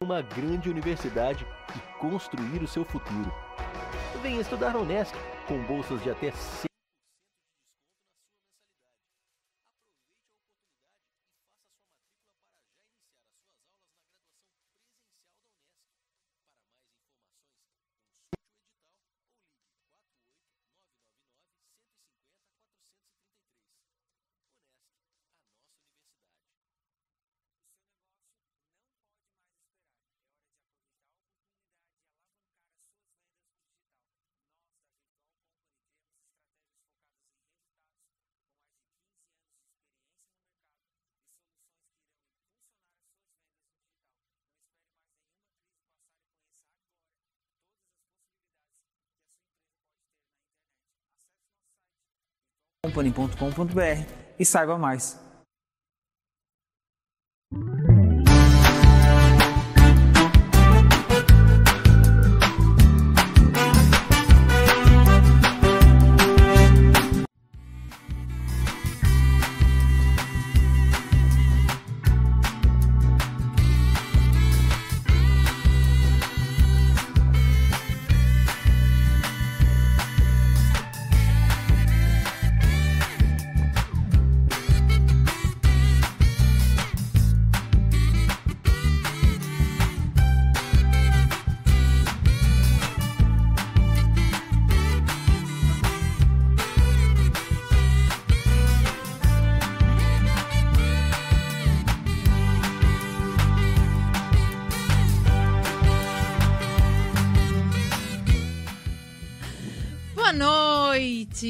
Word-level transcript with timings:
numa 0.00 0.22
grande 0.22 0.70
universidade 0.70 1.46
e 1.76 1.98
construir 1.98 2.62
o 2.62 2.66
seu 2.66 2.82
futuro. 2.82 3.30
Venha 4.22 4.40
estudar 4.40 4.72
na 4.72 4.78
Unesc 4.78 5.14
com 5.46 5.62
bolsas 5.64 6.02
de 6.02 6.10
até 6.10 6.32
company.com.br 52.84 54.04
e 54.36 54.44
saiba 54.44 54.76
mais. 54.76 55.16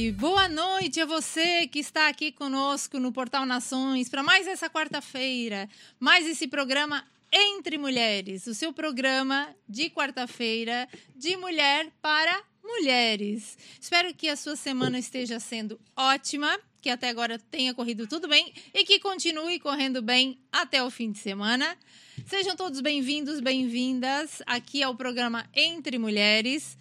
Noite, 0.03 0.13
boa 0.13 0.49
noite 0.49 1.01
a 1.01 1.07
você 1.07 1.69
que 1.69 1.79
está 1.79 2.09
aqui 2.09 2.33
conosco 2.33 2.99
no 2.99 3.13
Portal 3.13 3.47
Nações 3.47 4.09
para 4.09 4.23
mais 4.23 4.49
essa 4.49 4.69
quarta-feira, 4.69 5.69
mais 6.01 6.27
esse 6.27 6.49
programa 6.49 7.07
Entre 7.31 7.79
Mulheres, 7.79 8.49
o 8.49 8.55
seu 8.55 8.73
programa 8.73 9.55
de 9.69 9.91
quarta-feira 9.91 10.89
de 11.15 11.37
mulher 11.37 11.93
para 12.01 12.43
mulheres. 12.65 13.57
Espero 13.81 14.13
que 14.13 14.29
a 14.29 14.35
sua 14.35 14.57
semana 14.57 14.99
esteja 14.99 15.39
sendo 15.39 15.79
ótima, 15.97 16.59
que 16.81 16.91
até 16.91 17.09
agora 17.09 17.39
tenha 17.39 17.73
corrido 17.73 18.09
tudo 18.09 18.27
bem 18.27 18.53
e 18.75 18.85
que 18.85 18.99
continue 18.99 19.61
correndo 19.61 20.03
bem 20.03 20.37
até 20.51 20.83
o 20.83 20.91
fim 20.91 21.13
de 21.13 21.19
semana. 21.19 21.77
Sejam 22.27 22.57
todos 22.57 22.81
bem-vindos, 22.81 23.39
bem-vindas 23.39 24.43
aqui 24.47 24.83
ao 24.83 24.97
programa 24.97 25.49
Entre 25.55 25.97
Mulheres. 25.97 26.77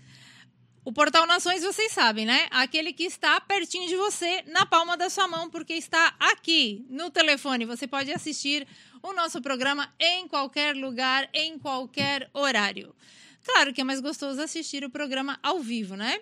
O 0.83 0.91
Portal 0.91 1.27
Nações, 1.27 1.61
vocês 1.61 1.91
sabem, 1.91 2.25
né? 2.25 2.47
Aquele 2.49 2.91
que 2.91 3.03
está 3.03 3.39
pertinho 3.39 3.87
de 3.87 3.95
você, 3.95 4.41
na 4.47 4.65
palma 4.65 4.97
da 4.97 5.11
sua 5.11 5.27
mão, 5.27 5.47
porque 5.47 5.73
está 5.73 6.15
aqui 6.19 6.83
no 6.89 7.11
telefone. 7.11 7.65
Você 7.65 7.85
pode 7.85 8.11
assistir 8.11 8.67
o 9.03 9.13
nosso 9.13 9.39
programa 9.43 9.93
em 9.99 10.27
qualquer 10.27 10.75
lugar, 10.75 11.29
em 11.35 11.59
qualquer 11.59 12.27
horário. 12.33 12.95
Claro 13.45 13.71
que 13.71 13.81
é 13.81 13.83
mais 13.83 14.01
gostoso 14.01 14.41
assistir 14.41 14.83
o 14.83 14.89
programa 14.89 15.37
ao 15.43 15.59
vivo, 15.59 15.95
né? 15.95 16.19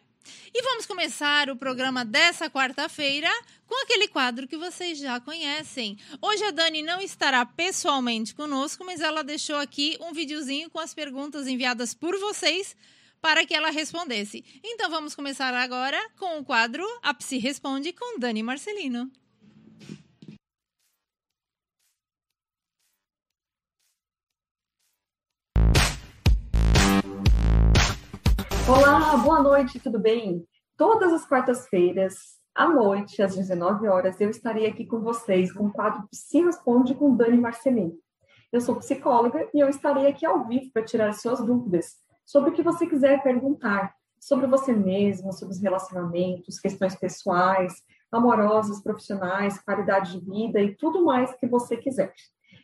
E 0.53 0.62
vamos 0.62 0.86
começar 0.86 1.50
o 1.50 1.56
programa 1.56 2.03
dessa 2.03 2.50
quarta-feira 2.50 3.30
com 3.66 3.81
aquele 3.81 4.09
quadro 4.09 4.46
que 4.46 4.58
vocês 4.58 4.98
já 4.98 5.22
conhecem. 5.22 5.98
Hoje 6.22 6.44
a 6.44 6.52
Dani 6.52 6.81
não 6.81 7.00
estará 7.00 7.46
pessoalmente 7.46 8.36
conosco, 8.36 8.84
mas 8.84 9.00
ela 9.00 9.24
deixou 9.24 9.56
aqui 9.56 9.98
um 10.02 10.12
videozinho 10.12 10.69
com 10.69 10.80
as 10.80 10.94
perguntas 10.94 11.48
enviadas 11.48 11.94
por 11.94 12.19
vocês 12.19 12.75
para 13.22 13.46
que 13.46 13.53
ela 13.53 13.69
respondesse. 13.69 14.44
Então 14.63 14.90
vamos 14.90 15.16
começar 15.16 15.53
agora 15.53 15.97
com 16.18 16.40
o 16.40 16.46
quadro 16.46 16.84
A 17.03 17.13
Psi 17.13 17.38
Responde 17.38 17.94
com 17.94 18.19
Dani 18.19 18.44
Marcelino. 18.44 19.12
Olá, 28.68 29.18
boa 29.18 29.41
noite, 29.41 29.80
tudo 29.80 30.00
bem? 30.00 30.46
Todas 30.78 31.12
as 31.12 31.25
quartas-feiras, 31.25 32.38
à 32.53 32.68
noite, 32.68 33.22
às 33.22 33.36
19 33.36 33.88
horas, 33.88 34.22
eu 34.22 34.30
estarei 34.30 34.68
aqui 34.68 34.86
com 34.86 35.01
vocês 35.01 35.51
com 35.51 35.66
o 35.66 35.74
quadro 35.74 36.07
Psi 36.09 36.41
Responde 36.41 36.94
com 36.94 37.16
Dani 37.16 37.38
Marcelino. 37.38 37.97
Eu 38.51 38.62
sou 38.62 38.75
psicóloga 38.75 39.47
e 39.53 39.59
eu 39.59 39.69
estarei 39.69 40.07
aqui 40.07 40.25
ao 40.25 40.47
vivo 40.47 40.72
para 40.72 40.86
tirar 40.86 41.13
suas 41.13 41.44
dúvidas 41.44 41.97
sobre 42.30 42.52
o 42.52 42.54
que 42.54 42.62
você 42.62 42.86
quiser 42.86 43.24
perguntar, 43.24 43.96
sobre 44.20 44.46
você 44.46 44.72
mesmo, 44.72 45.34
sobre 45.34 45.56
os 45.56 45.60
relacionamentos, 45.60 46.60
questões 46.60 46.96
pessoais, 46.96 47.74
amorosas, 48.12 48.84
profissionais, 48.84 49.60
qualidade 49.60 50.12
de 50.12 50.24
vida 50.24 50.62
e 50.62 50.76
tudo 50.76 51.04
mais 51.04 51.34
que 51.34 51.48
você 51.48 51.76
quiser. 51.76 52.14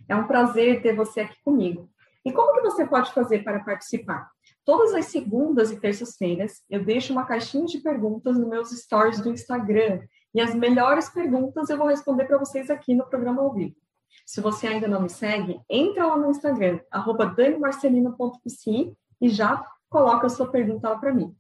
É 0.08 0.16
um 0.16 0.28
prazer 0.28 0.84
ter 0.84 0.96
você 0.96 1.22
aqui 1.22 1.38
comigo. 1.44 1.90
E 2.24 2.32
como 2.32 2.54
que 2.54 2.62
você 2.62 2.86
pode 2.86 3.12
fazer 3.12 3.44
para 3.44 3.60
participar? 3.60 4.30
Todas 4.64 4.94
as 4.94 5.06
segundas 5.06 5.72
e 5.72 5.80
terças-feiras 5.80 6.62
eu 6.70 6.86
deixo 6.86 7.12
uma 7.12 7.26
caixinha 7.26 7.66
de 7.66 7.80
perguntas 7.80 8.38
nos 8.38 8.48
meus 8.48 8.70
stories 8.70 9.20
do 9.20 9.32
Instagram 9.32 10.02
e 10.32 10.42
as 10.42 10.54
melhores 10.54 11.10
perguntas 11.10 11.72
eu 11.72 11.78
vou 11.78 11.88
responder 11.88 12.26
para 12.26 12.38
vocês 12.38 12.70
aqui 12.70 12.94
no 12.94 13.08
programa 13.08 13.42
ao 13.42 13.52
vivo. 13.52 13.76
Se 14.28 14.42
você 14.42 14.68
ainda 14.68 14.88
não 14.88 15.02
me 15.02 15.10
segue, 15.10 15.60
entra 15.68 16.06
lá 16.06 16.18
no 16.18 16.30
Instagram, 16.30 16.80
arroba 16.92 17.26
e 19.22 19.30
já 19.30 19.66
coloca 19.90 20.28
a 20.28 20.30
sua 20.30 20.48
pergunta 20.48 20.90
lá 20.90 20.98
para 20.98 21.14
mim. 21.14 21.36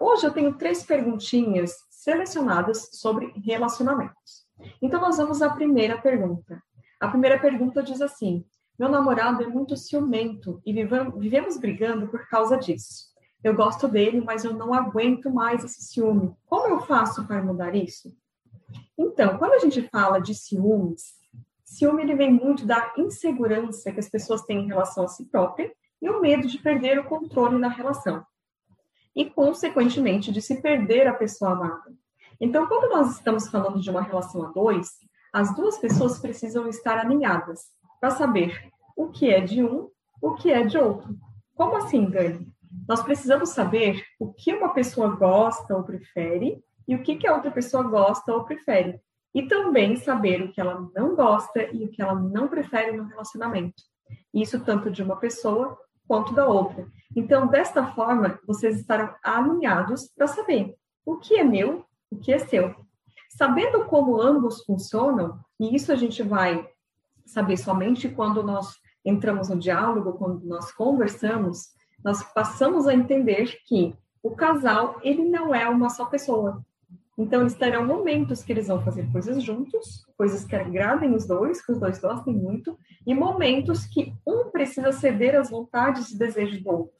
Hoje 0.00 0.26
eu 0.26 0.32
tenho 0.32 0.54
três 0.54 0.82
perguntinhas 0.82 1.72
selecionadas 1.90 2.90
sobre 2.92 3.32
relacionamentos. 3.44 4.46
Então 4.80 5.00
nós 5.00 5.16
vamos 5.16 5.40
à 5.42 5.50
primeira 5.50 5.96
pergunta. 5.98 6.62
A 7.00 7.08
primeira 7.08 7.38
pergunta 7.38 7.82
diz 7.82 8.00
assim: 8.00 8.44
Meu 8.78 8.88
namorado 8.88 9.42
é 9.42 9.46
muito 9.46 9.76
ciumento 9.76 10.60
e 10.64 10.72
vivemos 10.72 11.56
brigando 11.58 12.08
por 12.08 12.28
causa 12.28 12.56
disso. 12.56 13.12
Eu 13.42 13.54
gosto 13.54 13.88
dele, 13.88 14.20
mas 14.20 14.44
eu 14.44 14.54
não 14.54 14.72
aguento 14.72 15.28
mais 15.28 15.64
esse 15.64 15.82
ciúme. 15.82 16.32
Como 16.46 16.68
eu 16.68 16.80
faço 16.80 17.26
para 17.26 17.42
mudar 17.42 17.74
isso? 17.74 18.14
Então, 18.96 19.36
quando 19.36 19.54
a 19.54 19.58
gente 19.58 19.82
fala 19.88 20.20
de 20.20 20.32
ciúmes, 20.32 21.14
ciúme 21.64 22.02
ele 22.02 22.14
vem 22.14 22.32
muito 22.32 22.64
da 22.64 22.92
insegurança 22.96 23.90
que 23.90 23.98
as 23.98 24.08
pessoas 24.08 24.42
têm 24.42 24.64
em 24.64 24.68
relação 24.68 25.04
a 25.04 25.08
si 25.08 25.24
própria 25.24 25.72
e 26.02 26.10
o 26.10 26.20
medo 26.20 26.48
de 26.48 26.58
perder 26.58 26.98
o 26.98 27.04
controle 27.04 27.56
na 27.58 27.68
relação. 27.68 28.26
E, 29.14 29.24
consequentemente, 29.30 30.32
de 30.32 30.42
se 30.42 30.60
perder 30.60 31.06
a 31.06 31.14
pessoa 31.14 31.52
amada. 31.52 31.94
Então, 32.40 32.66
quando 32.66 32.90
nós 32.90 33.12
estamos 33.12 33.48
falando 33.48 33.80
de 33.80 33.88
uma 33.88 34.02
relação 34.02 34.44
a 34.44 34.50
dois, 34.50 34.88
as 35.32 35.54
duas 35.54 35.78
pessoas 35.78 36.18
precisam 36.18 36.68
estar 36.68 36.98
alinhadas 36.98 37.60
para 38.00 38.10
saber 38.10 38.68
o 38.96 39.08
que 39.08 39.30
é 39.30 39.40
de 39.40 39.62
um, 39.62 39.88
o 40.20 40.34
que 40.34 40.50
é 40.50 40.64
de 40.64 40.76
outro. 40.76 41.16
Como 41.54 41.76
assim, 41.76 42.04
Dani? 42.06 42.52
Nós 42.88 43.02
precisamos 43.02 43.50
saber 43.50 44.02
o 44.18 44.32
que 44.32 44.52
uma 44.52 44.74
pessoa 44.74 45.14
gosta 45.14 45.76
ou 45.76 45.84
prefere 45.84 46.62
e 46.88 46.96
o 46.96 47.02
que, 47.02 47.16
que 47.16 47.26
a 47.26 47.34
outra 47.34 47.50
pessoa 47.50 47.84
gosta 47.84 48.32
ou 48.32 48.44
prefere. 48.44 49.00
E 49.34 49.46
também 49.46 49.96
saber 49.96 50.42
o 50.42 50.50
que 50.50 50.60
ela 50.60 50.90
não 50.94 51.14
gosta 51.14 51.62
e 51.72 51.84
o 51.84 51.90
que 51.90 52.02
ela 52.02 52.14
não 52.14 52.48
prefere 52.48 52.96
no 52.96 53.04
relacionamento. 53.04 53.82
Isso 54.34 54.64
tanto 54.64 54.90
de 54.90 55.02
uma 55.02 55.16
pessoa 55.16 55.78
quanto 56.06 56.34
da 56.34 56.46
outra. 56.46 56.86
Então, 57.14 57.46
desta 57.46 57.86
forma, 57.92 58.38
vocês 58.46 58.78
estarão 58.78 59.14
alinhados 59.22 60.10
para 60.16 60.26
saber 60.26 60.74
o 61.04 61.16
que 61.16 61.36
é 61.36 61.44
meu, 61.44 61.84
o 62.10 62.16
que 62.16 62.32
é 62.32 62.38
seu. 62.38 62.74
Sabendo 63.30 63.84
como 63.86 64.20
ambos 64.20 64.64
funcionam, 64.64 65.38
e 65.58 65.74
isso 65.74 65.92
a 65.92 65.96
gente 65.96 66.22
vai 66.22 66.68
saber 67.24 67.56
somente 67.56 68.08
quando 68.08 68.42
nós 68.42 68.76
entramos 69.04 69.48
no 69.48 69.58
diálogo, 69.58 70.14
quando 70.14 70.44
nós 70.44 70.72
conversamos, 70.72 71.68
nós 72.04 72.22
passamos 72.22 72.86
a 72.86 72.94
entender 72.94 73.58
que 73.66 73.94
o 74.22 74.30
casal, 74.30 75.00
ele 75.02 75.28
não 75.28 75.54
é 75.54 75.68
uma 75.68 75.90
só 75.90 76.04
pessoa. 76.06 76.64
Então, 77.18 77.42
eles 77.42 77.54
terão 77.54 77.86
momentos 77.86 78.42
que 78.42 78.52
eles 78.52 78.68
vão 78.68 78.82
fazer 78.82 79.10
coisas 79.12 79.42
juntos, 79.42 80.06
coisas 80.16 80.44
que 80.44 80.56
agradem 80.56 81.14
os 81.14 81.26
dois, 81.26 81.64
que 81.64 81.72
os 81.72 81.78
dois 81.78 81.98
gostem 81.98 82.34
muito, 82.34 82.78
e 83.06 83.14
momentos 83.14 83.84
que 83.84 84.14
um 84.26 84.50
precisa 84.50 84.92
ceder 84.92 85.38
às 85.38 85.50
vontades 85.50 86.10
e 86.10 86.18
desejos 86.18 86.62
do 86.62 86.70
outro. 86.70 86.94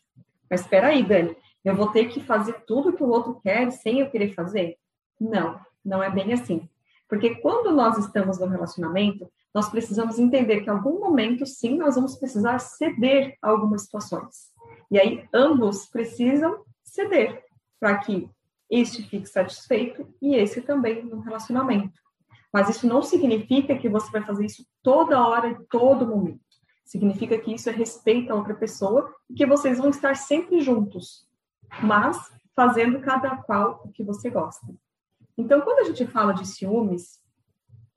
Mas 0.50 0.61
espera 0.61 0.88
aí, 0.88 1.03
Dani, 1.03 1.35
eu 1.64 1.75
vou 1.75 1.88
ter 1.88 2.06
que 2.06 2.20
fazer 2.20 2.64
tudo 2.67 2.93
que 2.93 3.03
o 3.03 3.09
outro 3.09 3.41
quer 3.41 3.70
sem 3.70 4.00
eu 4.00 4.11
querer 4.11 4.35
fazer? 4.35 4.76
Não, 5.19 5.59
não 5.85 6.03
é 6.03 6.11
bem 6.11 6.32
assim. 6.32 6.69
Porque 7.08 7.37
quando 7.37 7.75
nós 7.75 7.97
estamos 7.99 8.38
no 8.38 8.47
relacionamento, 8.47 9.31
nós 9.55 9.69
precisamos 9.69 10.19
entender 10.19 10.61
que 10.61 10.67
em 10.67 10.73
algum 10.73 10.99
momento, 10.99 11.47
sim, 11.47 11.76
nós 11.76 11.94
vamos 11.94 12.17
precisar 12.17 12.58
ceder 12.58 13.37
a 13.41 13.50
algumas 13.50 13.82
situações. 13.82 14.50
E 14.91 14.99
aí, 14.99 15.25
ambos 15.32 15.87
precisam 15.87 16.65
ceder 16.82 17.44
para 17.79 17.99
que 17.99 18.29
este 18.73 19.03
fique 19.03 19.29
satisfeito 19.29 20.09
e 20.21 20.35
esse 20.35 20.63
também 20.63 21.05
no 21.05 21.21
relacionamento. 21.21 22.01
Mas 22.51 22.71
isso 22.71 22.87
não 22.87 23.03
significa 23.03 23.77
que 23.77 23.89
você 23.89 24.11
vai 24.11 24.25
fazer 24.25 24.47
isso 24.47 24.67
toda 24.83 25.27
hora, 25.27 25.49
em 25.49 25.65
todo 25.71 26.07
momento. 26.07 26.41
Significa 26.85 27.39
que 27.39 27.53
isso 27.55 27.69
é 27.69 27.73
respeito 27.73 28.33
a 28.33 28.35
outra 28.35 28.55
pessoa 28.55 29.15
e 29.29 29.35
que 29.35 29.47
vocês 29.47 29.77
vão 29.79 29.91
estar 29.91 30.17
sempre 30.17 30.61
juntos, 30.61 31.27
mas 31.83 32.19
fazendo 32.57 33.01
cada 33.01 33.37
qual 33.37 33.83
o 33.85 33.93
que 33.93 34.03
você 34.03 34.31
gosta. 34.31 34.67
Então, 35.37 35.61
quando 35.61 35.81
a 35.81 35.85
gente 35.85 36.07
fala 36.07 36.33
de 36.33 36.47
ciúmes, 36.47 37.21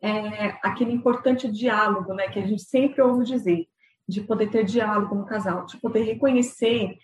é 0.01 0.57
aquele 0.61 0.91
importante 0.91 1.49
diálogo, 1.49 2.13
né, 2.13 2.27
que 2.27 2.39
a 2.39 2.45
gente 2.45 2.63
sempre 2.63 3.01
ouve 3.01 3.25
dizer, 3.25 3.67
de 4.07 4.21
poder 4.21 4.49
ter 4.49 4.65
diálogo 4.65 5.15
no 5.15 5.25
casal, 5.25 5.65
de 5.65 5.77
poder 5.77 6.03
reconhecer, 6.03 6.97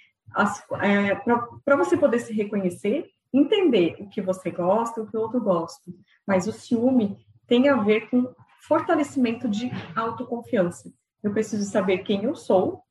é, 0.81 1.15
para 1.15 1.75
você 1.75 1.97
poder 1.97 2.19
se 2.19 2.33
reconhecer, 2.33 3.09
entender 3.33 3.95
o 3.99 4.09
que 4.09 4.21
você 4.21 4.51
gosta, 4.51 5.01
o 5.01 5.07
que 5.07 5.15
o 5.15 5.21
outro 5.21 5.39
gosta. 5.39 5.91
Mas 6.27 6.47
o 6.47 6.51
ciúme 6.51 7.17
tem 7.47 7.69
a 7.69 7.75
ver 7.75 8.09
com 8.09 8.33
fortalecimento 8.61 9.47
de 9.49 9.71
autoconfiança. 9.95 10.91
Eu 11.23 11.31
preciso 11.31 11.69
saber 11.69 11.99
quem 11.99 12.23
eu 12.23 12.35
sou 12.35 12.83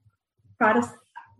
para, 0.58 0.80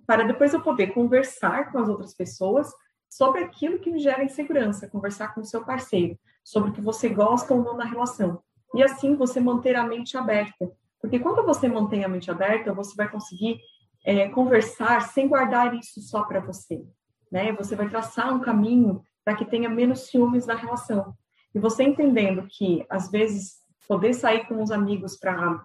para 0.06 0.24
depois 0.24 0.52
eu 0.54 0.62
poder 0.62 0.88
conversar 0.88 1.70
com 1.70 1.78
as 1.78 1.88
outras 1.88 2.14
pessoas 2.14 2.72
sobre 3.08 3.42
aquilo 3.42 3.78
que 3.78 3.90
me 3.90 3.98
gera 3.98 4.24
insegurança, 4.24 4.88
conversar 4.88 5.34
com 5.34 5.40
o 5.40 5.44
seu 5.44 5.64
parceiro, 5.64 6.18
sobre 6.44 6.70
o 6.70 6.72
que 6.72 6.80
você 6.80 7.08
gosta 7.08 7.52
ou 7.52 7.62
não 7.62 7.76
na 7.76 7.84
relação. 7.84 8.42
E 8.74 8.82
assim 8.82 9.16
você 9.16 9.40
manter 9.40 9.74
a 9.74 9.84
mente 9.84 10.16
aberta. 10.16 10.70
Porque 11.00 11.18
quando 11.18 11.44
você 11.44 11.68
mantém 11.68 12.04
a 12.04 12.08
mente 12.08 12.30
aberta, 12.30 12.72
você 12.72 12.94
vai 12.94 13.08
conseguir 13.10 13.58
é, 14.04 14.28
conversar 14.28 15.02
sem 15.08 15.28
guardar 15.28 15.74
isso 15.74 16.00
só 16.00 16.22
para 16.22 16.40
você. 16.40 16.82
Né? 17.30 17.52
Você 17.52 17.76
vai 17.76 17.88
traçar 17.88 18.34
um 18.34 18.40
caminho 18.40 19.02
para 19.24 19.36
que 19.36 19.44
tenha 19.44 19.68
menos 19.68 20.08
ciúmes 20.08 20.46
na 20.46 20.54
relação. 20.54 21.14
E 21.54 21.58
você 21.58 21.82
entendendo 21.82 22.46
que, 22.48 22.84
às 22.88 23.10
vezes, 23.10 23.60
poder 23.88 24.14
sair 24.14 24.46
com 24.46 24.62
os 24.62 24.70
amigos 24.70 25.16
para 25.16 25.64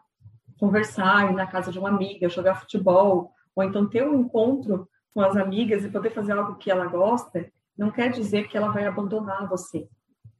conversar, 0.60 1.32
ir 1.32 1.36
na 1.36 1.48
casa 1.48 1.72
de 1.72 1.80
uma 1.80 1.90
amiga, 1.90 2.30
jogar 2.30 2.56
futebol, 2.56 3.32
ou 3.56 3.64
então 3.64 3.88
ter 3.88 4.08
um 4.08 4.20
encontro 4.22 4.88
com 5.14 5.22
as 5.22 5.36
amigas 5.36 5.84
e 5.84 5.90
poder 5.90 6.12
fazer 6.12 6.34
algo 6.34 6.56
que 6.56 6.70
ela 6.70 6.86
gosta, 6.88 7.50
não 7.78 7.92
quer 7.92 8.10
dizer 8.10 8.48
que 8.48 8.58
ela 8.58 8.70
vai 8.70 8.86
abandonar 8.86 9.48
você. 9.48 9.88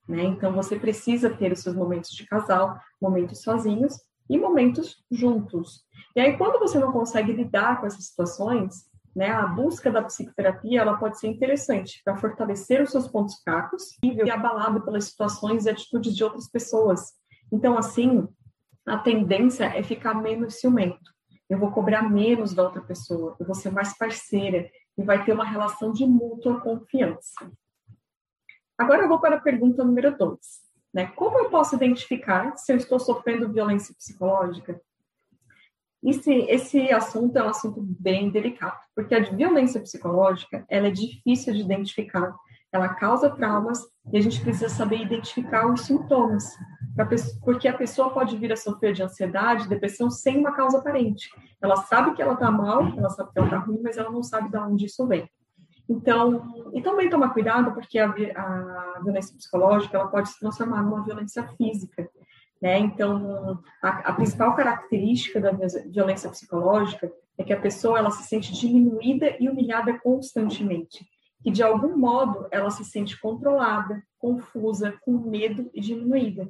Né? 0.08 0.24
Então, 0.24 0.54
você 0.54 0.78
precisa 0.78 1.30
ter 1.30 1.52
os 1.52 1.60
seus 1.60 1.76
momentos 1.76 2.12
de 2.12 2.26
casal, 2.26 2.80
momentos 3.02 3.42
sozinhos 3.42 4.00
e 4.30 4.38
momentos 4.38 5.04
juntos. 5.12 5.84
E 6.16 6.20
aí, 6.20 6.38
quando 6.38 6.60
você 6.60 6.80
não 6.80 6.92
consegue 6.92 7.34
lidar 7.34 7.80
com 7.80 7.88
essas 7.88 8.06
situações, 8.06 8.86
né, 9.16 9.32
a 9.32 9.48
busca 9.48 9.90
da 9.90 10.04
psicoterapia 10.04 10.82
ela 10.82 10.98
pode 10.98 11.18
ser 11.18 11.28
interessante 11.28 12.02
para 12.04 12.18
fortalecer 12.18 12.82
os 12.82 12.92
seus 12.92 13.08
pontos 13.08 13.42
fracos 13.42 13.98
e 14.04 14.30
abalado 14.30 14.82
pelas 14.82 15.06
situações 15.06 15.66
e 15.66 15.70
atitudes 15.70 16.16
de 16.16 16.24
outras 16.24 16.50
pessoas. 16.50 17.14
Então, 17.52 17.78
assim, 17.78 18.28
a 18.86 18.98
tendência 18.98 19.66
é 19.66 19.82
ficar 19.82 20.14
menos 20.16 20.60
ciumento. 20.60 21.16
Eu 21.50 21.58
vou 21.60 21.72
cobrar 21.72 22.02
menos 22.02 22.54
da 22.54 22.64
outra 22.64 22.82
pessoa, 22.82 23.36
eu 23.40 23.46
vou 23.46 23.56
ser 23.56 23.72
mais 23.72 23.98
parceira 23.98 24.70
e 24.98 25.04
vai 25.04 25.24
ter 25.24 25.32
uma 25.32 25.46
relação 25.46 25.92
de 25.92 26.06
mútua 26.06 26.60
confiança. 26.60 27.52
Agora 28.78 29.04
eu 29.04 29.08
vou 29.08 29.20
para 29.20 29.38
a 29.38 29.42
pergunta 29.42 29.84
número 29.84 30.18
dois. 30.18 30.66
Né? 30.94 31.08
Como 31.08 31.38
eu 31.38 31.50
posso 31.50 31.76
identificar 31.76 32.56
se 32.58 32.72
eu 32.72 32.78
estou 32.78 33.00
sofrendo 33.00 33.52
violência 33.52 33.94
psicológica? 33.96 34.82
Esse, 36.04 36.32
esse 36.34 36.92
assunto 36.92 37.36
é 37.38 37.44
um 37.44 37.50
assunto 37.50 37.82
bem 37.82 38.30
delicado, 38.30 38.78
porque 38.96 39.16
a 39.16 39.24
violência 39.24 39.82
psicológica 39.82 40.64
ela 40.70 40.88
é 40.88 40.92
difícil 40.92 41.54
de 41.54 41.62
identificar, 41.62 42.36
ela 42.72 42.90
causa 42.90 43.30
traumas 43.30 43.80
e 44.14 44.18
a 44.18 44.22
gente 44.22 44.42
precisa 44.42 44.70
saber 44.70 45.02
identificar 45.02 45.66
os 45.72 45.82
sintomas, 45.82 46.44
porque 47.44 47.68
a 47.68 47.78
pessoa 47.78 48.12
pode 48.12 48.38
vir 48.38 48.52
a 48.54 48.58
sofrer 48.58 48.94
de 48.94 49.02
ansiedade, 49.02 49.68
depressão 49.68 50.10
sem 50.12 50.38
uma 50.38 50.54
causa 50.54 50.78
aparente. 50.78 51.30
Ela 51.62 51.78
sabe 51.78 52.14
que 52.14 52.22
ela 52.22 52.34
está 52.34 52.52
mal, 52.52 52.88
ela 52.98 53.10
sabe 53.10 53.32
que 53.32 53.40
ela 53.40 53.48
está 53.48 53.60
ruim, 53.60 53.80
mas 53.82 53.98
ela 53.98 54.12
não 54.12 54.22
sabe 54.22 54.50
de 54.50 54.58
onde 54.58 54.86
isso 54.86 55.08
vem. 55.08 55.28
Então, 55.88 56.72
e 56.74 56.82
também 56.82 57.10
tomar 57.10 57.30
cuidado, 57.30 57.72
porque 57.74 58.00
a, 58.00 58.08
a 58.10 59.02
violência 59.04 59.36
psicológica 59.36 59.98
ela 59.98 60.08
pode 60.08 60.30
se 60.30 60.40
transformar 60.40 60.82
numa 60.84 61.04
violência 61.04 61.48
física. 61.58 62.10
Né? 62.62 62.80
Então, 62.80 63.60
a, 63.82 64.10
a, 64.10 64.14
principal 64.14 64.56
característica 64.56 65.40
da 65.40 65.52
violência 65.52 66.30
psicológica 66.30 67.12
é 67.38 67.44
que 67.44 67.54
a 67.54 67.60
pessoa 67.60 68.00
ela 68.00 68.12
se 68.12 68.24
sente 68.24 68.54
diminuída 68.54 69.36
e 69.40 69.50
humilhada 69.50 70.00
constantemente, 70.00 71.06
que 71.44 71.52
de 71.52 71.62
algum 71.62 71.98
modo 71.98 72.48
ela 72.50 72.70
se 72.70 72.86
sente 72.86 73.20
controlada, 73.20 74.02
confusa, 74.18 74.94
com 75.02 75.12
medo 75.12 75.70
e 75.74 75.82
diminuída. 75.82 76.50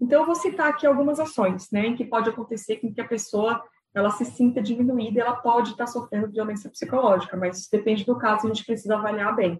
Então, 0.00 0.20
eu 0.20 0.26
vou 0.26 0.34
citar 0.34 0.68
aqui 0.68 0.86
algumas 0.86 1.18
ações, 1.18 1.70
né, 1.70 1.86
em 1.86 1.96
que 1.96 2.04
pode 2.04 2.28
acontecer 2.28 2.76
com 2.76 2.92
que 2.92 3.00
a 3.00 3.08
pessoa 3.08 3.62
ela 3.94 4.10
se 4.10 4.26
sinta 4.26 4.60
diminuída, 4.60 5.22
ela 5.22 5.36
pode 5.36 5.70
estar 5.70 5.86
sofrendo 5.86 6.30
violência 6.30 6.68
psicológica, 6.68 7.34
mas 7.34 7.60
isso 7.60 7.68
depende 7.72 8.04
do 8.04 8.18
caso, 8.18 8.44
a 8.44 8.48
gente 8.52 8.66
precisa 8.66 8.94
avaliar 8.94 9.34
bem. 9.34 9.58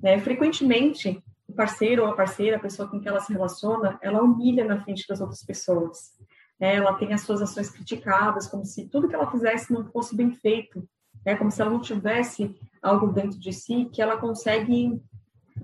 Né? 0.00 0.20
Frequentemente, 0.20 1.20
o 1.54 1.56
parceiro 1.56 2.02
ou 2.02 2.08
a 2.08 2.16
parceira, 2.16 2.56
a 2.56 2.60
pessoa 2.60 2.88
com 2.88 3.00
quem 3.00 3.08
ela 3.08 3.20
se 3.20 3.32
relaciona, 3.32 3.96
ela 4.02 4.22
humilha 4.22 4.64
na 4.64 4.82
frente 4.82 5.06
das 5.08 5.20
outras 5.20 5.42
pessoas. 5.44 6.12
Né? 6.60 6.74
Ela 6.74 6.94
tem 6.94 7.14
as 7.14 7.22
suas 7.22 7.40
ações 7.40 7.70
criticadas, 7.70 8.48
como 8.48 8.64
se 8.64 8.88
tudo 8.88 9.08
que 9.08 9.14
ela 9.14 9.30
fizesse 9.30 9.72
não 9.72 9.84
fosse 9.86 10.16
bem 10.16 10.32
feito, 10.32 10.86
né? 11.24 11.36
como 11.36 11.50
se 11.50 11.62
ela 11.62 11.70
não 11.70 11.80
tivesse 11.80 12.54
algo 12.82 13.06
dentro 13.12 13.38
de 13.38 13.52
si 13.52 13.88
que 13.92 14.02
ela 14.02 14.16
consegue 14.16 15.00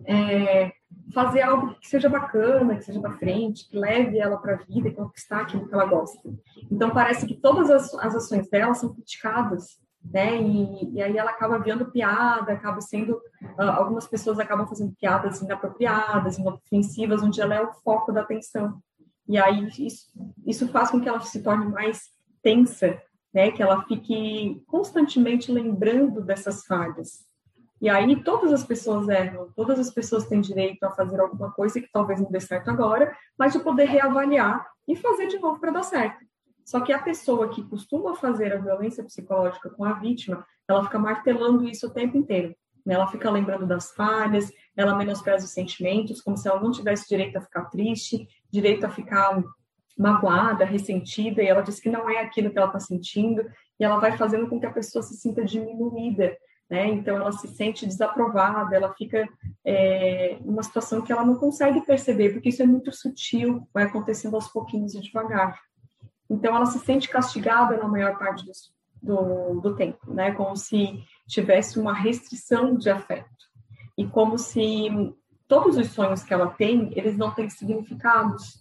é, 0.06 0.72
fazer 1.12 1.42
algo 1.42 1.74
que 1.74 1.88
seja 1.88 2.08
bacana, 2.08 2.76
que 2.76 2.84
seja 2.84 3.00
para 3.00 3.18
frente, 3.18 3.68
que 3.68 3.76
leve 3.76 4.18
ela 4.18 4.38
para 4.38 4.54
a 4.54 4.58
vida 4.58 4.88
e 4.88 4.94
conquistar 4.94 5.40
aquilo 5.40 5.66
que 5.68 5.74
ela 5.74 5.86
gosta. 5.86 6.30
Então, 6.70 6.90
parece 6.90 7.26
que 7.26 7.34
todas 7.34 7.68
as, 7.68 7.92
as 7.94 8.14
ações 8.14 8.48
dela 8.48 8.74
são 8.74 8.94
criticadas, 8.94 9.80
né? 10.04 10.40
E, 10.40 10.94
e, 10.94 11.02
aí 11.02 11.16
ela 11.16 11.30
acaba 11.30 11.58
vendo 11.58 11.90
piada, 11.90 12.52
acaba 12.52 12.80
sendo. 12.80 13.20
Uh, 13.58 13.62
algumas 13.62 14.06
pessoas 14.06 14.38
acabam 14.38 14.66
fazendo 14.66 14.94
piadas 14.98 15.40
inapropriadas, 15.40 16.38
inofensivas, 16.38 17.22
onde 17.22 17.40
ela 17.40 17.54
é 17.54 17.62
o 17.62 17.72
foco 17.72 18.12
da 18.12 18.22
atenção. 18.22 18.80
E 19.28 19.38
aí 19.38 19.68
isso, 19.78 20.06
isso 20.46 20.68
faz 20.68 20.90
com 20.90 21.00
que 21.00 21.08
ela 21.08 21.20
se 21.20 21.42
torne 21.42 21.66
mais 21.66 22.10
tensa, 22.42 23.00
né? 23.32 23.50
Que 23.50 23.62
ela 23.62 23.84
fique 23.84 24.62
constantemente 24.66 25.52
lembrando 25.52 26.20
dessas 26.20 26.64
falhas. 26.64 27.28
E 27.80 27.88
aí 27.88 28.22
todas 28.22 28.52
as 28.52 28.62
pessoas 28.62 29.08
erram, 29.08 29.50
todas 29.56 29.78
as 29.78 29.90
pessoas 29.90 30.26
têm 30.26 30.40
direito 30.40 30.82
a 30.84 30.90
fazer 30.90 31.18
alguma 31.18 31.50
coisa 31.50 31.80
que 31.80 31.90
talvez 31.90 32.20
não 32.20 32.30
dê 32.30 32.40
certo 32.40 32.68
agora, 32.68 33.16
mas 33.38 33.54
de 33.54 33.60
poder 33.60 33.84
reavaliar 33.84 34.66
e 34.86 34.94
fazer 34.94 35.28
de 35.28 35.38
novo 35.38 35.58
para 35.58 35.70
dar 35.70 35.82
certo. 35.82 36.26
Só 36.70 36.80
que 36.80 36.92
a 36.92 37.02
pessoa 37.02 37.48
que 37.48 37.64
costuma 37.64 38.14
fazer 38.14 38.52
a 38.52 38.60
violência 38.60 39.02
psicológica 39.02 39.70
com 39.70 39.84
a 39.84 39.94
vítima, 39.94 40.46
ela 40.68 40.84
fica 40.84 41.00
martelando 41.00 41.68
isso 41.68 41.88
o 41.88 41.90
tempo 41.90 42.16
inteiro. 42.16 42.54
Né? 42.86 42.94
Ela 42.94 43.08
fica 43.08 43.28
lembrando 43.28 43.66
das 43.66 43.90
falhas, 43.90 44.52
ela 44.76 44.94
menospreza 44.94 45.46
os 45.46 45.50
sentimentos, 45.50 46.20
como 46.20 46.36
se 46.36 46.48
ela 46.48 46.60
não 46.60 46.70
tivesse 46.70 47.08
direito 47.08 47.36
a 47.36 47.40
ficar 47.40 47.64
triste, 47.64 48.24
direito 48.52 48.86
a 48.86 48.88
ficar 48.88 49.42
magoada, 49.98 50.64
ressentida, 50.64 51.42
e 51.42 51.48
ela 51.48 51.60
diz 51.60 51.80
que 51.80 51.90
não 51.90 52.08
é 52.08 52.20
aquilo 52.20 52.52
que 52.52 52.58
ela 52.58 52.68
está 52.68 52.78
sentindo, 52.78 53.44
e 53.80 53.84
ela 53.84 53.98
vai 53.98 54.16
fazendo 54.16 54.48
com 54.48 54.60
que 54.60 54.66
a 54.66 54.72
pessoa 54.72 55.02
se 55.02 55.16
sinta 55.16 55.44
diminuída, 55.44 56.36
né? 56.70 56.86
Então 56.86 57.16
ela 57.16 57.32
se 57.32 57.48
sente 57.48 57.84
desaprovada, 57.84 58.76
ela 58.76 58.94
fica 58.94 59.28
é, 59.64 60.38
numa 60.40 60.62
situação 60.62 61.02
que 61.02 61.10
ela 61.10 61.24
não 61.24 61.34
consegue 61.34 61.80
perceber, 61.80 62.30
porque 62.30 62.50
isso 62.50 62.62
é 62.62 62.66
muito 62.66 62.92
sutil, 62.92 63.66
vai 63.74 63.82
acontecendo 63.82 64.36
aos 64.36 64.46
pouquinhos 64.46 64.94
e 64.94 65.00
devagar. 65.00 65.58
Então 66.30 66.54
ela 66.54 66.66
se 66.66 66.78
sente 66.78 67.08
castigada 67.08 67.76
na 67.76 67.88
maior 67.88 68.16
parte 68.16 68.46
do, 68.46 68.52
do, 69.02 69.60
do 69.60 69.76
tempo, 69.76 70.14
né? 70.14 70.32
Como 70.32 70.56
se 70.56 71.02
tivesse 71.26 71.78
uma 71.80 71.92
restrição 71.92 72.76
de 72.76 72.88
afeto 72.88 73.28
e 73.98 74.06
como 74.06 74.38
se 74.38 75.12
todos 75.48 75.76
os 75.76 75.88
sonhos 75.88 76.22
que 76.22 76.32
ela 76.32 76.46
tem 76.46 76.92
eles 76.96 77.18
não 77.18 77.30
têm 77.32 77.50
significados, 77.50 78.60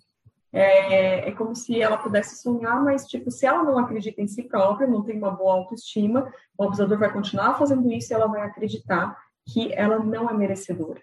É, 0.51 1.29
é, 1.29 1.31
como 1.35 1.53
se 1.55 1.79
ela 1.79 1.95
pudesse 1.97 2.41
sonhar, 2.41 2.83
mas, 2.83 3.05
tipo, 3.05 3.29
se 3.29 3.45
ela 3.45 3.63
não 3.63 3.77
acredita 3.77 4.19
em 4.19 4.27
si 4.27 4.41
própria, 4.41 4.87
não 4.87 5.03
tem 5.03 5.15
uma 5.15 5.29
boa 5.29 5.53
autoestima, 5.53 6.25
o 6.57 6.63
abusador 6.63 6.97
vai 6.97 7.13
continuar 7.13 7.53
fazendo 7.53 7.87
isso 7.91 8.11
e 8.11 8.15
ela 8.15 8.25
vai 8.25 8.41
acreditar 8.41 9.15
que 9.45 9.71
ela 9.73 9.99
não 9.99 10.27
é 10.27 10.33
merecedora. 10.33 11.01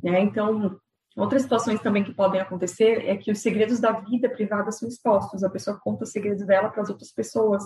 Né? 0.00 0.20
Então, 0.20 0.78
outras 1.18 1.42
situações 1.42 1.80
também 1.80 2.04
que 2.04 2.14
podem 2.14 2.40
acontecer 2.40 3.08
é 3.08 3.16
que 3.16 3.30
os 3.30 3.40
segredos 3.40 3.80
da 3.80 3.92
vida 3.92 4.28
privada 4.28 4.70
são 4.70 4.88
expostos. 4.88 5.42
A 5.42 5.50
pessoa 5.50 5.78
conta 5.82 6.04
os 6.04 6.12
segredos 6.12 6.46
dela 6.46 6.68
para 6.68 6.82
as 6.82 6.88
outras 6.88 7.10
pessoas 7.10 7.62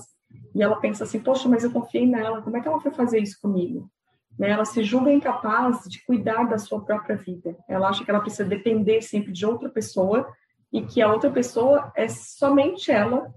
e 0.54 0.62
ela 0.62 0.76
pensa 0.76 1.04
assim: 1.04 1.20
poxa, 1.20 1.48
mas 1.48 1.62
eu 1.62 1.70
confiei 1.70 2.06
nela, 2.06 2.42
como 2.42 2.56
é 2.56 2.60
que 2.60 2.68
ela 2.68 2.80
foi 2.80 2.92
fazer 2.92 3.18
isso 3.20 3.38
comigo? 3.40 3.90
Né? 4.38 4.50
Ela 4.50 4.64
se 4.64 4.82
julga 4.82 5.12
incapaz 5.12 5.82
de 5.84 6.04
cuidar 6.04 6.44
da 6.44 6.58
sua 6.58 6.82
própria 6.82 7.16
vida. 7.16 7.56
Ela 7.68 7.88
acha 7.88 8.04
que 8.04 8.10
ela 8.10 8.20
precisa 8.20 8.44
depender 8.44 9.02
sempre 9.02 9.32
de 9.32 9.44
outra 9.44 9.68
pessoa 9.68 10.26
e 10.72 10.82
que 10.82 11.02
a 11.02 11.12
outra 11.12 11.30
pessoa 11.30 11.92
é 11.94 12.08
somente 12.08 12.90
ela, 12.90 13.30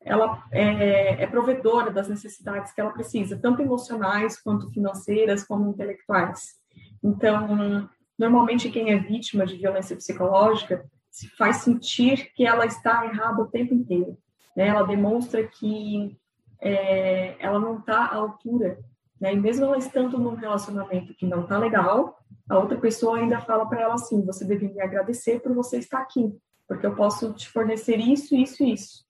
ela 0.00 0.42
é, 0.50 1.22
é, 1.22 1.26
provedora 1.28 1.90
das 1.90 2.08
necessidades 2.08 2.72
que 2.72 2.80
ela 2.80 2.90
precisa, 2.90 3.38
tanto 3.38 3.62
emocionais 3.62 4.40
quanto 4.42 4.70
financeiras, 4.70 5.44
como 5.44 5.70
intelectuais. 5.70 6.60
Então, 7.02 7.88
normalmente 8.22 8.70
quem 8.70 8.90
é 8.90 8.98
vítima 8.98 9.44
de 9.44 9.56
violência 9.56 9.96
psicológica 9.96 10.84
se 11.10 11.28
faz 11.36 11.56
sentir 11.56 12.32
que 12.34 12.46
ela 12.46 12.64
está 12.64 13.04
errada 13.04 13.42
o 13.42 13.48
tempo 13.48 13.74
inteiro. 13.74 14.16
Né? 14.56 14.68
Ela 14.68 14.82
demonstra 14.82 15.46
que 15.46 16.16
é, 16.60 17.36
ela 17.38 17.58
não 17.58 17.78
está 17.78 18.06
à 18.06 18.14
altura. 18.14 18.78
Né? 19.20 19.34
E 19.34 19.36
mesmo 19.36 19.66
ela 19.66 19.76
estando 19.76 20.18
num 20.18 20.34
relacionamento 20.34 21.14
que 21.14 21.26
não 21.26 21.42
está 21.42 21.58
legal, 21.58 22.18
a 22.48 22.58
outra 22.58 22.78
pessoa 22.78 23.18
ainda 23.18 23.40
fala 23.40 23.66
para 23.66 23.82
ela 23.82 23.94
assim: 23.94 24.24
você 24.24 24.44
deve 24.44 24.68
me 24.68 24.80
agradecer 24.80 25.40
por 25.40 25.54
você 25.54 25.78
estar 25.78 26.00
aqui 26.00 26.34
porque 26.72 26.86
eu 26.86 26.94
posso 26.94 27.32
te 27.34 27.48
fornecer 27.48 27.98
isso, 27.98 28.34
isso 28.34 28.62
e 28.62 28.72
isso. 28.72 29.04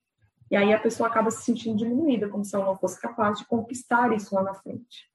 E 0.51 0.57
aí 0.57 0.73
a 0.73 0.79
pessoa 0.79 1.09
acaba 1.09 1.31
se 1.31 1.43
sentindo 1.43 1.79
diminuída, 1.79 2.29
como 2.29 2.45
se 2.45 2.55
ela 2.55 2.67
não 2.67 2.77
fosse 2.77 3.01
capaz 3.01 3.39
de 3.39 3.47
conquistar 3.47 4.13
isso 4.13 4.35
lá 4.35 4.43
na 4.43 4.55
frente. 4.55 5.11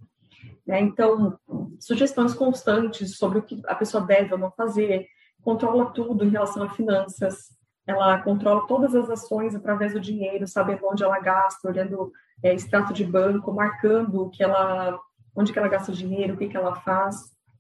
Né? 0.66 0.82
Então, 0.82 1.38
sugestões 1.80 2.34
constantes 2.34 3.18
sobre 3.18 3.40
o 3.40 3.42
que 3.42 3.62
a 3.66 3.76
pessoa 3.76 4.04
deve 4.04 4.34
ou 4.34 4.40
não 4.40 4.52
fazer, 4.52 5.08
controla 5.42 5.92
tudo 5.92 6.26
em 6.26 6.30
relação 6.30 6.64
a 6.64 6.70
finanças, 6.70 7.56
ela 7.88 8.20
controla 8.20 8.68
todas 8.68 8.94
as 8.94 9.10
ações 9.10 9.56
através 9.56 9.94
do 9.94 10.00
dinheiro, 10.00 10.46
sabendo 10.46 10.86
onde 10.86 11.04
ela 11.04 11.20
gasta, 11.20 11.70
olhando 11.70 12.12
é, 12.44 12.54
extrato 12.54 12.94
de 12.94 13.06
banco, 13.06 13.54
marcando 13.54 14.30
que 14.30 14.44
ela, 14.44 15.00
onde 15.34 15.54
que 15.54 15.60
ela 15.60 15.70
gasta 15.70 15.92
o 15.92 15.96
dinheiro, 15.96 16.34
o 16.34 16.38
que, 16.38 16.50
que 16.50 16.58
ela 16.58 16.76
faz. 16.76 17.16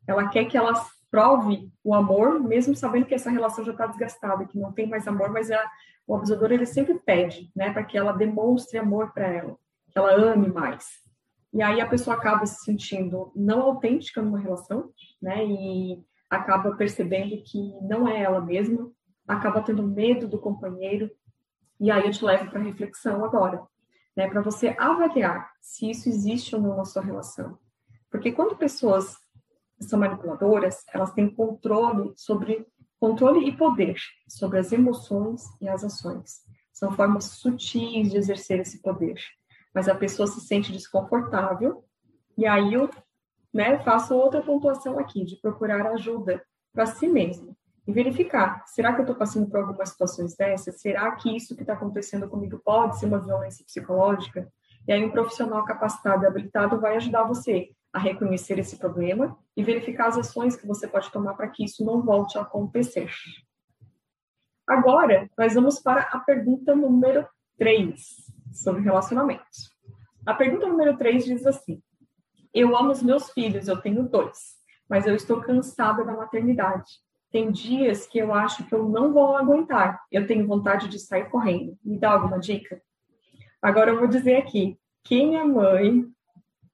Ela 0.05 0.27
quer 0.27 0.45
que 0.45 0.57
ela 0.57 0.73
prove 1.09 1.71
o 1.81 1.93
amor, 1.93 2.41
mesmo 2.41 2.75
sabendo 2.75 3.05
que 3.05 3.15
essa 3.15 3.29
relação 3.29 3.63
já 3.63 3.71
está 3.71 3.87
desgastada, 3.87 4.45
que 4.45 4.59
não 4.59 4.73
tem 4.73 4.87
mais 4.87 5.07
amor, 5.07 5.31
mas 5.31 5.49
a, 5.49 5.63
o 6.05 6.15
abusador 6.15 6.51
ele 6.51 6.65
sempre 6.65 6.95
pede, 6.99 7.49
né, 7.55 7.71
para 7.71 7.83
que 7.83 7.97
ela 7.97 8.11
demonstre 8.11 8.77
amor 8.77 9.13
para 9.13 9.27
ela, 9.27 9.55
que 9.89 9.97
ela 9.97 10.13
ame 10.13 10.49
mais. 10.49 11.06
E 11.57 11.61
aí 11.63 11.81
a 11.81 11.87
pessoa 11.87 12.15
acaba 12.15 12.45
se 12.45 12.63
sentindo 12.63 13.31
não 13.35 13.63
autêntica 13.63 14.21
numa 14.21 14.37
relação, 14.37 14.91
né, 15.19 15.43
e 15.43 15.99
acaba 16.29 16.75
percebendo 16.75 17.41
que 17.43 17.73
não 17.81 18.07
é 18.07 18.21
ela 18.21 18.39
mesma, 18.39 18.91
acaba 19.27 19.63
tendo 19.63 19.81
medo 19.81 20.27
do 20.27 20.37
companheiro. 20.37 21.09
E 21.79 21.89
aí 21.89 22.05
eu 22.05 22.11
te 22.11 22.23
levo 22.23 22.51
para 22.51 22.61
reflexão 22.61 23.25
agora, 23.25 23.59
né, 24.15 24.29
para 24.29 24.41
você 24.41 24.75
avaliar 24.77 25.49
se 25.59 25.89
isso 25.89 26.07
existe 26.07 26.55
ou 26.55 26.61
não 26.61 26.77
na 26.77 26.85
sua 26.85 27.01
relação. 27.01 27.57
Porque 28.11 28.31
quando 28.31 28.55
pessoas 28.55 29.17
são 29.81 29.97
manipuladoras, 29.97 30.85
elas 30.93 31.11
têm 31.11 31.27
controle 31.27 32.13
sobre 32.15 32.67
controle 32.99 33.47
e 33.47 33.57
poder 33.57 33.95
sobre 34.29 34.59
as 34.59 34.71
emoções 34.71 35.41
e 35.59 35.67
as 35.67 35.83
ações. 35.83 36.43
São 36.71 36.91
formas 36.91 37.25
sutis 37.25 38.11
de 38.11 38.15
exercer 38.15 38.59
esse 38.59 38.79
poder. 38.79 39.19
Mas 39.77 39.87
a 39.87 39.93
pessoa 39.93 40.25
se 40.25 40.41
sente 40.41 40.71
desconfortável 40.71 41.85
e 42.35 42.47
aí 42.47 42.73
eu 42.73 42.89
né, 43.53 43.77
faço 43.83 44.15
outra 44.15 44.41
pontuação 44.41 44.97
aqui 44.97 45.23
de 45.23 45.35
procurar 45.39 45.85
ajuda 45.91 46.43
para 46.73 46.87
si 46.87 47.07
mesmo 47.07 47.55
e 47.85 47.91
verificar, 47.91 48.63
será 48.65 48.91
que 48.91 49.01
eu 49.01 49.03
estou 49.03 49.15
passando 49.15 49.47
por 49.47 49.59
algumas 49.59 49.89
situações 49.89 50.35
dessas? 50.35 50.81
Será 50.81 51.11
que 51.11 51.29
isso 51.37 51.55
que 51.55 51.61
está 51.61 51.73
acontecendo 51.73 52.27
comigo 52.27 52.59
pode 52.65 52.97
ser 52.97 53.05
uma 53.05 53.19
violência 53.19 53.63
psicológica? 53.63 54.51
E 54.87 54.91
aí 54.91 55.05
um 55.05 55.11
profissional 55.11 55.63
capacitado 55.63 56.23
e 56.23 56.27
habilitado 56.27 56.81
vai 56.81 56.95
ajudar 56.95 57.25
você 57.25 57.69
a 57.93 57.99
reconhecer 57.99 58.57
esse 58.57 58.79
problema 58.79 59.37
e 59.55 59.63
verificar 59.63 60.07
as 60.07 60.17
ações 60.17 60.55
que 60.55 60.65
você 60.65 60.87
pode 60.87 61.11
tomar 61.11 61.35
para 61.35 61.49
que 61.49 61.63
isso 61.63 61.85
não 61.85 62.01
volte 62.01 62.35
a 62.39 62.41
acontecer. 62.41 63.11
Agora, 64.67 65.29
nós 65.37 65.53
vamos 65.53 65.79
para 65.79 66.01
a 66.01 66.17
pergunta 66.17 66.75
número 66.75 67.27
3 67.59 68.35
sobre 68.53 68.81
relacionamentos. 68.81 69.71
A 70.25 70.33
pergunta 70.33 70.67
número 70.67 70.97
3 70.97 71.25
diz 71.25 71.45
assim: 71.45 71.81
Eu 72.53 72.75
amo 72.77 72.91
os 72.91 73.01
meus 73.01 73.31
filhos, 73.31 73.67
eu 73.67 73.79
tenho 73.81 74.03
dois, 74.03 74.57
mas 74.89 75.07
eu 75.07 75.15
estou 75.15 75.41
cansada 75.41 76.03
da 76.03 76.13
maternidade. 76.13 76.91
Tem 77.31 77.51
dias 77.51 78.07
que 78.07 78.17
eu 78.17 78.33
acho 78.33 78.65
que 78.65 78.73
eu 78.73 78.87
não 78.87 79.13
vou 79.13 79.35
aguentar. 79.35 80.01
Eu 80.11 80.25
tenho 80.25 80.47
vontade 80.47 80.87
de 80.87 80.97
sair 80.97 81.29
correndo. 81.29 81.77
Me 81.83 81.99
dá 81.99 82.11
alguma 82.11 82.39
dica? 82.39 82.81
Agora 83.61 83.91
eu 83.91 83.99
vou 83.99 84.07
dizer 84.07 84.37
aqui: 84.37 84.77
quem 85.03 85.37
é 85.37 85.43
mãe 85.43 86.05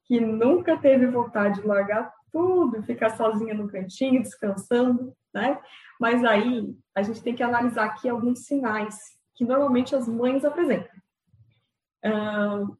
que 0.05 0.19
nunca 0.19 0.77
teve 0.77 1.07
vontade 1.07 1.61
de 1.61 1.67
largar 1.67 2.13
tudo 2.33 2.81
ficar 2.81 3.11
sozinha 3.11 3.53
no 3.53 3.67
cantinho, 3.67 4.21
descansando, 4.21 5.15
né? 5.31 5.59
Mas 5.99 6.25
aí 6.25 6.75
a 6.95 7.03
gente 7.03 7.21
tem 7.21 7.35
que 7.35 7.43
analisar 7.43 7.85
aqui 7.85 8.09
alguns 8.09 8.45
sinais 8.45 8.97
que 9.35 9.45
normalmente 9.45 9.95
as 9.95 10.07
mães 10.07 10.43
apresentam. 10.43 10.89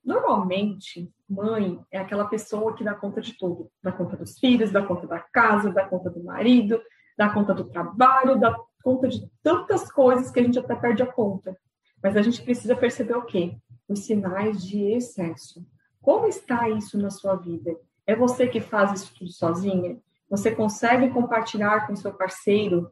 Normalmente, 0.04 1.10
mãe 1.30 1.80
é 1.92 2.00
aquela 2.00 2.26
pessoa 2.26 2.76
que 2.76 2.84
dá 2.84 2.94
conta 2.94 3.22
de 3.22 3.38
tudo, 3.38 3.72
dá 3.82 3.92
conta 3.92 4.18
dos 4.18 4.38
filhos, 4.38 4.72
dá 4.72 4.84
conta 4.86 5.08
da 5.08 5.20
casa, 5.20 5.72
dá 5.72 5.86
conta 5.86 6.10
do 6.10 6.24
marido, 6.24 6.82
dá 7.18 7.30
conta 7.30 7.54
do 7.54 7.64
trabalho, 7.64 8.40
dá 8.40 8.54
conta 8.84 9.08
de 9.08 9.26
tantas 9.42 9.90
coisas 9.92 10.30
que 10.30 10.40
a 10.40 10.44
gente 10.44 10.60
até 10.60 10.76
perde 10.76 11.04
a 11.04 11.12
conta. 11.12 11.58
Mas 12.02 12.18
a 12.18 12.22
gente 12.22 12.42
precisa 12.42 12.76
perceber 12.76 13.16
o 13.16 13.26
quê? 13.26 13.56
Os 13.88 14.00
sinais 14.00 14.62
de 14.62 14.92
excesso. 14.92 15.66
Como 16.02 16.28
está 16.28 16.68
isso 16.70 16.98
na 16.98 17.10
sua 17.10 17.36
vida? 17.36 17.74
É 18.06 18.14
você 18.14 18.46
que 18.46 18.60
faz 18.60 18.92
isso 18.92 19.14
tudo 19.18 19.32
sozinha? 19.32 19.98
Você 20.30 20.54
consegue 20.54 21.10
compartilhar 21.12 21.88
com 21.88 21.96
seu 21.96 22.14
parceiro 22.14 22.92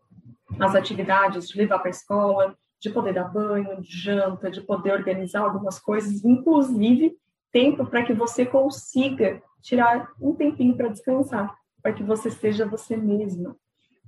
as 0.59 0.75
atividades 0.75 1.49
de 1.49 1.57
levar 1.57 1.79
para 1.79 1.89
a 1.89 1.91
escola, 1.91 2.57
de 2.81 2.89
poder 2.89 3.13
dar 3.13 3.25
banho, 3.25 3.79
de 3.79 3.95
janta, 3.95 4.49
de 4.49 4.59
poder 4.59 4.91
organizar 4.91 5.41
algumas 5.41 5.79
coisas, 5.79 6.25
inclusive 6.25 7.15
tempo 7.51 7.85
para 7.85 8.03
que 8.03 8.13
você 8.13 8.43
consiga 8.43 9.41
tirar 9.61 10.11
um 10.19 10.33
tempinho 10.33 10.75
para 10.75 10.89
descansar, 10.89 11.55
para 11.81 11.93
que 11.93 12.01
você 12.01 12.31
seja 12.31 12.65
você 12.65 12.97
mesma. 12.97 13.55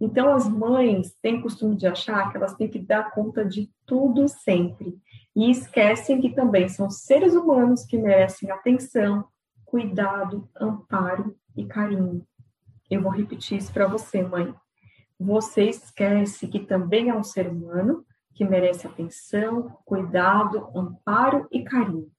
Então, 0.01 0.33
as 0.33 0.49
mães 0.49 1.15
têm 1.21 1.39
costume 1.39 1.75
de 1.75 1.85
achar 1.85 2.31
que 2.31 2.37
elas 2.37 2.55
têm 2.55 2.67
que 2.67 2.79
dar 2.79 3.11
conta 3.11 3.45
de 3.45 3.69
tudo 3.85 4.27
sempre 4.27 4.97
e 5.35 5.51
esquecem 5.51 6.19
que 6.19 6.31
também 6.31 6.67
são 6.67 6.89
seres 6.89 7.35
humanos 7.35 7.85
que 7.85 7.97
merecem 7.97 8.49
atenção, 8.49 9.23
cuidado, 9.65 10.49
amparo 10.59 11.35
e 11.55 11.63
carinho. 11.65 12.25
Eu 12.89 13.03
vou 13.03 13.11
repetir 13.11 13.59
isso 13.59 13.71
para 13.71 13.87
você, 13.87 14.23
mãe. 14.23 14.53
Você 15.19 15.69
esquece 15.69 16.47
que 16.47 16.59
também 16.59 17.09
é 17.09 17.15
um 17.15 17.23
ser 17.23 17.47
humano 17.47 18.03
que 18.33 18.43
merece 18.43 18.87
atenção, 18.87 19.77
cuidado, 19.85 20.69
amparo 20.75 21.47
e 21.51 21.63
carinho. 21.63 22.11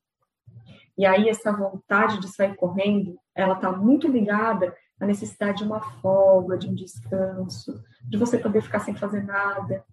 E 0.96 1.04
aí 1.04 1.28
essa 1.28 1.52
vontade 1.52 2.20
de 2.20 2.28
sair 2.28 2.54
correndo, 2.54 3.18
ela 3.34 3.54
está 3.54 3.72
muito 3.72 4.06
ligada 4.06 4.74
à 5.00 5.06
necessidade 5.06 5.58
de 5.58 5.64
uma 5.64 5.80
folga, 5.80 6.56
de 6.56 6.68
um 6.68 6.74
descanso, 6.74 7.82
de 8.02 8.16
você 8.16 8.38
poder 8.38 8.62
ficar 8.62 8.78
sem 8.78 8.94
fazer 8.94 9.24
nada, 9.24 9.84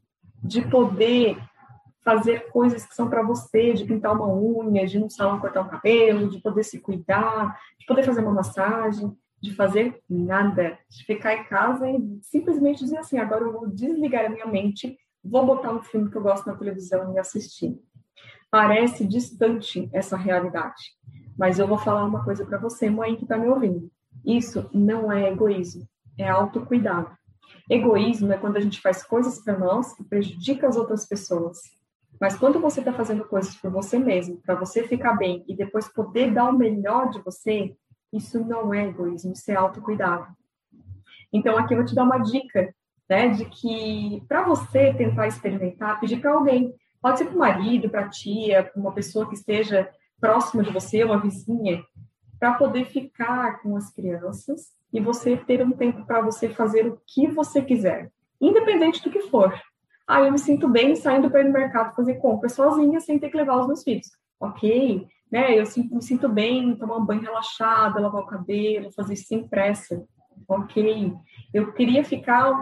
de 0.44 0.62
poder 0.62 1.38
fazer 2.04 2.52
coisas 2.52 2.86
que 2.86 2.96
são 2.96 3.10
para 3.10 3.24
você, 3.24 3.74
de 3.74 3.86
pintar 3.86 4.14
uma 4.16 4.28
unha, 4.28 4.86
de 4.86 4.98
ir 4.98 5.00
no 5.00 5.10
salão 5.10 5.40
cortar 5.40 5.62
o 5.62 5.70
cabelo, 5.70 6.30
de 6.30 6.40
poder 6.40 6.64
se 6.64 6.80
cuidar, 6.80 7.60
de 7.80 7.86
poder 7.86 8.04
fazer 8.04 8.22
uma 8.22 8.34
massagem, 8.34 9.16
de 9.42 9.54
fazer 9.56 10.00
nada, 10.08 10.78
de 10.88 11.04
ficar 11.04 11.34
em 11.34 11.44
casa 11.46 11.90
e 11.90 12.20
simplesmente 12.22 12.84
dizer 12.84 12.98
assim, 12.98 13.18
agora 13.18 13.44
eu 13.44 13.52
vou 13.52 13.68
desligar 13.68 14.26
a 14.26 14.30
minha 14.30 14.46
mente, 14.46 14.98
vou 15.24 15.46
botar 15.46 15.72
um 15.72 15.82
filme 15.82 16.10
que 16.10 16.18
eu 16.18 16.22
gosto 16.22 16.48
na 16.48 16.56
televisão 16.56 17.14
e 17.14 17.20
assistir. 17.20 17.80
Parece 18.50 19.06
distante 19.06 19.90
essa 19.94 20.18
realidade, 20.18 20.82
mas 21.38 21.60
eu 21.60 21.68
vou 21.68 21.78
falar 21.78 22.06
uma 22.06 22.24
coisa 22.24 22.46
para 22.46 22.58
você, 22.58 22.90
mãe 22.90 23.16
que 23.16 23.24
está 23.24 23.38
me 23.38 23.48
ouvindo. 23.48 23.90
Isso 24.26 24.70
não 24.74 25.12
é 25.12 25.32
egoísmo, 25.32 25.88
é 26.18 26.30
autocuidado. 26.30 27.10
Egoísmo 27.70 28.32
é 28.34 28.38
quando 28.38 28.58
a 28.58 28.60
gente 28.60 28.82
faz 28.82 29.04
coisas 29.04 29.42
para 29.44 29.58
nós 29.58 29.94
que 29.94 30.04
prejudicam 30.04 30.70
as 30.70 30.76
outras 30.76 31.08
pessoas. 31.08 31.60
Mas 32.20 32.38
quando 32.38 32.60
você 32.60 32.82
está 32.82 32.94
fazendo 32.94 33.26
coisas 33.26 33.56
por 33.56 33.72
você 33.72 33.98
mesmo, 33.98 34.42
para 34.42 34.56
você 34.56 34.88
ficar 34.88 35.16
bem 35.16 35.44
e 35.48 35.56
depois 35.56 35.88
poder 35.88 36.32
dar 36.32 36.50
o 36.50 36.58
melhor 36.58 37.10
de 37.10 37.22
você, 37.22 37.76
isso 38.14 38.40
não 38.46 38.74
é 38.74 38.88
egoísmo, 38.88 39.32
isso 39.32 39.50
é 39.50 39.56
autocuidado. 39.56 40.28
Então, 41.34 41.58
aqui 41.58 41.74
eu 41.74 41.78
vou 41.78 41.86
te 41.86 41.96
dar 41.96 42.04
uma 42.04 42.20
dica 42.20 42.76
né, 43.12 43.28
de 43.28 43.44
que 43.44 44.24
para 44.26 44.42
você 44.42 44.94
tentar 44.94 45.28
experimentar, 45.28 46.00
pedir 46.00 46.22
para 46.22 46.32
alguém, 46.32 46.74
pode 47.02 47.18
ser 47.18 47.26
para 47.26 47.36
o 47.36 47.40
marido, 47.40 47.90
para 47.90 48.06
a 48.06 48.10
tia, 48.10 48.64
para 48.64 48.82
uma 48.82 48.94
pessoa 48.94 49.28
que 49.28 49.36
esteja 49.36 49.90
próxima 50.18 50.64
de 50.64 50.72
você, 50.72 51.04
uma 51.04 51.20
vizinha, 51.20 51.84
para 52.40 52.54
poder 52.54 52.86
ficar 52.86 53.62
com 53.62 53.76
as 53.76 53.94
crianças 53.94 54.68
e 54.94 55.02
você 55.02 55.36
ter 55.36 55.62
um 55.62 55.72
tempo 55.72 56.06
para 56.06 56.22
você 56.22 56.48
fazer 56.48 56.88
o 56.88 57.02
que 57.06 57.28
você 57.28 57.62
quiser, 57.62 58.10
independente 58.40 59.04
do 59.04 59.12
que 59.12 59.24
for. 59.24 59.62
Ah, 60.08 60.22
eu 60.22 60.32
me 60.32 60.40
sinto 60.40 60.70
bem 60.70 60.96
saindo 60.96 61.30
para 61.30 61.42
ir 61.42 61.48
no 61.48 61.52
mercado 61.52 61.94
fazer 61.94 62.14
compras 62.14 62.54
sozinha 62.54 63.02
sem 63.02 63.20
ter 63.20 63.30
que 63.30 63.36
levar 63.36 63.58
os 63.58 63.68
meus 63.68 63.84
filhos. 63.84 64.08
Ok, 64.40 65.06
né? 65.30 65.60
Eu 65.60 65.66
me 65.92 66.02
sinto 66.02 66.30
bem 66.30 66.78
tomar 66.78 66.96
um 66.96 67.06
banho 67.06 67.24
relaxado, 67.24 68.02
lavar 68.02 68.22
o 68.22 68.26
cabelo, 68.28 68.90
fazer 68.94 69.18
sem 69.18 69.46
pressa. 69.46 70.02
Ok. 70.48 71.14
Eu 71.54 71.74
queria 71.74 72.04
ficar, 72.04 72.54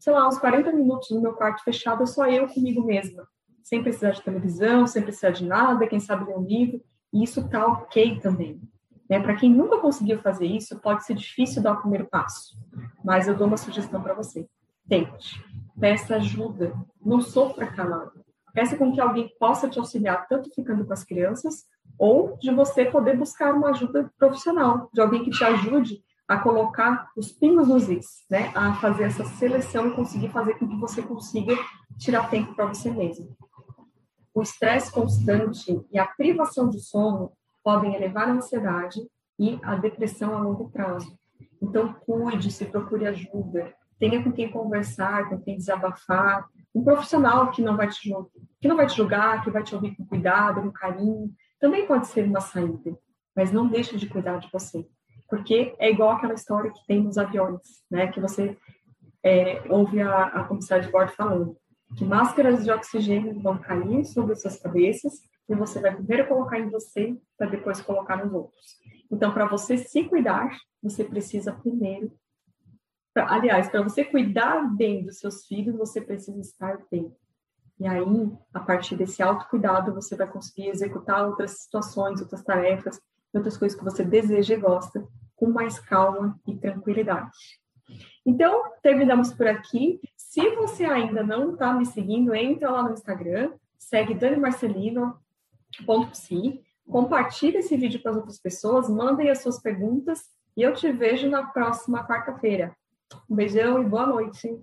sei 0.00 0.12
lá, 0.12 0.28
uns 0.28 0.38
40 0.38 0.72
minutos 0.72 1.10
no 1.10 1.20
meu 1.20 1.32
quarto 1.32 1.62
fechado, 1.64 2.06
só 2.06 2.26
eu 2.26 2.46
comigo 2.48 2.84
mesma, 2.84 3.26
sem 3.62 3.82
precisar 3.82 4.10
de 4.10 4.22
televisão, 4.22 4.86
sem 4.86 5.02
precisar 5.02 5.30
de 5.30 5.44
nada, 5.44 5.86
quem 5.86 6.00
sabe 6.00 6.24
ler 6.24 6.36
um 6.36 6.44
livro. 6.44 6.80
E 7.12 7.24
isso 7.24 7.48
tá 7.48 7.66
ok 7.66 8.20
também. 8.20 8.60
Né? 9.08 9.18
Para 9.18 9.34
quem 9.34 9.52
nunca 9.52 9.78
conseguiu 9.78 10.20
fazer 10.20 10.46
isso, 10.46 10.78
pode 10.78 11.04
ser 11.04 11.14
difícil 11.14 11.62
dar 11.62 11.72
o 11.72 11.80
primeiro 11.80 12.06
passo, 12.06 12.56
mas 13.04 13.26
eu 13.26 13.36
dou 13.36 13.48
uma 13.48 13.56
sugestão 13.56 14.00
para 14.00 14.14
você. 14.14 14.46
Tente, 14.88 15.44
peça 15.78 16.16
ajuda, 16.16 16.72
não 17.04 17.20
sofra 17.20 17.66
calado. 17.66 18.24
Peça 18.52 18.76
com 18.76 18.92
que 18.92 19.00
alguém 19.00 19.28
possa 19.38 19.68
te 19.68 19.78
auxiliar, 19.78 20.26
tanto 20.28 20.52
ficando 20.54 20.84
com 20.84 20.92
as 20.92 21.04
crianças, 21.04 21.64
ou 21.98 22.36
de 22.38 22.52
você 22.52 22.84
poder 22.84 23.16
buscar 23.16 23.54
uma 23.54 23.70
ajuda 23.70 24.10
profissional, 24.18 24.88
de 24.92 25.00
alguém 25.00 25.24
que 25.24 25.30
te 25.30 25.44
ajude 25.44 26.02
a 26.30 26.38
colocar 26.38 27.10
os 27.16 27.32
pingos 27.32 27.66
nos 27.66 27.88
is, 27.88 28.24
né? 28.30 28.52
A 28.54 28.74
fazer 28.76 29.02
essa 29.02 29.24
seleção 29.24 29.88
e 29.88 29.94
conseguir 29.96 30.28
fazer 30.28 30.54
com 30.54 30.68
que 30.68 30.76
você 30.76 31.02
consiga 31.02 31.56
tirar 31.98 32.30
tempo 32.30 32.54
para 32.54 32.66
você 32.66 32.88
mesmo. 32.88 33.36
O 34.32 34.40
estresse 34.40 34.92
constante 34.92 35.84
e 35.90 35.98
a 35.98 36.06
privação 36.06 36.70
de 36.70 36.78
sono 36.78 37.32
podem 37.64 37.96
elevar 37.96 38.28
a 38.28 38.32
ansiedade 38.34 39.00
e 39.40 39.58
a 39.64 39.74
depressão 39.74 40.32
a 40.32 40.40
longo 40.40 40.70
prazo. 40.70 41.18
Então, 41.60 41.92
cuide-se, 41.94 42.64
procure 42.66 43.08
ajuda, 43.08 43.74
tenha 43.98 44.22
com 44.22 44.30
quem 44.30 44.48
conversar, 44.48 45.28
com 45.28 45.40
quem 45.40 45.56
desabafar, 45.56 46.48
um 46.72 46.84
profissional 46.84 47.50
que 47.50 47.60
não 47.60 47.76
vai 47.76 47.88
te 47.88 48.08
julgar, 48.08 48.30
que 48.60 48.68
não 48.68 48.76
vai 48.76 48.86
te 48.86 48.96
julgar, 48.96 49.42
que 49.42 49.50
vai 49.50 49.64
te 49.64 49.74
ouvir 49.74 49.96
com 49.96 50.06
cuidado, 50.06 50.62
com 50.62 50.70
carinho, 50.70 51.34
também 51.58 51.88
pode 51.88 52.06
ser 52.06 52.24
uma 52.24 52.40
saída, 52.40 52.96
mas 53.34 53.50
não 53.50 53.66
deixe 53.66 53.96
de 53.96 54.08
cuidar 54.08 54.38
de 54.38 54.48
você, 54.52 54.88
porque 55.30 55.74
é 55.78 55.90
igual 55.90 56.10
aquela 56.10 56.34
história 56.34 56.72
que 56.72 56.84
tem 56.86 57.00
nos 57.02 57.16
aviões, 57.16 57.60
né? 57.88 58.08
Que 58.08 58.20
você 58.20 58.58
é, 59.22 59.62
ouve 59.70 60.02
a, 60.02 60.24
a 60.24 60.44
comissária 60.44 60.84
de 60.84 60.90
bordo 60.90 61.12
falando 61.12 61.56
que 61.96 62.04
máscaras 62.04 62.64
de 62.64 62.70
oxigênio 62.70 63.40
vão 63.40 63.58
cair 63.58 64.04
sobre 64.04 64.34
suas 64.36 64.60
cabeças 64.60 65.14
e 65.48 65.54
você 65.54 65.80
vai 65.80 65.94
primeiro 65.94 66.28
colocar 66.28 66.58
em 66.58 66.68
você 66.68 67.16
para 67.36 67.48
depois 67.48 67.80
colocar 67.80 68.24
nos 68.24 68.32
outros. 68.32 68.78
Então, 69.10 69.32
para 69.32 69.46
você 69.46 69.76
se 69.76 70.04
cuidar, 70.04 70.56
você 70.82 71.02
precisa 71.02 71.52
primeiro. 71.52 72.12
Pra, 73.12 73.32
aliás, 73.32 73.68
para 73.68 73.82
você 73.82 74.04
cuidar 74.04 74.62
bem 74.76 75.04
dos 75.04 75.18
seus 75.18 75.46
filhos, 75.46 75.76
você 75.76 76.00
precisa 76.00 76.40
estar 76.40 76.78
bem. 76.90 77.12
E 77.78 77.86
aí, 77.86 78.30
a 78.54 78.60
partir 78.60 78.94
desse 78.94 79.22
autocuidado, 79.22 79.94
você 79.94 80.14
vai 80.14 80.28
conseguir 80.28 80.68
executar 80.68 81.26
outras 81.26 81.62
situações, 81.62 82.20
outras 82.20 82.44
tarefas, 82.44 83.00
outras 83.32 83.56
coisas 83.56 83.76
que 83.76 83.84
você 83.84 84.04
deseja 84.04 84.54
e 84.54 84.58
gosta, 84.58 85.04
com 85.40 85.48
mais 85.48 85.80
calma 85.80 86.38
e 86.46 86.54
tranquilidade. 86.54 87.32
Então, 88.26 88.62
terminamos 88.82 89.32
por 89.32 89.48
aqui. 89.48 89.98
Se 90.14 90.50
você 90.50 90.84
ainda 90.84 91.22
não 91.24 91.54
está 91.54 91.72
me 91.72 91.86
seguindo, 91.86 92.34
entra 92.34 92.70
lá 92.70 92.82
no 92.82 92.92
Instagram, 92.92 93.52
segue 93.78 94.14
Dani 94.14 94.36
Marcelino, 94.36 95.18
psi, 96.12 96.60
compartilhe 96.86 97.56
esse 97.56 97.74
vídeo 97.74 98.02
para 98.02 98.10
as 98.10 98.16
outras 98.18 98.38
pessoas, 98.38 98.90
mandem 98.90 99.30
as 99.30 99.40
suas 99.40 99.58
perguntas 99.58 100.28
e 100.54 100.62
eu 100.62 100.74
te 100.74 100.92
vejo 100.92 101.30
na 101.30 101.46
próxima 101.46 102.06
quarta-feira. 102.06 102.76
Um 103.28 103.34
beijão 103.34 103.82
e 103.82 103.86
boa 103.86 104.06
noite. 104.06 104.60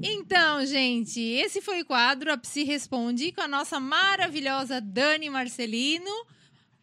Então, 0.00 0.64
gente, 0.64 1.20
esse 1.20 1.60
foi 1.60 1.82
o 1.82 1.84
quadro 1.84 2.32
A 2.32 2.38
Psi 2.38 2.62
Responde 2.62 3.32
com 3.32 3.40
a 3.40 3.48
nossa 3.48 3.80
maravilhosa 3.80 4.80
Dani 4.80 5.28
Marcelino. 5.28 6.10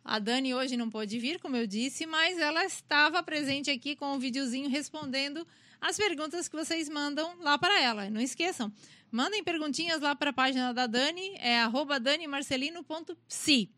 A 0.04 0.20
Dani 0.20 0.54
hoje 0.54 0.76
não 0.76 0.90
pôde 0.90 1.18
vir, 1.18 1.40
como 1.40 1.56
eu 1.56 1.66
disse, 1.66 2.06
mas 2.06 2.38
ela 2.38 2.66
estava 2.66 3.24
presente 3.24 3.72
aqui 3.72 3.96
com 3.96 4.14
um 4.14 4.20
videozinho 4.20 4.70
respondendo 4.70 5.48
as 5.80 5.96
perguntas 5.96 6.50
que 6.50 6.58
vocês 6.58 6.90
mandam 6.90 7.40
lá 7.40 7.58
para 7.58 7.82
ela. 7.82 8.10
Não 8.10 8.20
esqueçam, 8.20 8.72
mandem 9.10 9.44
perguntinhas 9.44 10.02
lá 10.02 10.14
para 10.14 10.32
a 10.32 10.34
página 10.34 10.74
da 10.74 10.86
Dani, 10.86 11.36
é 11.38 11.60
danimarcelino.psi. 12.02 13.70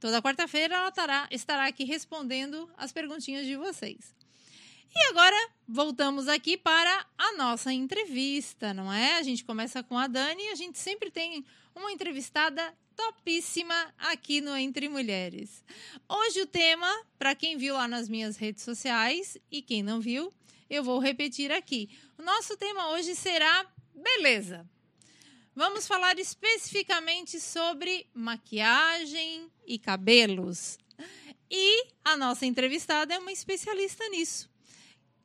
Toda 0.00 0.20
quarta-feira 0.20 0.74
ela 0.74 0.88
estará, 0.88 1.28
estará 1.30 1.66
aqui 1.66 1.84
respondendo 1.84 2.68
as 2.76 2.90
perguntinhas 2.90 3.46
de 3.46 3.54
vocês. 3.54 4.19
E 4.94 5.08
agora 5.10 5.50
voltamos 5.68 6.26
aqui 6.26 6.56
para 6.56 7.06
a 7.16 7.32
nossa 7.36 7.72
entrevista, 7.72 8.74
não 8.74 8.92
é? 8.92 9.16
A 9.18 9.22
gente 9.22 9.44
começa 9.44 9.82
com 9.82 9.96
a 9.96 10.08
Dani 10.08 10.42
e 10.42 10.48
a 10.48 10.54
gente 10.56 10.78
sempre 10.78 11.10
tem 11.10 11.44
uma 11.74 11.92
entrevistada 11.92 12.74
topíssima 12.96 13.94
aqui 13.98 14.40
no 14.40 14.56
Entre 14.56 14.88
Mulheres. 14.88 15.64
Hoje 16.08 16.42
o 16.42 16.46
tema, 16.46 16.88
para 17.18 17.36
quem 17.36 17.56
viu 17.56 17.74
lá 17.74 17.86
nas 17.86 18.08
minhas 18.08 18.36
redes 18.36 18.64
sociais 18.64 19.38
e 19.50 19.62
quem 19.62 19.80
não 19.82 20.00
viu, 20.00 20.32
eu 20.68 20.82
vou 20.82 20.98
repetir 20.98 21.52
aqui. 21.52 21.88
O 22.18 22.22
nosso 22.22 22.56
tema 22.56 22.90
hoje 22.90 23.14
será 23.14 23.64
beleza. 23.94 24.68
Vamos 25.54 25.86
falar 25.86 26.18
especificamente 26.18 27.38
sobre 27.38 28.06
maquiagem 28.12 29.48
e 29.64 29.78
cabelos. 29.78 30.78
E 31.48 31.86
a 32.04 32.16
nossa 32.16 32.44
entrevistada 32.44 33.14
é 33.14 33.18
uma 33.18 33.32
especialista 33.32 34.08
nisso. 34.08 34.49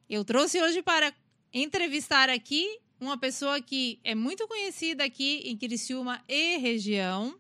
Eu 0.10 0.24
trouxe 0.24 0.62
hoje 0.62 0.84
para 0.84 1.12
entrevistar 1.52 2.30
aqui 2.30 2.80
uma 3.00 3.18
pessoa 3.18 3.60
que 3.60 4.00
é 4.04 4.14
muito 4.14 4.48
conhecida 4.48 5.04
aqui 5.04 5.42
em 5.46 5.58
Criciúma 5.58 6.24
e 6.30 6.58
região, 6.58 7.36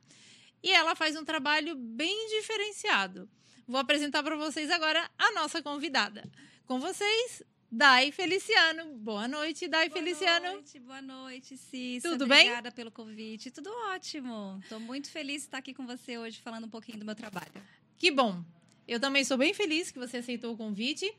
e 0.63 0.71
ela 0.71 0.95
faz 0.95 1.15
um 1.15 1.23
trabalho 1.23 1.75
bem 1.75 2.27
diferenciado. 2.29 3.29
Vou 3.67 3.79
apresentar 3.79 4.23
para 4.23 4.35
vocês 4.35 4.71
agora 4.71 5.09
a 5.15 5.31
nossa 5.33 5.61
convidada. 5.61 6.27
Com 6.65 6.79
vocês, 6.79 7.43
Dai 7.71 8.11
Feliciano. 8.11 8.95
Boa 8.95 9.27
noite, 9.27 9.67
Dai 9.67 9.87
boa 9.87 10.01
Feliciano. 10.01 10.45
Boa 10.45 10.53
noite, 10.53 10.79
boa 10.79 11.01
noite, 11.01 11.57
Cissa. 11.57 12.09
Tudo 12.09 12.23
Obrigada 12.23 12.27
bem? 12.27 12.47
Obrigada 12.47 12.71
pelo 12.71 12.91
convite. 12.91 13.51
Tudo 13.51 13.69
ótimo. 13.91 14.59
Estou 14.63 14.79
muito 14.79 15.11
feliz 15.11 15.43
de 15.43 15.47
estar 15.47 15.59
aqui 15.59 15.73
com 15.73 15.85
você 15.85 16.17
hoje 16.17 16.39
falando 16.41 16.65
um 16.65 16.69
pouquinho 16.69 16.97
do 16.97 17.05
meu 17.05 17.15
trabalho. 17.15 17.51
Que 17.95 18.09
bom. 18.09 18.43
Eu 18.87 18.99
também 18.99 19.23
sou 19.23 19.37
bem 19.37 19.53
feliz 19.53 19.91
que 19.91 19.99
você 19.99 20.17
aceitou 20.17 20.53
o 20.53 20.57
convite. 20.57 21.15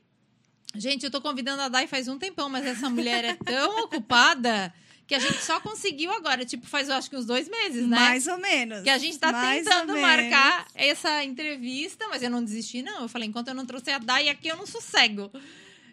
Gente, 0.75 1.03
eu 1.03 1.07
estou 1.07 1.21
convidando 1.21 1.61
a 1.61 1.69
Dai 1.69 1.87
faz 1.87 2.07
um 2.07 2.17
tempão, 2.17 2.49
mas 2.49 2.65
essa 2.65 2.89
mulher 2.89 3.23
é 3.23 3.33
tão 3.35 3.83
ocupada 3.85 4.73
que 5.07 5.15
a 5.15 5.19
gente 5.19 5.41
só 5.41 5.59
conseguiu 5.61 6.11
agora, 6.11 6.45
tipo, 6.45 6.67
faz 6.67 6.89
eu 6.89 6.95
acho 6.95 7.09
que 7.09 7.15
uns 7.15 7.25
dois 7.25 7.47
meses, 7.47 7.87
né? 7.87 7.97
Mais 7.97 8.27
ou 8.27 8.37
menos. 8.37 8.81
Que 8.83 8.89
a 8.89 8.97
gente 8.97 9.13
está 9.13 9.31
tentando 9.31 9.97
marcar 9.97 10.67
essa 10.75 11.23
entrevista, 11.23 12.07
mas 12.09 12.21
eu 12.21 12.29
não 12.29 12.43
desisti, 12.43 12.81
não. 12.81 13.03
Eu 13.03 13.07
falei, 13.07 13.29
enquanto 13.29 13.47
eu 13.47 13.53
não 13.53 13.65
trouxe 13.65 13.89
a 13.89 13.99
Dai 13.99 14.27
aqui, 14.27 14.49
eu 14.49 14.57
não 14.57 14.65
sossego. 14.65 15.31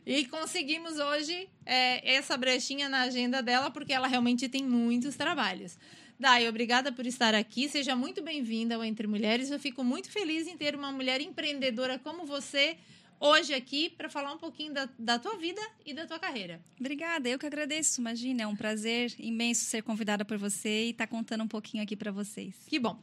E 0.04 0.26
conseguimos 0.26 0.98
hoje 0.98 1.48
é, 1.64 2.14
essa 2.14 2.36
brechinha 2.36 2.88
na 2.88 3.02
agenda 3.02 3.40
dela, 3.40 3.70
porque 3.70 3.92
ela 3.92 4.08
realmente 4.08 4.48
tem 4.48 4.64
muitos 4.64 5.14
trabalhos. 5.14 5.78
Dai, 6.18 6.48
obrigada 6.48 6.92
por 6.92 7.06
estar 7.06 7.34
aqui. 7.34 7.68
Seja 7.68 7.96
muito 7.96 8.20
bem-vinda 8.20 8.74
ao 8.74 8.84
Entre 8.84 9.06
Mulheres. 9.06 9.50
Eu 9.50 9.58
fico 9.58 9.82
muito 9.84 10.10
feliz 10.10 10.46
em 10.46 10.56
ter 10.56 10.74
uma 10.74 10.92
mulher 10.92 11.20
empreendedora 11.20 11.98
como 11.98 12.26
você 12.26 12.76
hoje 13.20 13.54
aqui 13.54 13.90
para 13.90 14.08
falar 14.08 14.32
um 14.32 14.38
pouquinho 14.38 14.72
da, 14.72 14.88
da 14.98 15.18
tua 15.18 15.36
vida 15.36 15.60
e 15.84 15.94
da 15.94 16.06
tua 16.06 16.18
carreira. 16.18 16.60
Obrigada, 16.78 17.28
eu 17.28 17.38
que 17.38 17.46
agradeço. 17.46 18.00
Imagina, 18.00 18.42
é 18.42 18.46
um 18.46 18.56
prazer 18.56 19.14
imenso 19.18 19.64
ser 19.64 19.82
convidada 19.82 20.24
por 20.24 20.38
você 20.38 20.86
e 20.86 20.90
estar 20.90 21.06
tá 21.06 21.10
contando 21.10 21.42
um 21.42 21.48
pouquinho 21.48 21.82
aqui 21.82 21.96
para 21.96 22.12
vocês. 22.12 22.54
Que 22.66 22.78
bom. 22.78 22.98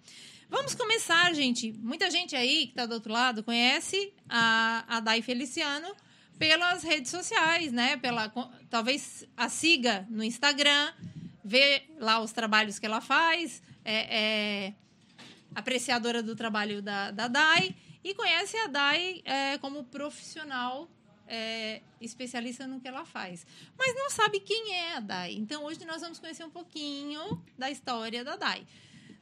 Vamos 0.49 0.75
começar, 0.75 1.33
gente. 1.33 1.71
Muita 1.73 2.11
gente 2.11 2.35
aí 2.35 2.65
que 2.65 2.73
está 2.73 2.85
do 2.85 2.93
outro 2.93 3.13
lado 3.13 3.43
conhece 3.43 4.13
a, 4.27 4.97
a 4.97 4.99
Dai 4.99 5.21
Feliciano 5.21 5.95
pelas 6.37 6.83
redes 6.83 7.09
sociais, 7.09 7.71
né? 7.71 7.97
Pela, 7.97 8.33
talvez 8.69 9.25
a 9.37 9.47
siga 9.47 10.05
no 10.09 10.23
Instagram, 10.23 10.91
vê 11.43 11.83
lá 11.99 12.19
os 12.19 12.31
trabalhos 12.31 12.79
que 12.79 12.85
ela 12.85 12.99
faz, 12.99 13.61
é, 13.85 14.65
é 14.65 14.73
apreciadora 15.53 16.21
do 16.23 16.35
trabalho 16.35 16.81
da, 16.81 17.11
da 17.11 17.27
DAI 17.27 17.75
e 18.03 18.13
conhece 18.13 18.57
a 18.57 18.67
DAI 18.67 19.21
é, 19.25 19.57
como 19.57 19.83
profissional 19.83 20.89
é, 21.27 21.81
especialista 21.99 22.67
no 22.67 22.79
que 22.79 22.87
ela 22.87 23.05
faz. 23.05 23.45
Mas 23.77 23.95
não 23.95 24.09
sabe 24.09 24.39
quem 24.39 24.73
é 24.73 24.95
a 24.97 24.99
DAI. 24.99 25.35
Então, 25.35 25.63
hoje 25.63 25.85
nós 25.85 26.01
vamos 26.01 26.19
conhecer 26.19 26.43
um 26.43 26.49
pouquinho 26.49 27.41
da 27.57 27.69
história 27.71 28.23
da 28.23 28.35
DAI. 28.35 28.65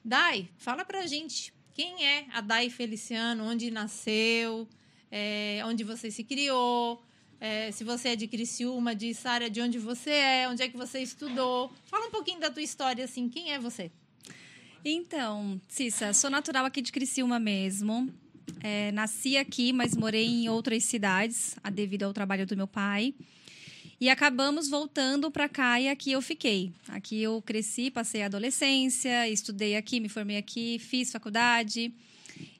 Dai, 0.03 0.49
fala 0.57 0.85
pra 0.85 1.05
gente 1.05 1.53
Quem 1.73 2.05
é 2.05 2.25
a 2.31 2.41
Dai 2.41 2.69
Feliciano? 2.69 3.43
Onde 3.43 3.69
nasceu? 3.71 4.67
É, 5.11 5.61
onde 5.65 5.83
você 5.83 6.09
se 6.11 6.23
criou? 6.23 7.01
É, 7.39 7.71
se 7.71 7.83
você 7.83 8.09
é 8.09 8.15
de 8.15 8.27
Criciúma, 8.27 8.93
de 8.93 9.13
Sara, 9.13 9.49
de 9.49 9.61
onde 9.61 9.79
você 9.79 10.09
é, 10.09 10.49
onde 10.49 10.61
é 10.61 10.67
que 10.67 10.75
você 10.75 10.99
estudou. 10.99 11.71
Fala 11.85 12.07
um 12.07 12.11
pouquinho 12.11 12.39
da 12.39 12.49
tua 12.49 12.61
história, 12.61 13.05
assim, 13.05 13.29
quem 13.29 13.53
é 13.53 13.59
você? 13.59 13.91
Então, 14.83 15.61
Cissa, 15.67 16.11
sou 16.11 16.29
natural 16.29 16.65
aqui 16.65 16.81
de 16.81 16.91
Criciúma 16.91 17.39
mesmo. 17.39 18.13
É, 18.61 18.91
nasci 18.91 19.37
aqui, 19.37 19.71
mas 19.73 19.95
morei 19.95 20.25
em 20.25 20.49
outras 20.49 20.83
cidades, 20.83 21.55
a 21.63 21.69
devido 21.69 22.03
ao 22.03 22.13
trabalho 22.13 22.45
do 22.45 22.55
meu 22.57 22.67
pai. 22.67 23.13
E 24.01 24.09
acabamos 24.09 24.69
voltando 24.69 25.29
para 25.29 25.49
cá 25.49 25.79
e 25.79 25.89
aqui 25.89 26.11
eu 26.11 26.21
fiquei. 26.21 26.71
Aqui 26.87 27.21
eu 27.21 27.41
cresci, 27.41 27.91
passei 27.91 28.21
a 28.23 28.27
adolescência, 28.27 29.27
estudei 29.27 29.75
aqui, 29.75 29.99
me 29.99 30.07
formei 30.07 30.37
aqui, 30.37 30.79
fiz 30.79 31.11
faculdade. 31.11 31.93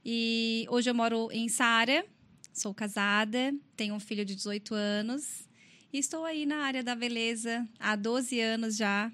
E 0.06 0.66
hoje 0.70 0.90
eu 0.90 0.94
moro 0.96 1.30
em 1.32 1.48
Sara, 1.48 2.06
sou 2.54 2.74
casada, 2.74 3.54
tenho 3.78 3.94
um 3.96 4.00
filho 4.00 4.26
de 4.26 4.36
18 4.36 4.74
anos 4.76 5.48
e 5.94 5.98
estou 5.98 6.26
aí 6.26 6.46
na 6.46 6.58
área 6.58 6.84
da 6.84 6.94
beleza 6.94 7.66
há 7.80 7.96
12 7.96 8.40
anos 8.42 8.76
já, 8.76 9.10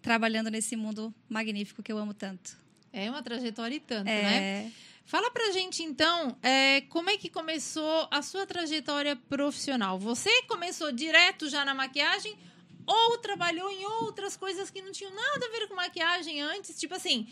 trabalhando 0.00 0.48
nesse 0.50 0.76
mundo 0.76 1.12
magnífico 1.28 1.82
que 1.82 1.90
eu 1.92 1.98
amo 1.98 2.14
tanto. 2.14 2.56
É 2.92 3.10
uma 3.10 3.22
trajetória 3.22 3.74
e 3.76 3.80
tanto, 3.80 4.08
É. 4.08 4.22
né? 4.22 4.72
Fala 5.10 5.28
pra 5.28 5.50
gente, 5.50 5.82
então, 5.82 6.36
é, 6.40 6.82
como 6.82 7.10
é 7.10 7.16
que 7.16 7.28
começou 7.28 8.06
a 8.12 8.22
sua 8.22 8.46
trajetória 8.46 9.16
profissional? 9.16 9.98
Você 9.98 10.30
começou 10.42 10.92
direto 10.92 11.48
já 11.48 11.64
na 11.64 11.74
maquiagem 11.74 12.38
ou 12.86 13.18
trabalhou 13.18 13.68
em 13.72 13.84
outras 13.84 14.36
coisas 14.36 14.70
que 14.70 14.80
não 14.80 14.92
tinham 14.92 15.12
nada 15.12 15.46
a 15.46 15.48
ver 15.50 15.66
com 15.66 15.74
maquiagem 15.74 16.40
antes? 16.40 16.78
Tipo 16.78 16.94
assim, 16.94 17.26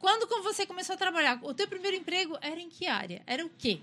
quando 0.00 0.26
você 0.42 0.66
começou 0.66 0.94
a 0.94 0.96
trabalhar, 0.96 1.38
o 1.44 1.54
teu 1.54 1.68
primeiro 1.68 1.96
emprego 1.96 2.36
era 2.40 2.58
em 2.58 2.68
que 2.68 2.88
área? 2.88 3.22
Era 3.24 3.46
o 3.46 3.50
quê? 3.56 3.78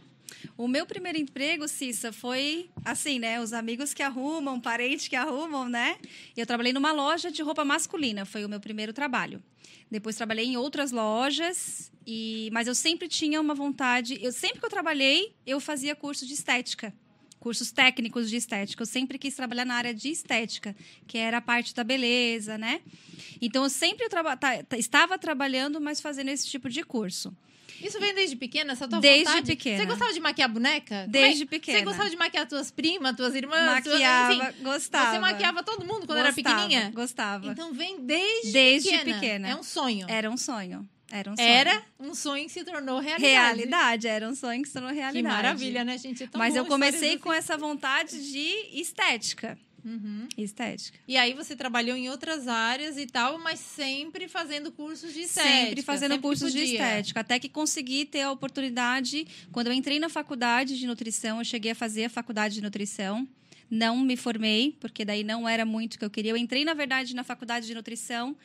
O 0.58 0.68
meu 0.68 0.86
primeiro 0.86 1.18
emprego, 1.18 1.66
Cissa, 1.66 2.12
foi 2.12 2.70
assim, 2.84 3.20
né? 3.20 3.40
Os 3.40 3.54
amigos 3.54 3.94
que 3.94 4.04
arrumam, 4.04 4.60
parentes 4.60 5.08
que 5.08 5.16
arrumam, 5.16 5.70
né? 5.70 5.98
Eu 6.36 6.46
trabalhei 6.46 6.74
numa 6.74 6.92
loja 6.92 7.32
de 7.32 7.42
roupa 7.42 7.64
masculina, 7.64 8.26
foi 8.26 8.44
o 8.44 8.50
meu 8.50 8.60
primeiro 8.60 8.92
trabalho. 8.92 9.42
Depois 9.90 10.16
trabalhei 10.16 10.46
em 10.46 10.58
outras 10.58 10.92
lojas, 10.92 11.92
e 12.06 12.50
mas 12.52 12.68
eu 12.68 12.76
sempre 12.76 13.08
tinha 13.08 13.40
uma 13.40 13.54
vontade. 13.54 14.18
Eu 14.22 14.32
sempre 14.32 14.60
que 14.60 14.66
eu 14.66 14.70
trabalhei, 14.70 15.36
eu 15.46 15.60
fazia 15.60 15.96
curso 15.96 16.26
de 16.26 16.34
estética. 16.34 16.94
Cursos 17.40 17.72
técnicos 17.72 18.30
de 18.30 18.38
estética. 18.38 18.82
Eu 18.82 18.88
sempre 18.88 19.18
quis 19.18 19.36
trabalhar 19.36 19.66
na 19.66 19.76
área 19.76 19.94
de 19.94 20.10
estética, 20.10 20.74
que 21.06 21.18
era 21.18 21.38
a 21.38 21.42
parte 21.42 21.76
da 21.76 21.84
beleza, 21.84 22.58
né? 22.58 22.82
Então 23.42 23.64
eu 23.64 23.70
sempre 23.70 24.08
traba- 24.08 24.38
ta- 24.38 24.64
estava 24.78 25.18
trabalhando, 25.18 25.82
mas 25.82 26.00
fazendo 26.00 26.30
esse 26.30 26.48
tipo 26.48 26.70
de 26.70 26.84
curso. 26.84 27.36
Isso 27.82 28.00
vem 28.00 28.14
desde 28.14 28.36
pequena, 28.36 28.74
essa 28.74 28.88
tua 28.88 29.00
Desde 29.00 29.26
vontade? 29.26 29.48
pequena. 29.48 29.78
Você 29.78 29.86
gostava 29.86 30.14
de 30.14 30.20
maquiar 30.20 30.50
boneca? 30.50 31.00
Como 31.02 31.12
Desde 31.12 31.44
é? 31.44 31.46
pequena. 31.46 31.78
Você 31.80 31.86
gostava 31.86 32.10
de 32.10 32.16
maquiar 32.16 32.48
tuas 32.48 32.72
primas, 32.72 33.16
tuas 33.16 33.36
irmãs? 33.36 33.66
Maquiava, 33.86 34.36
tuas, 34.36 34.50
enfim, 34.50 34.64
gostava. 34.64 35.12
Você 35.12 35.20
maquiava 35.20 35.64
todo 35.64 35.86
mundo 35.86 36.06
quando 36.06 36.20
era 36.20 36.32
Gostava, 36.32 36.56
pequenininha? 36.56 36.92
Gostava. 36.94 37.48
Então 37.48 37.74
vem 37.74 38.00
desde, 38.06 38.52
Desde 38.52 38.90
pequena. 38.92 39.14
pequena. 39.16 39.50
É 39.50 39.56
um 39.56 39.64
sonho. 39.64 40.06
Era 40.10 40.30
um 40.30 40.38
sonho. 40.38 40.88
Era 41.12 41.32
um 41.32 41.36
sonho. 41.36 41.48
Era 41.48 41.84
um 42.00 42.16
sonho 42.16 42.46
que 42.46 42.52
se 42.52 42.64
tornou 42.64 43.00
realidade. 43.00 43.24
realidade. 43.58 44.08
Era 44.08 44.28
um 44.28 44.34
sonho 44.34 44.62
que 44.62 44.68
se 44.68 44.74
tornou 44.74 44.90
Que 44.92 44.96
realidade. 44.96 45.36
maravilha, 45.36 45.84
né, 45.86 45.96
gente? 45.98 46.24
É 46.24 46.30
Mas 46.36 46.56
eu 46.56 46.66
comecei 46.66 47.20
com 47.20 47.32
essa 47.32 47.56
vontade 47.56 48.32
de 48.32 48.80
estética. 48.80 49.58
Uhum. 49.86 50.28
Estética. 50.38 50.98
E 51.08 51.18
aí 51.18 51.34
você 51.34 51.56
trabalhou 51.56 51.96
em 51.96 52.10
outras 52.10 52.48
áreas 52.48 52.98
e 52.98 53.06
tal, 53.06 53.38
mas 53.38 53.60
sempre 53.60 54.28
fazendo 54.28 54.72
cursos 54.72 55.14
de 55.14 55.22
estética. 55.22 55.66
Sempre 55.66 55.82
fazendo 55.82 56.12
sempre 56.12 56.28
cursos 56.28 56.52
de 56.52 56.60
estética. 56.60 57.20
Até 57.20 57.40
que 57.40 57.50
consegui 57.50 58.06
ter 58.06 58.22
a 58.22 58.32
oportunidade. 58.32 59.28
Quando 59.52 59.68
eu 59.68 59.74
entrei 59.74 60.00
na 60.00 60.10
faculdade 60.10 60.78
de 60.78 60.88
nutrição, 60.88 61.40
eu 61.40 61.46
cheguei 61.46 61.72
a 61.72 61.76
fazer 61.76 62.06
a 62.06 62.10
faculdade 62.10 62.56
de 62.56 62.62
nutrição. 62.62 63.28
Não 63.70 63.98
me 63.98 64.16
formei, 64.16 64.78
porque 64.80 65.04
daí 65.04 65.24
não 65.24 65.48
era 65.50 65.66
muito 65.66 65.96
o 65.96 66.00
que 66.00 66.06
eu 66.06 66.10
queria. 66.10 66.32
Eu 66.32 66.38
entrei, 66.38 66.64
na 66.64 66.74
verdade, 66.74 67.16
na 67.16 67.24
faculdade 67.24 67.66
de 67.66 67.74
nutrição, 67.74 68.36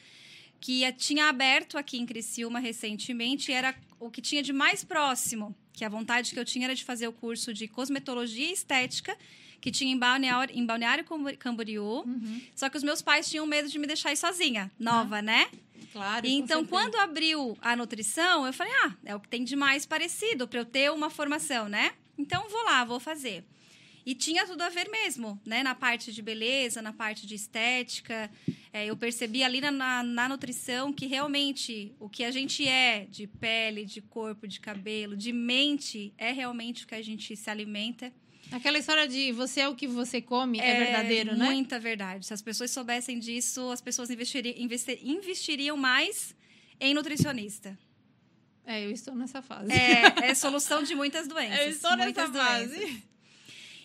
que 0.61 0.91
tinha 0.93 1.27
aberto 1.27 1.79
aqui 1.79 1.99
em 1.99 2.07
Criciúma 2.07 2.59
recentemente, 2.59 3.53
era 3.53 3.75
o 4.01 4.11
que 4.11 4.21
tinha 4.21 4.43
de 4.43 4.53
mais 4.53 4.85
próximo. 4.85 5.55
Que 5.73 5.85
a 5.85 5.89
vontade 5.89 6.33
que 6.33 6.41
eu 6.41 6.45
tinha 6.45 6.67
era 6.67 6.75
de 6.75 6.85
fazer 6.85 7.07
o 7.07 7.13
curso 7.13 7.55
de 7.55 7.69
cosmetologia 7.69 8.49
e 8.49 8.53
estética, 8.53 9.17
que 9.61 9.71
tinha 9.71 9.93
em 9.93 9.99
Balneário, 9.99 10.57
em 10.57 10.65
Balneário 10.65 11.05
Camboriú. 11.39 12.03
Uhum. 12.07 12.41
Só 12.55 12.69
que 12.69 12.77
os 12.77 12.83
meus 12.83 13.03
pais 13.03 13.29
tinham 13.29 13.47
medo 13.47 13.69
de 13.69 13.79
me 13.79 13.87
deixar 13.87 14.13
ir 14.13 14.17
sozinha, 14.17 14.71
nova, 14.79 15.21
né? 15.23 15.49
Claro. 15.93 16.23
com 16.23 16.29
Então, 16.29 16.65
quando 16.67 16.97
abriu 16.97 17.57
a 17.61 17.75
nutrição, 17.75 18.47
eu 18.47 18.53
falei, 18.53 18.73
ah, 18.85 18.95
é 19.05 19.17
o 19.17 19.21
que 19.21 19.29
tem 19.29 19.45
de 19.45 19.57
mais 19.57 19.87
parecido 19.87 20.47
para 20.47 20.61
eu 20.61 20.65
ter 20.65 20.93
uma 20.93 21.11
formação, 21.11 21.69
né? 21.69 21.93
Então, 22.17 22.49
vou 22.49 22.65
lá, 22.65 22.85
vou 22.85 23.01
fazer. 23.01 23.45
E 24.09 24.15
tinha 24.15 24.47
tudo 24.47 24.63
a 24.63 24.71
ver 24.71 24.89
mesmo, 24.89 25.39
né? 25.45 25.63
Na 25.63 25.75
parte 25.75 26.13
de 26.13 26.23
beleza, 26.23 26.81
na 26.81 26.95
parte 26.95 27.27
de 27.27 27.35
estética. 27.35 28.31
É, 28.73 28.87
eu 28.87 28.97
percebi 28.97 29.43
ali 29.43 29.61
na, 29.61 29.71
na, 29.71 30.03
na 30.03 30.29
nutrição 30.29 30.93
que 30.93 31.07
realmente 31.07 31.95
o 32.01 32.09
que 32.09 32.25
a 32.25 32.31
gente 32.31 32.67
é 32.67 33.05
de 33.05 33.27
pele, 33.27 33.85
de 33.85 34.01
corpo, 34.01 34.49
de 34.49 34.61
cabelo, 34.61 35.15
de 35.17 35.31
mente, 35.31 36.15
é 36.17 36.33
realmente 36.33 36.85
o 36.85 36.87
que 36.87 36.95
a 36.95 37.03
gente 37.03 37.37
se 37.37 37.51
alimenta. 37.51 38.11
Aquela 38.51 38.79
história 38.79 39.07
de 39.07 39.31
você 39.33 39.61
é 39.61 39.69
o 39.69 39.75
que 39.75 39.87
você 39.87 40.23
come 40.23 40.59
é, 40.59 40.85
verdadeiro, 40.85 41.37
né? 41.37 41.51
Muita 41.51 41.79
verdade. 41.79 42.25
Se 42.27 42.33
as 42.33 42.41
pessoas 42.41 42.71
soubessem 42.71 43.19
disso, 43.19 43.71
as 43.71 43.81
pessoas 43.81 44.11
investiri- 44.11 44.55
investi- 44.59 45.01
investiriam 45.05 45.77
mais 45.77 46.35
em 46.81 46.95
nutricionista. 46.95 47.79
É, 48.65 48.85
eu 48.85 48.91
estou 48.91 49.15
nessa 49.15 49.43
fase. 49.43 49.71
É, 49.73 50.03
é 50.31 50.35
solução 50.35 50.83
de 50.83 50.95
muitas 50.95 51.27
doenças. 51.29 51.59
eu 51.61 51.71
estou 51.71 51.91
nessa 51.91 52.05
muitas 52.05 52.31
fase. 52.31 52.79
doenças. 52.79 53.03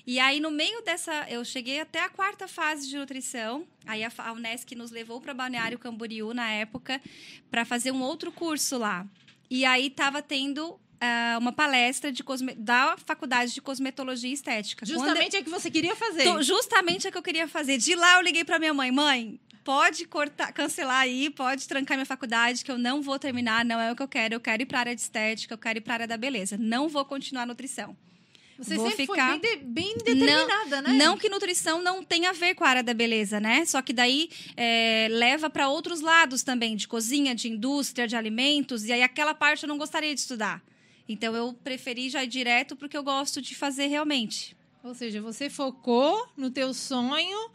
E 0.06 0.20
aí, 0.20 0.40
no 0.42 0.52
meio 0.52 0.82
dessa. 0.82 1.26
Eu 1.30 1.44
cheguei 1.46 1.80
até 1.80 2.02
a 2.04 2.10
quarta 2.10 2.48
fase 2.48 2.90
de 2.90 2.98
nutrição. 2.98 3.66
Aí 3.86 4.04
a, 4.04 4.12
a 4.18 4.34
Unesc 4.34 4.76
nos 4.76 4.92
levou 4.92 5.22
para 5.22 5.34
Balneário 5.34 5.80
Camboriú, 5.80 6.34
na 6.34 6.50
época, 6.50 7.02
para 7.50 7.64
fazer 7.64 7.92
um 7.92 8.02
outro 8.02 8.32
curso 8.32 8.78
lá. 8.78 9.08
E 9.50 9.64
aí 9.64 9.88
estava 9.88 10.22
tendo 10.22 10.78
ah, 11.06 11.38
uma 11.40 11.52
palestra 11.52 12.12
de 12.12 12.24
cosme- 12.24 12.56
da 12.56 12.96
Faculdade 13.06 13.54
de 13.54 13.62
Cosmetologia 13.62 14.30
e 14.30 14.34
Estética. 14.34 14.86
Quando 14.86 14.92
eu- 14.92 15.00
Justamente 15.06 15.36
é 15.36 15.40
o 15.40 15.44
que 15.44 15.50
você 15.50 15.70
queria 15.70 15.96
fazer. 15.96 16.24
Tô- 16.24 16.42
justamente 16.42 17.06
é 17.06 17.10
o 17.10 17.12
que 17.12 17.18
eu 17.18 17.24
queria 17.24 17.48
fazer. 17.48 17.78
De 17.78 17.94
lá 17.96 18.16
eu 18.16 18.22
liguei 18.22 18.44
pra 18.44 18.58
minha 18.60 18.74
mãe, 18.74 18.92
mãe, 18.92 19.40
pode 19.64 20.06
cortar, 20.06 20.52
cancelar 20.54 21.02
aí, 21.02 21.30
pode 21.30 21.68
trancar 21.68 21.98
minha 21.98 22.06
faculdade, 22.06 22.64
que 22.64 22.72
eu 22.72 22.78
não 22.78 23.02
vou 23.02 23.18
terminar, 23.20 23.64
não 23.66 23.80
é 23.80 23.92
o 23.92 23.96
que 23.96 24.04
eu 24.04 24.08
quero. 24.08 24.34
Eu 24.36 24.40
quero 24.40 24.62
ir 24.64 24.66
pra 24.66 24.80
área 24.80 24.96
de 24.96 25.02
estética, 25.02 25.54
eu 25.54 25.58
quero 25.58 25.78
ir 25.80 25.82
pra 25.82 25.94
área 25.96 26.08
da 26.08 26.18
beleza. 26.18 26.58
Não 26.58 26.88
vou 26.88 27.04
continuar 27.06 27.46
nutrição. 27.46 27.96
Você 28.56 28.76
Vou 28.76 28.88
sempre 28.92 29.08
ficar- 29.08 29.32
foi 29.32 29.40
bem, 29.40 29.58
de- 29.58 29.64
bem 29.66 29.98
determinada, 29.98 30.82
né? 30.84 30.94
Não 30.94 31.18
que 31.18 31.28
nutrição 31.28 31.82
não 31.82 32.04
tenha 32.04 32.30
a 32.30 32.34
ver 32.34 32.54
com 32.54 32.64
a 32.64 32.70
área 32.70 32.84
da 32.84 32.94
beleza, 32.94 33.40
né? 33.40 33.66
Só 33.66 33.82
que 33.82 33.92
daí 33.92 34.30
é, 34.56 35.08
leva 35.10 35.50
para 35.50 35.68
outros 35.70 36.02
lados 36.02 36.44
também, 36.44 36.76
de 36.76 36.88
cozinha, 36.88 37.34
de 37.34 37.50
indústria, 37.50 38.08
de 38.08 38.16
alimentos, 38.16 38.86
e 38.86 38.94
aí 38.94 39.02
aquela 39.02 39.34
parte 39.34 39.64
eu 39.64 39.68
não 39.68 39.78
gostaria 39.78 40.14
de 40.14 40.20
estudar. 40.20 40.62
Então 41.08 41.36
eu 41.36 41.54
preferi 41.54 42.10
já 42.10 42.24
ir 42.24 42.28
direto 42.28 42.76
porque 42.76 42.98
eu 42.98 43.04
gosto 43.04 43.42
de 43.42 43.56
fazer 43.56 43.88
realmente. 43.88 44.56
Ou 44.84 44.94
seja, 44.94 45.22
você 45.22 45.50
focou 45.50 46.28
no 46.36 46.50
teu 46.52 46.74
sonho, 46.74 47.50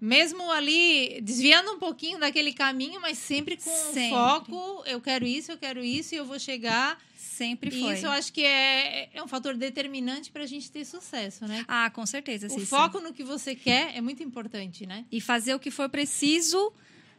mesmo 0.00 0.50
ali 0.50 1.20
desviando 1.22 1.72
um 1.72 1.78
pouquinho 1.78 2.18
daquele 2.18 2.52
caminho, 2.52 3.00
mas 3.00 3.18
sempre 3.18 3.56
com 3.56 3.70
Sempre. 3.92 4.10
foco. 4.10 4.82
Eu 4.86 5.00
quero 5.00 5.26
isso, 5.26 5.52
eu 5.52 5.58
quero 5.58 5.84
isso 5.84 6.14
e 6.14 6.18
eu 6.18 6.24
vou 6.24 6.38
chegar. 6.38 6.98
Sempre 7.16 7.68
E 7.74 7.80
foi. 7.82 7.94
isso 7.94 8.06
eu 8.06 8.10
acho 8.10 8.32
que 8.32 8.42
é, 8.42 9.10
é 9.14 9.22
um 9.22 9.28
fator 9.28 9.54
determinante 9.56 10.30
para 10.30 10.42
a 10.42 10.46
gente 10.46 10.70
ter 10.70 10.84
sucesso, 10.84 11.46
né? 11.46 11.64
Ah, 11.68 11.90
com 11.90 12.04
certeza, 12.06 12.46
O 12.48 12.60
foco 12.66 12.98
no 13.00 13.12
que 13.12 13.22
você 13.24 13.54
quer 13.54 13.94
é 13.96 14.00
muito 14.00 14.22
importante, 14.22 14.86
né? 14.86 15.04
e 15.10 15.20
fazer 15.20 15.54
o 15.54 15.58
que 15.58 15.70
for 15.70 15.88
preciso 15.88 16.72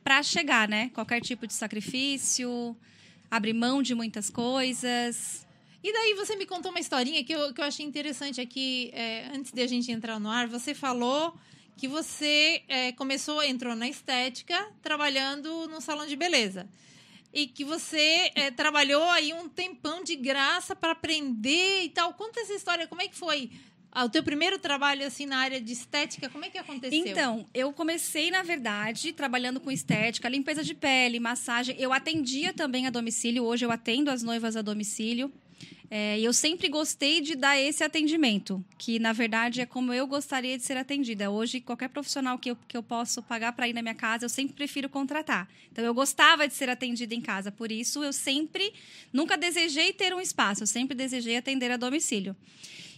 para 0.03 0.21
chegar, 0.23 0.67
né? 0.67 0.89
Qualquer 0.93 1.21
tipo 1.21 1.45
de 1.45 1.53
sacrifício, 1.53 2.75
abrir 3.29 3.53
mão 3.53 3.81
de 3.83 3.93
muitas 3.95 4.29
coisas. 4.29 5.45
E 5.83 5.91
daí 5.91 6.13
você 6.13 6.35
me 6.35 6.45
contou 6.45 6.71
uma 6.71 6.79
historinha 6.79 7.23
que 7.23 7.33
eu, 7.33 7.53
que 7.53 7.59
eu 7.59 7.65
achei 7.65 7.85
interessante 7.85 8.39
aqui, 8.39 8.91
é, 8.93 9.29
antes 9.33 9.51
de 9.51 9.61
a 9.61 9.67
gente 9.67 9.91
entrar 9.91 10.19
no 10.19 10.29
ar. 10.29 10.47
Você 10.47 10.73
falou 10.75 11.33
que 11.75 11.87
você 11.87 12.61
é, 12.67 12.91
começou, 12.91 13.41
entrou 13.41 13.75
na 13.75 13.89
estética, 13.89 14.69
trabalhando 14.83 15.67
no 15.67 15.81
salão 15.81 16.05
de 16.05 16.15
beleza. 16.15 16.69
E 17.33 17.47
que 17.47 17.63
você 17.63 18.31
é, 18.35 18.51
trabalhou 18.51 19.03
aí 19.05 19.33
um 19.33 19.49
tempão 19.49 20.03
de 20.03 20.15
graça 20.15 20.75
para 20.75 20.91
aprender 20.91 21.83
e 21.83 21.89
tal. 21.89 22.13
Conta 22.13 22.41
essa 22.41 22.53
história, 22.53 22.85
como 22.87 23.01
é 23.01 23.07
que 23.07 23.15
foi? 23.15 23.49
Ah, 23.91 24.05
o 24.05 24.09
teu 24.09 24.23
primeiro 24.23 24.59
trabalho 24.59 25.05
assim 25.05 25.25
na 25.25 25.37
área 25.37 25.59
de 25.59 25.73
estética, 25.73 26.29
como 26.29 26.45
é 26.45 26.49
que 26.49 26.57
aconteceu? 26.57 27.05
Então, 27.07 27.45
eu 27.53 27.73
comecei, 27.73 28.31
na 28.31 28.43
verdade, 28.43 29.11
trabalhando 29.11 29.59
com 29.59 29.71
estética, 29.71 30.29
limpeza 30.29 30.63
de 30.63 30.73
pele, 30.73 31.19
massagem. 31.19 31.75
Eu 31.79 31.91
atendia 31.91 32.53
também 32.53 32.85
a 32.85 32.89
domicílio. 32.89 33.43
Hoje 33.43 33.65
eu 33.65 33.71
atendo 33.71 34.09
as 34.11 34.21
noivas 34.21 34.55
a 34.55 34.61
domicílio. 34.61 35.31
É, 35.93 36.17
e 36.17 36.23
eu 36.23 36.31
sempre 36.31 36.69
gostei 36.69 37.19
de 37.19 37.35
dar 37.35 37.59
esse 37.59 37.83
atendimento, 37.83 38.63
que 38.77 38.97
na 38.97 39.11
verdade 39.11 39.59
é 39.59 39.65
como 39.65 39.91
eu 39.91 40.07
gostaria 40.07 40.57
de 40.57 40.63
ser 40.63 40.77
atendida. 40.77 41.29
Hoje, 41.29 41.59
qualquer 41.59 41.89
profissional 41.89 42.39
que 42.39 42.51
eu, 42.51 42.57
que 42.65 42.77
eu 42.77 42.81
posso 42.81 43.21
pagar 43.21 43.51
para 43.51 43.67
ir 43.67 43.73
na 43.73 43.81
minha 43.81 43.93
casa, 43.93 44.23
eu 44.23 44.29
sempre 44.29 44.53
prefiro 44.53 44.87
contratar. 44.87 45.49
Então, 45.69 45.83
eu 45.83 45.93
gostava 45.93 46.47
de 46.47 46.53
ser 46.53 46.69
atendida 46.69 47.13
em 47.13 47.19
casa, 47.19 47.51
por 47.51 47.69
isso 47.73 48.01
eu 48.05 48.13
sempre, 48.13 48.71
nunca 49.11 49.37
desejei 49.37 49.91
ter 49.91 50.15
um 50.15 50.21
espaço, 50.21 50.63
eu 50.63 50.67
sempre 50.67 50.95
desejei 50.95 51.35
atender 51.35 51.69
a 51.69 51.75
domicílio. 51.75 52.37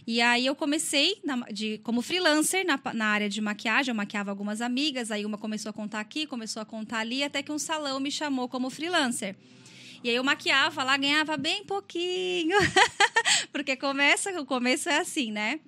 E 0.06 0.20
aí 0.20 0.46
eu 0.46 0.54
comecei 0.54 1.18
na, 1.24 1.34
de, 1.50 1.78
como 1.78 2.00
freelancer 2.00 2.64
na, 2.64 2.78
na, 2.92 3.06
área 3.06 3.28
de 3.28 3.40
maquiagem, 3.40 3.90
eu 3.90 3.96
maquiava 3.96 4.30
algumas 4.30 4.60
amigas, 4.60 5.10
aí 5.10 5.26
uma 5.26 5.36
começou 5.36 5.70
a 5.70 5.72
contar 5.72 5.98
aqui, 5.98 6.28
começou 6.28 6.62
a 6.62 6.64
contar 6.64 6.98
ali, 6.98 7.24
até 7.24 7.42
que 7.42 7.50
um 7.50 7.58
salão 7.58 7.98
me 7.98 8.12
chamou 8.12 8.48
como 8.48 8.70
freelancer. 8.70 9.34
E 10.04 10.10
aí 10.10 10.16
eu 10.16 10.22
maquiava 10.22 10.84
lá, 10.84 10.98
ganhava 10.98 11.34
bem 11.38 11.64
pouquinho. 11.64 12.58
Porque 13.50 13.74
começa, 13.74 14.38
o 14.38 14.44
começo 14.44 14.90
é 14.90 14.98
assim, 14.98 15.32
né? 15.32 15.60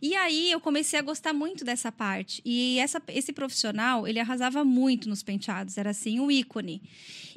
E 0.00 0.16
aí 0.16 0.50
eu 0.50 0.58
comecei 0.58 0.98
a 0.98 1.02
gostar 1.02 1.34
muito 1.34 1.62
dessa 1.62 1.92
parte. 1.92 2.40
E 2.42 2.78
essa, 2.78 3.02
esse 3.08 3.34
profissional, 3.34 4.08
ele 4.08 4.18
arrasava 4.18 4.64
muito 4.64 5.10
nos 5.10 5.22
penteados, 5.22 5.76
era 5.76 5.90
assim, 5.90 6.18
um 6.18 6.30
ícone. 6.30 6.80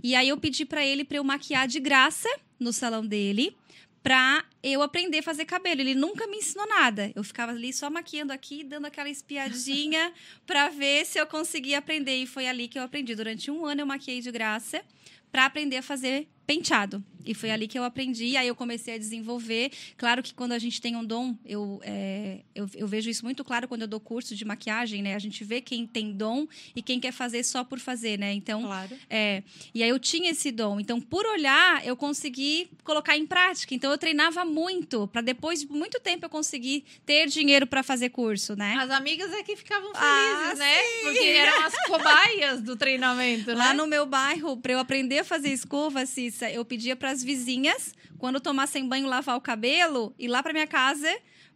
E 0.02 0.16
aí 0.16 0.30
eu 0.30 0.38
pedi 0.38 0.64
para 0.64 0.86
ele 0.86 1.04
para 1.04 1.18
eu 1.18 1.26
maquiar 1.26 1.68
de 1.68 1.82
graça 1.82 2.30
no 2.58 2.72
salão 2.72 3.06
dele 3.06 3.54
pra 4.02 4.46
eu 4.64 4.82
aprender 4.82 5.18
a 5.18 5.24
fazer 5.24 5.44
cabelo. 5.44 5.82
Ele 5.82 5.94
nunca 5.94 6.26
me 6.26 6.38
ensinou 6.38 6.68
nada. 6.70 7.12
Eu 7.14 7.24
ficava 7.24 7.52
ali 7.52 7.74
só 7.74 7.90
maquiando 7.90 8.32
aqui, 8.32 8.64
dando 8.64 8.86
aquela 8.86 9.10
espiadinha 9.10 10.14
para 10.48 10.70
ver 10.70 11.06
se 11.06 11.20
eu 11.20 11.28
conseguia 11.28 11.80
aprender. 11.80 12.16
E 12.16 12.26
foi 12.26 12.48
ali 12.48 12.70
que 12.70 12.80
eu 12.80 12.84
aprendi. 12.84 13.14
Durante 13.14 13.52
um 13.52 13.66
ano 13.66 13.82
eu 13.82 13.86
maquiei 13.86 14.22
de 14.22 14.32
graça 14.32 14.82
para 15.30 15.46
aprender 15.46 15.76
a 15.78 15.82
fazer 15.82 16.30
penteado. 16.46 17.04
E 17.26 17.34
foi 17.34 17.50
ali 17.50 17.68
que 17.68 17.78
eu 17.78 17.84
aprendi, 17.84 18.38
aí 18.38 18.48
eu 18.48 18.56
comecei 18.56 18.94
a 18.94 18.98
desenvolver. 18.98 19.72
Claro 19.98 20.22
que 20.22 20.34
quando 20.34 20.52
a 20.52 20.60
gente 20.60 20.80
tem 20.80 20.96
um 20.96 21.04
dom, 21.04 21.36
eu, 21.44 21.82
é, 21.84 22.42
eu, 22.54 22.70
eu, 22.76 22.88
vejo 22.88 23.10
isso 23.10 23.26
muito 23.26 23.44
claro 23.44 23.68
quando 23.68 23.82
eu 23.82 23.88
dou 23.88 24.00
curso 24.00 24.36
de 24.36 24.46
maquiagem, 24.46 25.02
né? 25.02 25.16
A 25.16 25.20
gente 25.20 25.44
vê 25.44 25.60
quem 25.60 25.88
tem 25.88 26.14
dom 26.14 26.48
e 26.76 26.82
quem 26.82 27.00
quer 27.00 27.12
fazer 27.12 27.44
só 27.44 27.64
por 27.64 27.80
fazer, 27.80 28.20
né? 28.20 28.32
Então, 28.34 28.62
claro. 28.62 28.96
é, 29.10 29.42
e 29.74 29.82
aí 29.82 29.90
eu 29.90 29.98
tinha 29.98 30.30
esse 30.30 30.52
dom. 30.52 30.80
Então, 30.80 31.02
por 31.02 31.26
olhar, 31.26 31.86
eu 31.86 31.96
consegui 31.96 32.70
colocar 32.84 33.18
em 33.18 33.26
prática. 33.26 33.74
Então, 33.74 33.92
eu 33.92 33.98
treinava 33.98 34.46
muito, 34.46 35.08
para 35.08 35.22
depois 35.22 35.62
de 35.62 35.68
muito 35.68 36.00
tempo 36.00 36.26
eu 36.26 36.30
conseguir 36.30 36.84
ter 37.06 37.28
dinheiro 37.28 37.66
para 37.66 37.82
fazer 37.82 38.10
curso, 38.10 38.56
né? 38.56 38.76
As 38.80 38.92
amigas 38.92 39.34
é 39.34 39.42
que 39.42 39.56
ficavam 39.56 39.94
felizes, 39.96 40.52
ah, 40.52 40.56
né? 40.56 40.76
Sim. 40.76 41.04
Porque 41.04 41.24
eram 41.24 41.66
as 41.66 41.88
cobaias 41.88 42.62
do 42.62 42.76
treinamento, 42.76 43.52
Lá 43.54 43.70
né? 43.70 43.74
no 43.74 43.88
meu 43.88 44.06
bairro, 44.06 44.58
para 44.58 44.74
eu 44.74 44.80
aprender 44.80 45.20
a 45.20 45.24
fazer 45.24 45.50
escova, 45.50 46.06
Cissa, 46.36 46.52
eu 46.52 46.66
pedia 46.66 46.96
para 46.96 47.12
as 47.12 47.24
vizinhas, 47.24 47.96
quando 48.18 48.42
tomassem 48.42 48.88
banho, 48.88 49.08
lavar 49.08 49.38
o 49.38 49.42
cabelo, 49.42 50.14
ir 50.20 50.28
lá 50.28 50.44
para 50.44 50.52
minha 50.52 50.68
casa 50.68 51.10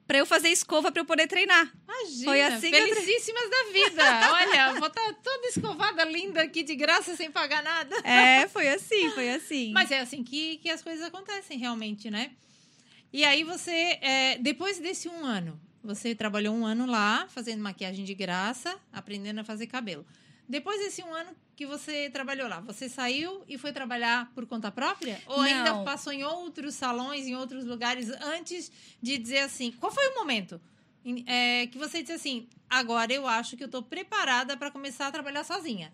para 0.08 0.18
eu 0.18 0.26
fazer 0.26 0.50
escova 0.50 0.92
para 0.92 1.02
eu 1.04 1.06
poder 1.06 1.28
treinar. 1.28 1.72
Imagina, 1.84 2.26
Foi 2.26 2.42
assim 2.42 2.72
felicíssimas 2.72 3.44
eu... 3.44 3.50
da 3.52 3.72
vida. 3.72 4.04
Olha, 4.34 4.80
vou 4.80 4.88
estar 4.88 5.06
tá 5.06 5.14
toda 5.22 5.48
escovada, 5.50 6.04
linda 6.04 6.42
aqui 6.42 6.64
de 6.64 6.76
graça, 6.76 7.16
sem 7.16 7.30
pagar 7.30 7.62
nada. 7.62 7.96
É, 8.04 8.48
foi 8.48 8.70
assim, 8.70 9.12
foi 9.12 9.30
assim. 9.30 9.72
Mas 9.72 9.92
é 9.92 10.00
assim 10.00 10.24
que, 10.24 10.58
que 10.58 10.70
as 10.72 10.82
coisas 10.82 11.06
acontecem 11.06 11.60
realmente, 11.60 12.10
né? 12.10 12.32
E 13.14 13.24
aí 13.24 13.44
você, 13.44 14.00
é, 14.02 14.40
depois 14.40 14.80
desse 14.80 15.08
um 15.08 15.24
ano, 15.24 15.62
você 15.84 16.16
trabalhou 16.16 16.56
um 16.56 16.66
ano 16.66 16.88
lá, 16.88 17.28
fazendo 17.30 17.62
maquiagem 17.62 18.04
de 18.04 18.16
graça, 18.16 18.80
aprendendo 18.92 19.42
a 19.42 19.44
fazer 19.44 19.68
cabelo. 19.68 20.04
Depois 20.50 20.80
desse 20.80 21.04
um 21.04 21.14
ano 21.14 21.30
que 21.56 21.64
você 21.64 22.10
trabalhou 22.10 22.48
lá, 22.50 22.60
você 22.60 22.90
saiu 22.90 23.44
e 23.48 23.56
foi 23.56 23.72
trabalhar 23.72 24.32
por 24.34 24.48
conta 24.48 24.72
própria? 24.72 25.22
Ou 25.28 25.38
Não. 25.38 25.44
ainda 25.44 25.84
passou 25.84 26.12
em 26.12 26.24
outros 26.24 26.74
salões, 26.74 27.28
em 27.28 27.36
outros 27.36 27.66
lugares, 27.66 28.10
antes 28.10 28.72
de 29.00 29.20
dizer 29.20 29.42
assim? 29.42 29.72
Qual 29.74 29.92
foi 29.92 30.08
o 30.08 30.16
momento 30.16 30.60
é, 31.28 31.68
que 31.68 31.78
você 31.78 32.02
disse 32.02 32.14
assim: 32.14 32.48
agora 32.68 33.14
eu 33.14 33.28
acho 33.28 33.56
que 33.56 33.64
eu 33.64 33.68
estou 33.68 33.84
preparada 33.84 34.58
para 34.58 34.72
começar 34.72 35.06
a 35.06 35.12
trabalhar 35.12 35.44
sozinha? 35.44 35.94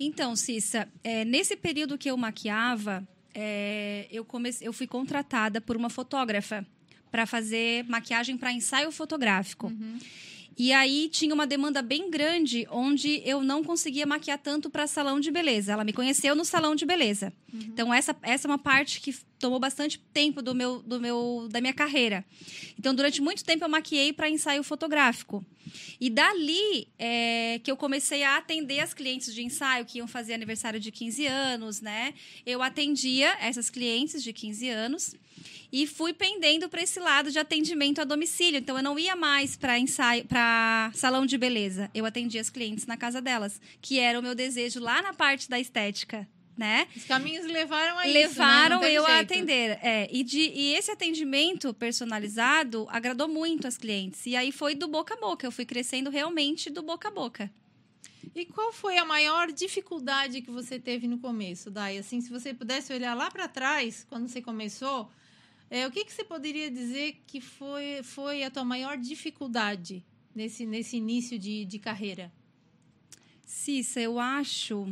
Então, 0.00 0.34
Cissa, 0.34 0.88
é, 1.04 1.24
nesse 1.24 1.54
período 1.54 1.98
que 1.98 2.10
eu 2.10 2.16
maquiava, 2.16 3.06
é, 3.34 4.06
eu, 4.10 4.24
comecei, 4.24 4.66
eu 4.66 4.72
fui 4.72 4.86
contratada 4.86 5.60
por 5.60 5.76
uma 5.76 5.90
fotógrafa 5.90 6.66
para 7.10 7.26
fazer 7.26 7.84
maquiagem 7.84 8.36
para 8.36 8.52
ensaio 8.52 8.90
fotográfico. 8.90 9.66
Uhum. 9.66 9.98
E 10.58 10.72
aí 10.72 11.08
tinha 11.10 11.34
uma 11.34 11.46
demanda 11.46 11.82
bem 11.82 12.10
grande, 12.10 12.66
onde 12.70 13.20
eu 13.24 13.42
não 13.42 13.62
conseguia 13.62 14.06
maquiar 14.06 14.38
tanto 14.38 14.70
para 14.70 14.86
salão 14.86 15.20
de 15.20 15.30
beleza. 15.30 15.72
Ela 15.72 15.84
me 15.84 15.92
conheceu 15.92 16.34
no 16.34 16.44
salão 16.44 16.74
de 16.74 16.86
beleza. 16.86 17.32
Uhum. 17.52 17.60
Então 17.60 17.92
essa, 17.92 18.16
essa 18.22 18.48
é 18.48 18.50
uma 18.50 18.58
parte 18.58 19.00
que 19.00 19.14
tomou 19.38 19.58
bastante 19.58 19.98
tempo 20.12 20.42
do 20.42 20.54
meu, 20.54 20.82
do 20.82 21.00
meu 21.00 21.48
da 21.50 21.60
minha 21.60 21.74
carreira. 21.74 22.24
Então 22.78 22.94
durante 22.94 23.20
muito 23.20 23.44
tempo 23.44 23.64
eu 23.64 23.68
maquiei 23.68 24.12
para 24.12 24.28
ensaio 24.28 24.62
fotográfico. 24.62 25.44
E 26.00 26.08
dali 26.08 26.88
é, 26.98 27.60
que 27.62 27.70
eu 27.70 27.76
comecei 27.76 28.22
a 28.22 28.36
atender 28.36 28.80
as 28.80 28.94
clientes 28.94 29.34
de 29.34 29.42
ensaio 29.42 29.84
que 29.84 29.98
iam 29.98 30.06
fazer 30.06 30.34
aniversário 30.34 30.78
de 30.78 30.90
15 30.90 31.26
anos, 31.26 31.80
né? 31.80 32.14
Eu 32.44 32.62
atendia 32.62 33.36
essas 33.40 33.68
clientes 33.68 34.22
de 34.22 34.32
15 34.32 34.68
anos 34.68 35.14
e 35.72 35.86
fui 35.86 36.12
pendendo 36.12 36.68
para 36.68 36.82
esse 36.82 37.00
lado 37.00 37.30
de 37.30 37.38
atendimento 37.38 38.00
a 38.00 38.04
domicílio. 38.04 38.58
Então 38.58 38.76
eu 38.76 38.82
não 38.82 38.98
ia 38.98 39.16
mais 39.16 39.56
para 39.56 39.78
ensaio, 39.78 40.24
para 40.24 40.90
salão 40.94 41.26
de 41.26 41.36
beleza. 41.36 41.90
Eu 41.94 42.06
atendia 42.06 42.40
as 42.40 42.50
clientes 42.50 42.86
na 42.86 42.96
casa 42.96 43.20
delas, 43.20 43.60
que 43.80 43.98
era 43.98 44.18
o 44.18 44.22
meu 44.22 44.34
desejo 44.34 44.80
lá 44.80 45.02
na 45.02 45.12
parte 45.12 45.48
da 45.48 45.58
estética. 45.58 46.26
Né? 46.56 46.88
Os 46.96 47.04
caminhos 47.04 47.44
levaram 47.44 47.98
a 47.98 48.06
levaram 48.06 48.76
isso, 48.76 48.88
né? 48.88 48.96
eu 48.96 49.04
jeito. 49.04 49.16
a 49.16 49.20
atender. 49.20 49.78
É, 49.82 50.08
e, 50.10 50.24
de, 50.24 50.40
e 50.40 50.74
esse 50.74 50.90
atendimento 50.90 51.74
personalizado 51.74 52.86
agradou 52.88 53.28
muito 53.28 53.68
as 53.68 53.76
clientes. 53.76 54.24
E 54.24 54.34
aí 54.34 54.50
foi 54.50 54.74
do 54.74 54.88
boca 54.88 55.14
a 55.14 55.16
boca. 55.18 55.46
Eu 55.46 55.52
fui 55.52 55.66
crescendo 55.66 56.08
realmente 56.08 56.70
do 56.70 56.82
boca 56.82 57.08
a 57.08 57.10
boca. 57.10 57.50
E 58.34 58.44
qual 58.44 58.72
foi 58.72 58.98
a 58.98 59.04
maior 59.04 59.52
dificuldade 59.52 60.42
que 60.42 60.50
você 60.50 60.78
teve 60.78 61.06
no 61.06 61.18
começo, 61.18 61.70
Dai? 61.70 61.98
Assim, 61.98 62.20
se 62.20 62.30
você 62.30 62.52
pudesse 62.52 62.92
olhar 62.92 63.14
lá 63.14 63.30
para 63.30 63.48
trás, 63.48 64.06
quando 64.08 64.28
você 64.28 64.42
começou, 64.42 65.10
é, 65.70 65.86
o 65.86 65.90
que, 65.90 66.04
que 66.04 66.12
você 66.12 66.22
poderia 66.22 66.70
dizer 66.70 67.22
que 67.26 67.40
foi, 67.40 68.02
foi 68.02 68.42
a 68.44 68.50
tua 68.50 68.64
maior 68.64 68.96
dificuldade 68.96 70.04
nesse, 70.34 70.66
nesse 70.66 70.96
início 70.96 71.38
de, 71.38 71.64
de 71.64 71.78
carreira? 71.78 72.32
Cissa, 73.46 74.00
eu 74.00 74.18
acho. 74.18 74.86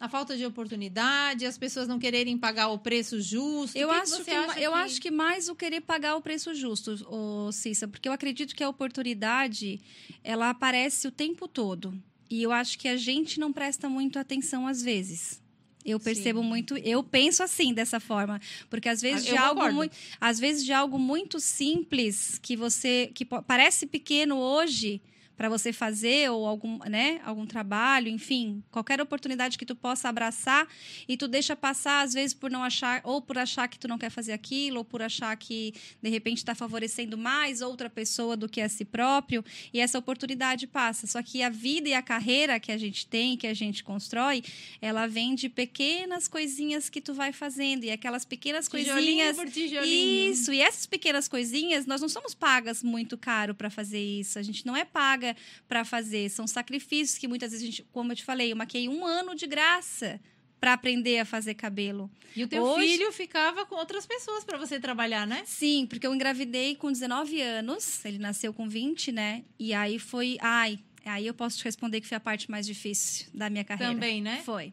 A 0.00 0.08
falta 0.08 0.36
de 0.36 0.46
oportunidade, 0.46 1.44
as 1.44 1.58
pessoas 1.58 1.88
não 1.88 1.98
quererem 1.98 2.38
pagar 2.38 2.68
o 2.68 2.78
preço 2.78 3.20
justo. 3.20 3.76
Eu, 3.76 3.88
que 3.88 3.94
acho, 3.94 4.24
que, 4.24 4.30
eu 4.30 4.72
que... 4.72 4.78
acho 4.78 5.00
que 5.00 5.10
mais 5.10 5.48
o 5.48 5.56
querer 5.56 5.80
pagar 5.80 6.14
o 6.14 6.22
preço 6.22 6.54
justo, 6.54 7.04
oh, 7.08 7.50
Cissa, 7.50 7.88
porque 7.88 8.08
eu 8.08 8.12
acredito 8.12 8.54
que 8.54 8.62
a 8.62 8.68
oportunidade 8.68 9.80
ela 10.22 10.50
aparece 10.50 11.08
o 11.08 11.10
tempo 11.10 11.48
todo. 11.48 12.00
E 12.30 12.42
eu 12.42 12.52
acho 12.52 12.78
que 12.78 12.86
a 12.86 12.96
gente 12.96 13.40
não 13.40 13.52
presta 13.52 13.88
muito 13.88 14.18
atenção 14.18 14.68
às 14.68 14.82
vezes. 14.82 15.42
Eu 15.84 15.98
percebo 15.98 16.42
Sim. 16.42 16.46
muito, 16.46 16.76
eu 16.76 17.02
penso 17.02 17.42
assim 17.42 17.72
dessa 17.72 17.98
forma, 17.98 18.40
porque 18.68 18.88
às 18.88 19.00
vezes 19.00 19.26
ah, 19.26 19.30
de 19.30 19.36
algo 19.36 19.72
muito, 19.72 19.96
às 20.20 20.38
vezes 20.38 20.64
de 20.64 20.72
algo 20.72 20.98
muito 20.98 21.40
simples 21.40 22.38
que 22.42 22.56
você 22.56 23.10
que 23.14 23.24
parece 23.24 23.86
pequeno 23.86 24.36
hoje, 24.36 25.00
para 25.38 25.48
você 25.48 25.72
fazer 25.72 26.28
ou 26.32 26.44
algum, 26.44 26.80
né, 26.90 27.20
algum 27.24 27.46
trabalho, 27.46 28.08
enfim, 28.08 28.60
qualquer 28.72 29.00
oportunidade 29.00 29.56
que 29.56 29.64
tu 29.64 29.76
possa 29.76 30.08
abraçar 30.08 30.66
e 31.06 31.16
tu 31.16 31.28
deixa 31.28 31.54
passar 31.54 32.02
às 32.02 32.12
vezes 32.12 32.34
por 32.34 32.50
não 32.50 32.64
achar 32.64 33.00
ou 33.04 33.22
por 33.22 33.38
achar 33.38 33.68
que 33.68 33.78
tu 33.78 33.86
não 33.86 33.96
quer 33.96 34.10
fazer 34.10 34.32
aquilo 34.32 34.78
ou 34.78 34.84
por 34.84 35.00
achar 35.00 35.36
que 35.36 35.72
de 36.02 36.10
repente 36.10 36.38
está 36.38 36.56
favorecendo 36.56 37.16
mais 37.16 37.60
outra 37.60 37.88
pessoa 37.88 38.36
do 38.36 38.48
que 38.48 38.60
a 38.60 38.68
si 38.68 38.84
próprio 38.84 39.44
e 39.72 39.78
essa 39.78 39.96
oportunidade 39.96 40.66
passa. 40.66 41.06
Só 41.06 41.22
que 41.22 41.40
a 41.40 41.48
vida 41.48 41.88
e 41.88 41.94
a 41.94 42.02
carreira 42.02 42.58
que 42.58 42.72
a 42.72 42.76
gente 42.76 43.06
tem, 43.06 43.36
que 43.36 43.46
a 43.46 43.54
gente 43.54 43.84
constrói, 43.84 44.42
ela 44.82 45.06
vem 45.06 45.36
de 45.36 45.48
pequenas 45.48 46.26
coisinhas 46.26 46.90
que 46.90 47.00
tu 47.00 47.14
vai 47.14 47.32
fazendo 47.32 47.84
e 47.84 47.92
aquelas 47.92 48.24
pequenas 48.24 48.66
tijolinho 48.66 48.92
coisinhas. 48.92 49.36
Por 49.36 49.48
tijolinho. 49.48 50.32
Isso, 50.32 50.52
e 50.52 50.60
essas 50.60 50.84
pequenas 50.84 51.28
coisinhas, 51.28 51.86
nós 51.86 52.00
não 52.00 52.08
somos 52.08 52.34
pagas 52.34 52.82
muito 52.82 53.16
caro 53.16 53.54
para 53.54 53.70
fazer 53.70 54.02
isso. 54.02 54.36
A 54.36 54.42
gente 54.42 54.66
não 54.66 54.76
é 54.76 54.84
paga 54.84 55.27
paga 55.28 55.36
para 55.66 55.84
fazer. 55.84 56.30
São 56.30 56.46
sacrifícios 56.46 57.18
que 57.18 57.28
muitas 57.28 57.50
vezes 57.50 57.62
a 57.62 57.70
gente, 57.70 57.82
como 57.92 58.12
eu 58.12 58.16
te 58.16 58.24
falei, 58.24 58.52
eu 58.52 58.56
maquei 58.56 58.88
um 58.88 59.04
ano 59.04 59.34
de 59.34 59.46
graça 59.46 60.20
para 60.60 60.72
aprender 60.72 61.20
a 61.20 61.24
fazer 61.24 61.54
cabelo. 61.54 62.10
E 62.34 62.42
o 62.42 62.48
teu 62.48 62.62
Hoje... 62.62 62.88
filho 62.88 63.12
ficava 63.12 63.64
com 63.64 63.76
outras 63.76 64.06
pessoas 64.06 64.44
para 64.44 64.58
você 64.58 64.80
trabalhar, 64.80 65.26
né? 65.26 65.42
Sim, 65.46 65.86
porque 65.86 66.06
eu 66.06 66.14
engravidei 66.14 66.74
com 66.74 66.90
19 66.90 67.40
anos, 67.40 68.04
ele 68.04 68.18
nasceu 68.18 68.52
com 68.52 68.68
20, 68.68 69.12
né? 69.12 69.44
E 69.58 69.72
aí 69.72 70.00
foi, 70.00 70.36
ai, 70.40 70.80
aí 71.04 71.26
eu 71.26 71.34
posso 71.34 71.58
te 71.58 71.64
responder 71.64 72.00
que 72.00 72.08
foi 72.08 72.16
a 72.16 72.20
parte 72.20 72.50
mais 72.50 72.66
difícil 72.66 73.26
da 73.32 73.48
minha 73.48 73.64
carreira. 73.64 73.92
Também, 73.92 74.20
né? 74.20 74.42
Foi. 74.44 74.72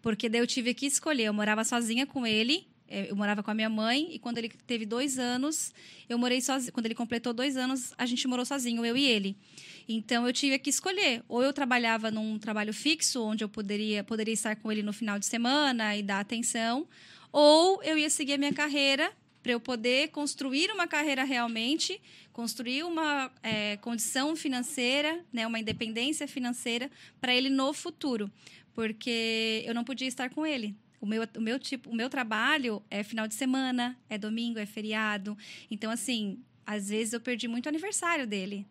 Porque 0.00 0.26
daí 0.26 0.40
eu 0.40 0.46
tive 0.46 0.72
que 0.72 0.86
escolher, 0.86 1.24
eu 1.24 1.34
morava 1.34 1.64
sozinha 1.64 2.06
com 2.06 2.26
ele, 2.26 2.66
eu 2.88 3.16
morava 3.16 3.42
com 3.42 3.50
a 3.50 3.54
minha 3.54 3.68
mãe 3.68 4.08
e 4.12 4.18
quando 4.18 4.38
ele 4.38 4.48
teve 4.66 4.86
dois 4.86 5.18
anos, 5.18 5.72
eu 6.08 6.18
morei 6.18 6.40
sozinha. 6.40 6.72
Quando 6.72 6.86
ele 6.86 6.94
completou 6.94 7.32
dois 7.32 7.56
anos, 7.56 7.92
a 7.98 8.06
gente 8.06 8.26
morou 8.28 8.44
sozinho, 8.44 8.84
eu 8.84 8.96
e 8.96 9.04
ele. 9.04 9.36
Então 9.88 10.26
eu 10.26 10.32
tive 10.32 10.58
que 10.58 10.70
escolher. 10.70 11.22
Ou 11.28 11.42
eu 11.42 11.52
trabalhava 11.52 12.10
num 12.10 12.38
trabalho 12.38 12.72
fixo, 12.72 13.22
onde 13.22 13.42
eu 13.42 13.48
poderia, 13.48 14.04
poderia 14.04 14.34
estar 14.34 14.56
com 14.56 14.70
ele 14.70 14.82
no 14.82 14.92
final 14.92 15.18
de 15.18 15.26
semana 15.26 15.96
e 15.96 16.02
dar 16.02 16.20
atenção, 16.20 16.86
ou 17.32 17.82
eu 17.82 17.98
ia 17.98 18.08
seguir 18.08 18.34
a 18.34 18.38
minha 18.38 18.52
carreira 18.52 19.12
para 19.42 19.52
eu 19.52 19.60
poder 19.60 20.08
construir 20.08 20.70
uma 20.72 20.88
carreira 20.88 21.22
realmente, 21.22 22.00
construir 22.32 22.82
uma 22.82 23.30
é, 23.42 23.76
condição 23.76 24.34
financeira, 24.34 25.24
né, 25.32 25.46
uma 25.46 25.60
independência 25.60 26.26
financeira 26.26 26.90
para 27.20 27.32
ele 27.32 27.48
no 27.48 27.72
futuro, 27.72 28.28
porque 28.74 29.62
eu 29.64 29.72
não 29.72 29.84
podia 29.84 30.08
estar 30.08 30.30
com 30.30 30.44
ele. 30.44 30.74
O 31.06 31.08
meu, 31.08 31.22
o 31.36 31.40
meu 31.40 31.56
tipo, 31.56 31.88
o 31.88 31.94
meu 31.94 32.10
trabalho 32.10 32.82
é 32.90 33.04
final 33.04 33.28
de 33.28 33.34
semana, 33.34 33.96
é 34.10 34.18
domingo, 34.18 34.58
é 34.58 34.66
feriado. 34.66 35.38
Então, 35.70 35.88
assim, 35.88 36.42
às 36.66 36.88
vezes 36.88 37.12
eu 37.12 37.20
perdi 37.20 37.46
muito 37.46 37.68
aniversário 37.68 38.26
dele. 38.26 38.66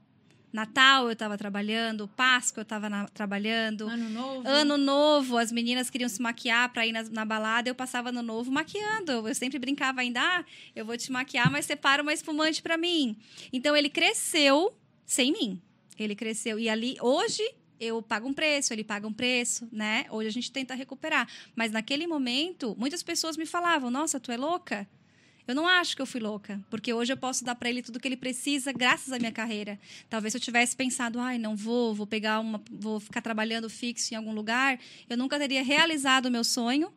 Natal 0.52 1.06
eu 1.06 1.14
estava 1.14 1.38
trabalhando, 1.38 2.10
Páscoa 2.10 2.60
eu 2.60 2.64
estava 2.64 2.90
trabalhando. 3.14 3.88
Ano 3.88 4.10
novo. 4.10 4.48
Ano 4.48 4.78
novo, 4.78 5.38
as 5.38 5.50
meninas 5.50 5.90
queriam 5.90 6.10
se 6.10 6.22
maquiar 6.22 6.74
para 6.74 6.86
ir 6.86 6.92
na, 6.92 7.04
na, 7.04 7.24
balada, 7.24 7.70
eu 7.70 7.76
passava 7.76 8.10
ano 8.10 8.22
novo 8.22 8.52
maquiando. 8.52 9.26
Eu 9.26 9.34
sempre 9.34 9.58
brincava 9.58 10.02
ainda, 10.02 10.20
ah, 10.22 10.44
eu 10.76 10.86
vou 10.86 10.98
te 10.98 11.10
maquiar, 11.10 11.50
mas 11.50 11.66
separa 11.66 12.04
uma 12.04 12.14
espumante 12.14 12.62
para 12.62 12.78
mim. 12.78 13.18
Então 13.54 13.78
ele 13.78 13.90
cresceu 13.90 14.78
sem 15.06 15.32
mim. 15.32 15.62
Ele 15.98 16.16
cresceu 16.16 16.60
e 16.60 16.68
ali 16.68 16.98
hoje 17.00 17.44
eu 17.80 18.02
pago 18.02 18.28
um 18.28 18.34
preço, 18.34 18.74
ele 18.74 18.84
paga 18.84 19.08
um 19.08 19.14
preço, 19.14 19.68
né? 19.72 20.06
Hoje 20.10 20.28
a 20.28 20.32
gente 20.32 20.52
tenta 20.52 20.74
recuperar, 20.74 21.28
mas 21.56 21.72
naquele 21.72 22.08
momento 22.08 22.76
muitas 22.78 23.04
pessoas 23.04 23.38
me 23.38 23.46
falavam: 23.46 23.90
"Nossa, 23.90 24.20
tu 24.20 24.32
é 24.32 24.38
louca?" 24.38 24.88
Eu 25.48 25.54
não 25.54 25.68
acho 25.68 25.96
que 25.96 26.02
eu 26.02 26.08
fui 26.08 26.20
louca, 26.20 26.60
porque 26.72 26.92
hoje 26.92 27.14
eu 27.14 27.18
posso 27.18 27.46
dar 27.46 27.54
para 27.54 27.70
ele 27.70 27.84
tudo 27.84 28.00
que 28.00 28.08
ele 28.08 28.18
precisa 28.18 28.72
graças 28.72 29.14
à 29.14 29.20
minha 29.20 29.32
carreira. 29.32 29.80
Talvez 30.10 30.32
se 30.32 30.38
eu 30.38 30.42
tivesse 30.42 30.76
pensado, 30.76 31.20
ai, 31.20 31.38
não 31.38 31.56
vou, 31.56 31.94
vou 31.94 32.08
pegar 32.08 32.40
uma, 32.40 32.60
vou 32.72 33.00
ficar 33.00 33.22
trabalhando 33.22 33.70
fixo 33.70 34.12
em 34.14 34.18
algum 34.18 34.34
lugar, 34.34 34.80
eu 35.08 35.16
nunca 35.16 35.38
teria 35.38 35.64
realizado 35.64 36.26
o 36.26 36.32
meu 36.32 36.44
sonho 36.44 36.92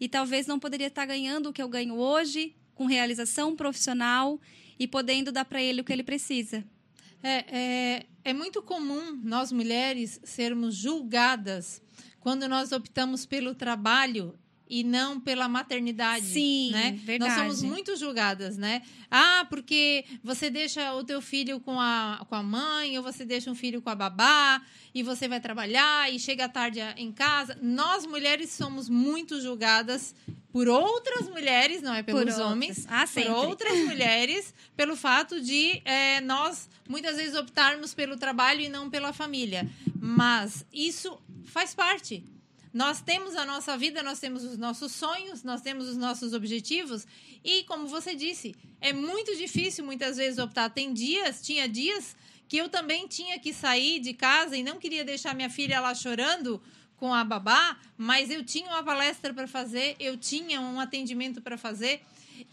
e 0.00 0.08
talvez 0.08 0.46
não 0.46 0.58
poderia 0.58 0.86
estar 0.86 1.04
ganhando 1.04 1.50
o 1.50 1.52
que 1.52 1.62
eu 1.62 1.68
ganho 1.68 1.94
hoje, 1.94 2.54
com 2.74 2.86
realização 2.86 3.54
profissional 3.54 4.40
e 4.78 4.88
podendo 4.88 5.30
dar 5.30 5.44
para 5.44 5.62
ele 5.62 5.82
o 5.82 5.84
que 5.84 5.92
ele 5.92 6.02
precisa. 6.02 6.64
É, 7.22 7.44
é, 7.48 8.06
é 8.24 8.32
muito 8.32 8.62
comum 8.62 9.20
nós 9.22 9.52
mulheres 9.52 10.20
sermos 10.24 10.74
julgadas 10.74 11.82
quando 12.18 12.48
nós 12.48 12.72
optamos 12.72 13.26
pelo 13.26 13.54
trabalho 13.54 14.38
e 14.70 14.84
não 14.84 15.18
pela 15.18 15.48
maternidade. 15.48 16.26
Sim, 16.26 16.70
né? 16.70 16.96
verdade. 17.02 17.18
Nós 17.18 17.40
somos 17.40 17.62
muito 17.62 17.96
julgadas, 17.96 18.56
né? 18.56 18.82
Ah, 19.10 19.44
porque 19.50 20.04
você 20.22 20.48
deixa 20.48 20.94
o 20.94 21.02
teu 21.02 21.20
filho 21.20 21.58
com 21.58 21.80
a, 21.80 22.24
com 22.28 22.36
a 22.36 22.42
mãe, 22.42 22.96
ou 22.96 23.02
você 23.02 23.24
deixa 23.24 23.50
um 23.50 23.54
filho 23.56 23.82
com 23.82 23.90
a 23.90 23.96
babá, 23.96 24.62
e 24.94 25.02
você 25.02 25.26
vai 25.26 25.40
trabalhar, 25.40 26.12
e 26.14 26.20
chega 26.20 26.48
tarde 26.48 26.78
em 26.96 27.10
casa. 27.10 27.58
Nós, 27.60 28.06
mulheres, 28.06 28.50
somos 28.50 28.88
muito 28.88 29.40
julgadas 29.40 30.14
por 30.52 30.68
outras 30.68 31.28
mulheres, 31.28 31.82
não 31.82 31.92
é 31.92 32.02
pelos 32.04 32.38
homens, 32.38 32.86
ah, 32.88 33.04
por 33.06 33.26
outras 33.28 33.76
mulheres, 33.86 34.54
pelo 34.76 34.94
fato 34.94 35.40
de 35.40 35.82
é, 35.84 36.20
nós, 36.20 36.68
muitas 36.90 37.16
vezes, 37.16 37.34
optarmos 37.34 37.94
pelo 37.94 38.16
trabalho 38.18 38.60
e 38.60 38.68
não 38.68 38.90
pela 38.90 39.12
família. 39.12 39.66
Mas 39.98 40.66
isso 40.72 41.18
faz 41.44 41.74
parte 41.74 42.22
nós 42.72 43.00
temos 43.00 43.34
a 43.34 43.44
nossa 43.44 43.76
vida, 43.76 44.02
nós 44.02 44.20
temos 44.20 44.44
os 44.44 44.56
nossos 44.56 44.92
sonhos, 44.92 45.42
nós 45.42 45.60
temos 45.60 45.88
os 45.88 45.96
nossos 45.96 46.32
objetivos. 46.32 47.06
E, 47.44 47.64
como 47.64 47.88
você 47.88 48.14
disse, 48.14 48.54
é 48.80 48.92
muito 48.92 49.36
difícil 49.36 49.84
muitas 49.84 50.16
vezes 50.16 50.38
optar. 50.38 50.70
Tem 50.70 50.92
dias, 50.92 51.42
tinha 51.42 51.68
dias 51.68 52.16
que 52.48 52.56
eu 52.56 52.68
também 52.68 53.08
tinha 53.08 53.38
que 53.38 53.52
sair 53.52 53.98
de 53.98 54.14
casa 54.14 54.56
e 54.56 54.62
não 54.62 54.78
queria 54.78 55.04
deixar 55.04 55.34
minha 55.34 55.50
filha 55.50 55.80
lá 55.80 55.94
chorando 55.94 56.62
com 56.96 57.12
a 57.14 57.24
babá, 57.24 57.78
mas 57.96 58.30
eu 58.30 58.44
tinha 58.44 58.68
uma 58.68 58.82
palestra 58.82 59.32
para 59.32 59.48
fazer, 59.48 59.96
eu 59.98 60.16
tinha 60.16 60.60
um 60.60 60.78
atendimento 60.78 61.40
para 61.40 61.56
fazer. 61.56 62.02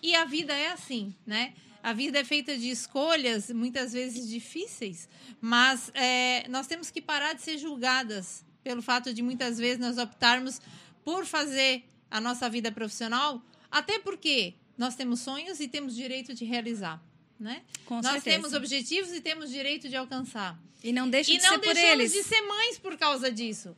E 0.02 0.16
a 0.16 0.26
vida 0.26 0.54
é 0.54 0.72
assim, 0.72 1.14
né? 1.26 1.54
A 1.88 1.94
vida 1.94 2.20
é 2.20 2.24
feita 2.26 2.58
de 2.58 2.70
escolhas, 2.70 3.50
muitas 3.50 3.94
vezes 3.94 4.28
difíceis, 4.28 5.08
mas 5.40 5.90
é, 5.94 6.46
nós 6.50 6.68
temos 6.68 6.92
que 6.92 7.02
parar 7.02 7.32
de 7.32 7.42
ser 7.42 7.58
julgadas 7.58 8.44
pelo 8.62 8.82
fato 8.82 9.14
de 9.14 9.22
muitas 9.22 9.58
vezes 9.58 9.80
nós 9.80 9.98
optarmos 9.98 10.60
por 11.06 11.26
fazer 11.26 11.86
a 12.12 12.20
nossa 12.20 12.50
vida 12.50 12.70
profissional, 12.74 13.42
até 13.72 14.00
porque 14.00 14.54
nós 14.78 14.96
temos 14.96 15.22
sonhos 15.22 15.62
e 15.62 15.68
temos 15.70 15.96
direito 15.96 16.34
de 16.34 16.44
realizar. 16.44 17.02
Né? 17.40 17.64
Com 17.86 18.02
nós 18.02 18.16
certeza. 18.16 18.36
temos 18.36 18.54
objetivos 18.54 19.14
e 19.14 19.22
temos 19.22 19.50
direito 19.50 19.88
de 19.88 19.96
alcançar. 19.96 20.60
E 20.84 20.92
não 20.92 21.10
deixa 21.10 21.32
e 21.32 21.38
de 21.38 21.44
não 21.44 21.52
ser 21.52 21.60
por 21.60 21.74
deixamos 21.74 22.00
eles. 22.02 22.12
de 22.12 22.24
ser 22.24 22.42
mães 22.42 22.78
por 22.78 22.98
causa 22.98 23.32
disso. 23.32 23.78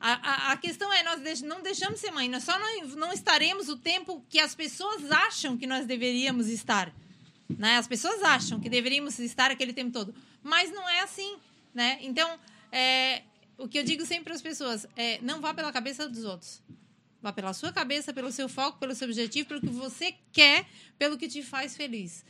A, 0.00 0.48
a, 0.48 0.52
a 0.54 0.56
questão 0.56 0.92
é, 0.92 1.04
nós 1.04 1.40
não 1.42 1.62
deixamos 1.62 2.00
de 2.00 2.06
ser 2.06 2.10
mãe, 2.10 2.28
nós 2.28 2.42
só 2.42 2.58
não, 2.58 2.88
não 2.96 3.12
estaremos 3.12 3.68
o 3.68 3.76
tempo 3.76 4.26
que 4.28 4.40
as 4.40 4.56
pessoas 4.56 5.08
acham 5.08 5.56
que 5.56 5.68
nós 5.68 5.86
deveríamos 5.86 6.48
estar. 6.48 6.92
Né? 7.58 7.76
As 7.76 7.86
pessoas 7.86 8.22
acham 8.22 8.60
que 8.60 8.68
deveríamos 8.68 9.18
estar 9.18 9.50
aquele 9.50 9.72
tempo 9.72 9.90
todo. 9.92 10.14
Mas 10.42 10.70
não 10.72 10.88
é 10.88 11.00
assim. 11.00 11.36
Né? 11.74 11.98
Então, 12.02 12.38
é, 12.70 13.22
o 13.58 13.66
que 13.68 13.78
eu 13.78 13.84
digo 13.84 14.04
sempre 14.04 14.24
para 14.24 14.34
as 14.34 14.42
pessoas 14.42 14.86
é: 14.96 15.18
não 15.22 15.40
vá 15.40 15.52
pela 15.54 15.72
cabeça 15.72 16.08
dos 16.08 16.24
outros. 16.24 16.62
Vá 17.20 17.32
pela 17.32 17.52
sua 17.52 17.72
cabeça, 17.72 18.12
pelo 18.12 18.32
seu 18.32 18.48
foco, 18.48 18.78
pelo 18.78 18.94
seu 18.94 19.06
objetivo, 19.06 19.48
pelo 19.48 19.60
que 19.60 19.68
você 19.68 20.14
quer, 20.32 20.66
pelo 20.98 21.16
que 21.16 21.28
te 21.28 21.42
faz 21.42 21.76
feliz. 21.76 22.24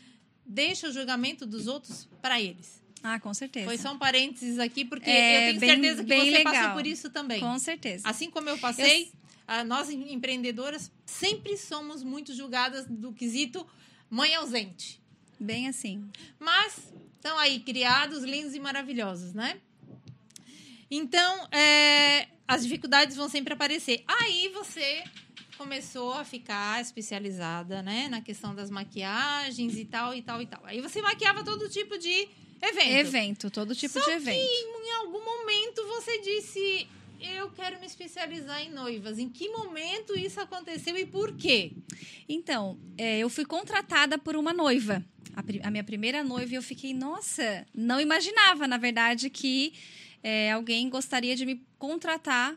Deixa 0.44 0.88
o 0.88 0.92
julgamento 0.92 1.46
dos 1.46 1.66
outros 1.66 2.08
para 2.20 2.40
eles. 2.40 2.82
Ah, 3.02 3.18
com 3.18 3.32
certeza. 3.34 3.66
Foi 3.66 3.78
só 3.78 3.92
um 3.92 3.98
parênteses 3.98 4.58
aqui, 4.58 4.84
porque 4.84 5.08
É, 5.10 5.36
eu 5.36 5.48
tenho 5.48 5.60
bem- 5.60 5.70
certeza 5.70 6.04
que 6.04 6.14
você 6.14 6.30
legal. 6.30 6.52
passou 6.54 6.72
por 6.74 6.86
isso 6.86 7.10
também. 7.10 7.40
Com 7.40 7.58
certeza. 7.58 8.06
Assim 8.08 8.30
como 8.30 8.48
eu 8.48 8.58
passei, 8.58 9.10
ah, 9.46 9.64
nós 9.64 9.88
em- 9.90 10.12
empreendedoras 10.12 10.92
sempre 11.04 11.56
somos 11.56 12.02
muito 12.04 12.32
julgadas 12.34 12.86
do 12.86 13.12
quesito 13.12 13.66
mãe 14.10 14.34
ausente. 14.36 15.00
Bem 15.42 15.68
assim. 15.68 16.08
Mas 16.38 16.92
estão 17.14 17.36
aí 17.38 17.60
criados, 17.60 18.22
lindos 18.22 18.54
e 18.54 18.60
maravilhosos, 18.60 19.34
né? 19.34 19.60
Então, 20.90 21.48
é, 21.50 22.28
as 22.46 22.62
dificuldades 22.62 23.16
vão 23.16 23.28
sempre 23.28 23.54
aparecer. 23.54 24.04
Aí 24.06 24.48
você 24.48 25.02
começou 25.56 26.12
a 26.12 26.24
ficar 26.24 26.80
especializada, 26.80 27.82
né, 27.82 28.08
na 28.08 28.20
questão 28.20 28.54
das 28.54 28.70
maquiagens 28.70 29.76
e 29.76 29.84
tal 29.84 30.14
e 30.14 30.20
tal 30.20 30.42
e 30.42 30.46
tal. 30.46 30.60
Aí 30.64 30.80
você 30.80 31.00
maquiava 31.00 31.44
todo 31.44 31.68
tipo 31.68 31.96
de 31.96 32.28
evento. 32.60 32.90
Evento, 32.90 33.50
todo 33.50 33.74
tipo 33.74 33.98
Só 33.98 34.04
de 34.04 34.10
evento. 34.10 34.36
que 34.36 34.88
em 34.88 34.92
algum 35.00 35.24
momento 35.24 35.86
você 35.86 36.20
disse 36.20 36.88
eu 37.22 37.50
quero 37.50 37.78
me 37.80 37.86
especializar 37.86 38.60
em 38.62 38.70
noivas. 38.70 39.18
Em 39.18 39.28
que 39.28 39.48
momento 39.48 40.18
isso 40.18 40.40
aconteceu 40.40 40.96
e 40.96 41.06
por 41.06 41.36
quê? 41.36 41.72
Então, 42.28 42.78
é, 42.98 43.18
eu 43.18 43.28
fui 43.30 43.44
contratada 43.44 44.18
por 44.18 44.36
uma 44.36 44.52
noiva. 44.52 45.04
A, 45.34 45.68
a 45.68 45.70
minha 45.70 45.84
primeira 45.84 46.22
noiva, 46.22 46.54
eu 46.54 46.62
fiquei, 46.62 46.92
nossa, 46.92 47.66
não 47.74 48.00
imaginava, 48.00 48.66
na 48.66 48.76
verdade, 48.76 49.30
que 49.30 49.72
é, 50.22 50.52
alguém 50.52 50.88
gostaria 50.88 51.34
de 51.34 51.46
me 51.46 51.64
contratar 51.78 52.56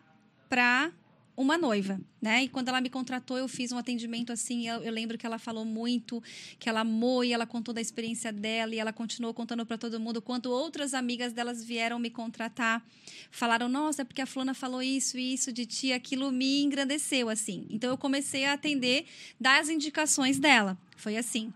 para 0.49 0.91
uma 1.37 1.57
noiva, 1.57 1.99
né? 2.21 2.43
E 2.43 2.47
quando 2.47 2.69
ela 2.69 2.79
me 2.79 2.89
contratou, 2.89 3.37
eu 3.37 3.47
fiz 3.47 3.71
um 3.71 3.77
atendimento 3.77 4.31
assim. 4.31 4.67
Eu, 4.67 4.81
eu 4.81 4.91
lembro 4.91 5.17
que 5.17 5.25
ela 5.25 5.37
falou 5.37 5.65
muito, 5.65 6.23
que 6.57 6.69
ela 6.69 6.81
amou 6.81 7.23
e 7.23 7.33
ela 7.33 7.45
contou 7.45 7.73
da 7.73 7.81
experiência 7.81 8.31
dela 8.31 8.73
e 8.73 8.79
ela 8.79 8.93
continuou 8.93 9.33
contando 9.33 9.65
para 9.65 9.77
todo 9.77 9.99
mundo 9.99 10.21
quanto 10.21 10.49
outras 10.49 10.93
amigas 10.93 11.33
delas 11.33 11.63
vieram 11.63 11.99
me 11.99 12.09
contratar, 12.09 12.85
falaram: 13.29 13.67
"Nossa, 13.67 14.01
é 14.01 14.05
porque 14.05 14.21
a 14.21 14.25
fulana 14.25 14.53
falou 14.53 14.81
isso 14.81 15.17
e 15.17 15.33
isso 15.33 15.51
de 15.51 15.65
ti", 15.65 15.91
aquilo 15.91 16.31
me 16.31 16.63
engrandeceu 16.63 17.29
assim. 17.29 17.65
Então 17.69 17.89
eu 17.89 17.97
comecei 17.97 18.45
a 18.45 18.53
atender 18.53 19.05
das 19.39 19.69
indicações 19.69 20.39
dela. 20.39 20.77
Foi 20.95 21.17
assim. 21.17 21.53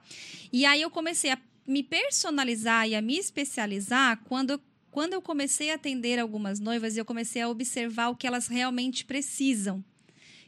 E 0.52 0.66
aí 0.66 0.82
eu 0.82 0.90
comecei 0.90 1.32
a 1.32 1.40
me 1.66 1.84
personalizar 1.84 2.88
e 2.88 2.96
a 2.96 3.02
me 3.02 3.18
especializar 3.18 4.20
quando 4.26 4.52
eu 4.52 4.62
quando 5.00 5.14
eu 5.14 5.22
comecei 5.22 5.72
a 5.72 5.76
atender 5.76 6.20
algumas 6.20 6.60
noivas 6.60 6.98
eu 6.98 7.06
comecei 7.06 7.42
a 7.42 7.48
observar 7.48 8.10
o 8.10 8.18
que 8.18 8.28
elas 8.28 8.48
realmente 8.48 9.06
precisam, 9.06 9.82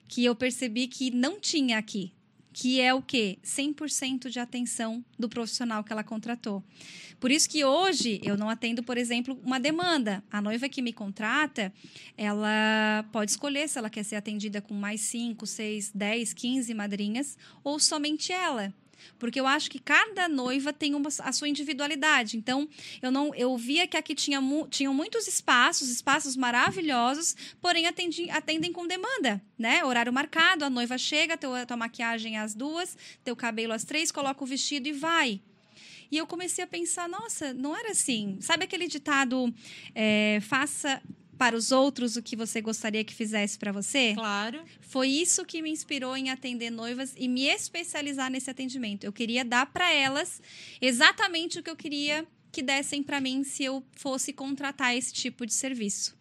que 0.09 0.25
eu 0.25 0.35
percebi 0.35 0.87
que 0.87 1.09
não 1.09 1.39
tinha 1.39 1.77
aqui, 1.77 2.11
que 2.51 2.81
é 2.81 2.93
o 2.93 3.01
quê? 3.01 3.39
100% 3.45 4.27
de 4.27 4.41
atenção 4.41 5.05
do 5.17 5.29
profissional 5.29 5.85
que 5.85 5.93
ela 5.93 6.03
contratou. 6.03 6.61
Por 7.17 7.31
isso 7.31 7.49
que 7.49 7.63
hoje 7.63 8.19
eu 8.25 8.35
não 8.35 8.49
atendo, 8.49 8.83
por 8.83 8.97
exemplo, 8.97 9.39
uma 9.41 9.57
demanda. 9.57 10.21
A 10.29 10.41
noiva 10.41 10.67
que 10.67 10.81
me 10.81 10.91
contrata, 10.91 11.71
ela 12.17 13.05
pode 13.13 13.31
escolher 13.31 13.69
se 13.69 13.77
ela 13.77 13.89
quer 13.89 14.03
ser 14.03 14.17
atendida 14.17 14.59
com 14.61 14.73
mais 14.73 14.99
5, 14.99 15.47
6, 15.47 15.91
10, 15.95 16.33
15 16.33 16.73
madrinhas 16.73 17.37
ou 17.63 17.79
somente 17.79 18.33
ela. 18.33 18.73
Porque 19.17 19.39
eu 19.39 19.47
acho 19.47 19.69
que 19.69 19.79
cada 19.79 20.27
noiva 20.27 20.71
tem 20.73 20.95
uma, 20.95 21.09
a 21.19 21.31
sua 21.31 21.47
individualidade. 21.47 22.37
Então, 22.37 22.67
eu 23.01 23.11
não 23.11 23.33
eu 23.35 23.55
via 23.57 23.87
que 23.87 23.97
aqui 23.97 24.15
tinha 24.15 24.41
mu, 24.41 24.67
tinham 24.67 24.93
muitos 24.93 25.27
espaços, 25.27 25.89
espaços 25.89 26.35
maravilhosos, 26.35 27.35
porém 27.61 27.87
atendi, 27.87 28.29
atendem 28.29 28.71
com 28.71 28.87
demanda, 28.87 29.41
né? 29.57 29.83
Horário 29.83 30.11
marcado, 30.11 30.65
a 30.65 30.69
noiva 30.69 30.97
chega, 30.97 31.37
teu, 31.37 31.51
tua 31.65 31.77
maquiagem 31.77 32.37
às 32.37 32.53
duas, 32.53 32.97
teu 33.23 33.35
cabelo 33.35 33.73
às 33.73 33.83
três, 33.83 34.11
coloca 34.11 34.43
o 34.43 34.47
vestido 34.47 34.87
e 34.87 34.93
vai. 34.93 35.41
E 36.11 36.17
eu 36.17 36.27
comecei 36.27 36.61
a 36.61 36.67
pensar, 36.67 37.07
nossa, 37.07 37.53
não 37.53 37.75
era 37.75 37.91
assim. 37.91 38.37
Sabe 38.41 38.65
aquele 38.65 38.85
ditado, 38.85 39.53
é, 39.95 40.39
faça 40.41 41.01
para 41.41 41.55
os 41.55 41.71
outros 41.71 42.15
o 42.17 42.21
que 42.21 42.35
você 42.35 42.61
gostaria 42.61 43.03
que 43.03 43.15
fizesse 43.15 43.57
para 43.57 43.71
você? 43.71 44.13
Claro. 44.13 44.61
Foi 44.79 45.07
isso 45.07 45.43
que 45.43 45.59
me 45.59 45.71
inspirou 45.71 46.15
em 46.15 46.29
atender 46.29 46.69
noivas 46.69 47.15
e 47.17 47.27
me 47.27 47.47
especializar 47.47 48.29
nesse 48.29 48.47
atendimento. 48.51 49.05
Eu 49.05 49.11
queria 49.11 49.43
dar 49.43 49.65
para 49.65 49.91
elas 49.91 50.39
exatamente 50.79 51.57
o 51.57 51.63
que 51.63 51.69
eu 51.71 51.75
queria 51.75 52.27
que 52.51 52.61
dessem 52.61 53.01
para 53.01 53.19
mim 53.19 53.43
se 53.43 53.63
eu 53.63 53.83
fosse 53.95 54.31
contratar 54.31 54.95
esse 54.95 55.11
tipo 55.11 55.43
de 55.43 55.53
serviço. 55.55 56.15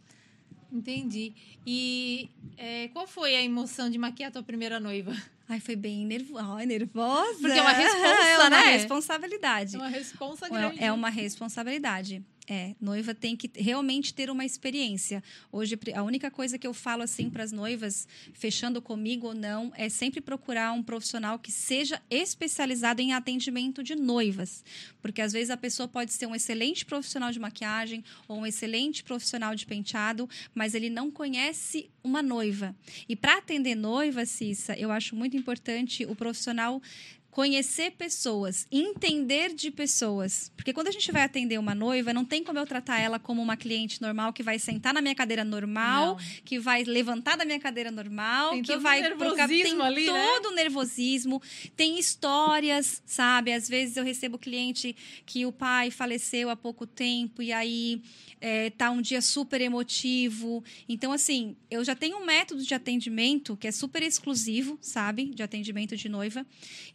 Entendi. 0.73 1.35
E 1.67 2.31
é, 2.57 2.89
qual 2.89 3.07
foi 3.07 3.37
a 3.37 3.43
emoção 3.43 3.91
de 3.91 3.99
maquiar 3.99 4.31
a 4.31 4.33
tua 4.33 4.43
primeira 4.43 4.81
noiva? 4.81 5.15
Ai, 5.47 5.61
foi 5.61 5.77
bem 5.77 6.07
nervo... 6.07 6.39
Ai, 6.39 6.65
nervosa. 6.65 7.41
Porque 7.43 7.59
é 7.59 7.61
uma 7.61 7.73
responsa, 7.77 8.23
é 8.23 8.39
uma 8.39 8.49
né? 8.49 8.63
responsabilidade. 8.71 9.77
É 9.77 9.79
uma 9.79 9.89
responsa 9.89 10.47
É- 10.47 10.49
grande. 10.49 10.85
É 10.85 10.91
uma 10.91 11.11
responsabilidade. 11.11 12.25
É, 12.53 12.75
noiva 12.81 13.15
tem 13.15 13.37
que 13.37 13.49
realmente 13.55 14.13
ter 14.13 14.29
uma 14.29 14.45
experiência. 14.45 15.23
Hoje, 15.53 15.79
a 15.95 16.03
única 16.03 16.33
coisa 16.33 16.59
que 16.59 16.67
eu 16.67 16.75
falo 16.75 17.05
assim 17.05 17.31
para 17.31 17.45
as 17.45 17.53
noivas, 17.53 18.09
fechando 18.33 18.83
comigo 18.83 19.29
ou 19.29 19.35
não, 19.35 19.73
é 19.77 19.89
sempre 19.89 20.21
procurar 20.21 20.73
um 20.73 20.83
profissional 20.83 21.39
que 21.39 21.53
seja 21.53 22.03
especializado 22.11 23.01
em 23.01 23.13
atendimento 23.13 23.85
de 23.85 23.95
noivas. 23.95 24.65
Porque 25.01 25.23
às 25.23 25.33
vezes 25.33 25.51
a 25.51 25.57
pessoa 25.57 25.87
pode 25.87 26.13
ser 26.13 26.27
um 26.27 26.35
excelente 26.35 26.85
profissional 26.85 27.31
de 27.31 27.39
maquiagem 27.39 28.03
ou 28.27 28.39
um 28.39 28.47
excelente 28.47 29.05
profissional 29.05 29.55
de 29.55 29.65
penteado, 29.65 30.29
mas 30.53 30.75
ele 30.75 30.91
não 30.91 31.09
conhece 31.09 31.89
uma 32.03 32.21
noiva. 32.21 32.75
E 33.09 33.15
para 33.15 33.39
atender 33.39 33.77
noiva, 33.77 34.27
Cissa, 34.27 34.77
eu 34.77 34.91
acho 34.91 35.15
muito 35.15 35.37
importante 35.37 36.05
o 36.05 36.17
profissional 36.17 36.83
conhecer 37.31 37.93
pessoas, 37.93 38.67
entender 38.73 39.55
de 39.55 39.71
pessoas. 39.71 40.51
Porque 40.57 40.73
quando 40.73 40.89
a 40.89 40.91
gente 40.91 41.11
vai 41.13 41.23
atender 41.23 41.59
uma 41.59 41.75
noiva, 41.75 42.13
não 42.13 42.25
tem 42.25 42.43
como 42.43 42.59
eu 42.59 42.67
tratar 42.67 42.99
ela 42.99 43.19
como 43.19 43.41
uma 43.41 43.57
cliente 43.57 44.03
normal 44.03 44.33
que 44.33 44.43
vai 44.43 44.59
sentar 44.59 44.93
na 44.93 45.01
minha 45.01 45.15
cadeira 45.15 45.45
normal, 45.45 46.17
Não. 46.17 46.17
que 46.45 46.59
vai 46.59 46.83
levantar 46.83 47.37
da 47.37 47.45
minha 47.45 47.61
cadeira 47.61 47.91
normal, 47.91 48.51
Tem 48.51 48.63
que 48.63 48.77
vai 48.77 49.01
pro 49.17 49.35
ca- 49.37 49.47
tem 49.47 49.81
ali, 49.81 50.07
né? 50.11 50.27
todo 50.35 50.47
o 50.51 50.55
nervosismo, 50.55 51.41
tem 51.77 51.99
histórias, 51.99 53.03
sabe? 53.07 53.53
Às 53.53 53.69
vezes 53.69 53.97
eu 53.97 54.05
recebo 54.05 54.39
cliente 54.39 54.97
que 55.25 55.47
o 55.47 55.53
pai 55.53 55.91
faleceu 55.91 56.51
há 56.51 56.57
pouco 56.57 56.87
tempo 56.87 57.43
e 57.43 57.53
aí 57.53 58.03
é, 58.41 58.71
tá 58.71 58.91
um 58.91 59.03
dia 59.03 59.21
super 59.21 59.61
emotivo. 59.61 60.65
Então, 60.89 61.13
assim, 61.13 61.57
eu 61.71 61.85
já 61.85 61.95
tenho 61.95 62.17
um 62.17 62.25
método 62.25 62.63
de 62.63 62.75
atendimento 62.75 63.57
que 63.57 63.69
é 63.69 63.73
super 63.73 64.03
exclusivo, 64.03 64.79
sabe? 64.81 65.27
De 65.27 65.43
atendimento 65.43 65.97
de 65.97 66.09
noiva. 66.09 66.47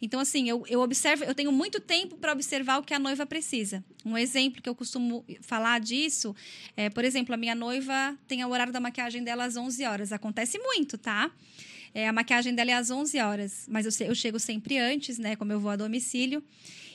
Então, 0.02 0.18
assim, 0.18 0.48
eu, 0.48 0.64
eu 0.68 0.80
observo, 0.80 1.24
eu 1.24 1.34
tenho 1.34 1.52
muito 1.52 1.80
tempo 1.80 2.16
para 2.16 2.32
observar 2.32 2.78
o 2.78 2.82
que 2.82 2.92
a 2.92 2.98
noiva 2.98 3.24
precisa. 3.24 3.84
Um 4.04 4.18
exemplo 4.18 4.60
que 4.60 4.68
eu 4.68 4.74
costumo 4.74 5.24
falar 5.40 5.80
disso 5.80 6.34
é, 6.76 6.90
por 6.90 7.04
exemplo, 7.04 7.34
a 7.34 7.36
minha 7.36 7.54
noiva 7.54 8.16
tem 8.26 8.44
o 8.44 8.48
horário 8.48 8.72
da 8.72 8.80
maquiagem 8.80 9.22
dela 9.22 9.44
às 9.44 9.56
11 9.56 9.84
horas. 9.84 10.12
Acontece 10.12 10.58
muito, 10.58 10.98
tá? 10.98 11.30
É, 11.94 12.08
a 12.08 12.12
maquiagem 12.12 12.54
dela 12.54 12.70
é 12.70 12.74
às 12.74 12.90
11 12.90 13.18
horas, 13.20 13.66
mas 13.68 13.86
eu, 13.86 14.06
eu 14.06 14.14
chego 14.14 14.38
sempre 14.38 14.78
antes, 14.78 15.18
né? 15.18 15.36
Como 15.36 15.52
eu 15.52 15.60
vou 15.60 15.70
a 15.70 15.76
domicílio. 15.76 16.42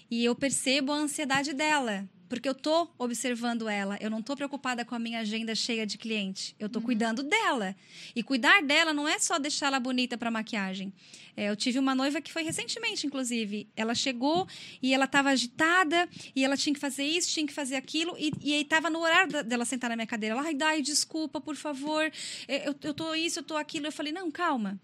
E 0.10 0.26
eu 0.26 0.36
percebo 0.36 0.92
a 0.92 0.96
ansiedade 0.96 1.54
dela. 1.54 2.08
Porque 2.32 2.48
eu 2.48 2.56
tô 2.56 2.88
observando 2.98 3.68
ela. 3.68 3.98
Eu 4.00 4.10
não 4.10 4.22
tô 4.22 4.38
preocupada 4.38 4.86
com 4.86 4.96
a 4.96 5.00
minha 5.00 5.20
agenda 5.20 5.54
cheia 5.54 5.86
de 5.86 5.98
cliente. 5.98 6.56
Eu 6.58 6.70
tô 6.70 6.80
cuidando 6.80 7.24
dela. 7.24 7.76
E 8.16 8.24
cuidar 8.24 8.64
dela 8.64 8.94
não 8.94 9.06
é 9.06 9.20
só 9.20 9.38
deixá-la 9.38 9.82
bonita 9.82 10.18
para 10.18 10.32
maquiagem. 10.32 10.94
É, 11.36 11.50
eu 11.50 11.58
tive 11.58 11.78
uma 11.78 11.94
noiva 11.94 12.22
que 12.22 12.32
foi 12.32 12.44
recentemente, 12.44 13.06
inclusive. 13.06 13.68
Ela 13.76 13.94
chegou 13.94 14.48
e 14.82 14.94
ela 14.94 15.04
estava 15.04 15.30
agitada 15.30 16.08
e 16.34 16.46
ela 16.46 16.56
tinha 16.56 16.74
que 16.74 16.80
fazer 16.80 17.04
isso, 17.04 17.28
tinha 17.34 17.46
que 17.46 17.52
fazer 17.52 17.76
aquilo. 17.76 18.16
E, 18.18 18.32
e 18.42 18.54
aí 18.54 18.64
tava 18.64 18.90
no 18.90 19.00
horário 19.02 19.30
da- 19.34 19.42
dela 19.42 19.66
sentar 19.66 19.90
na 19.90 19.98
minha 19.98 20.08
cadeira. 20.08 20.34
Ela, 20.34 20.46
ai, 20.46 20.54
Dai, 20.54 20.82
desculpa, 20.82 21.42
por 21.42 21.58
favor. 21.58 22.10
É, 22.48 22.66
Eu, 22.70 22.74
eu 22.82 22.94
tô 22.94 23.14
isso, 23.14 23.40
eu 23.40 23.44
tô 23.44 23.58
aquilo. 23.58 23.88
Eu 23.88 23.92
falei, 23.92 24.14
não, 24.14 24.32
calma. 24.32 24.80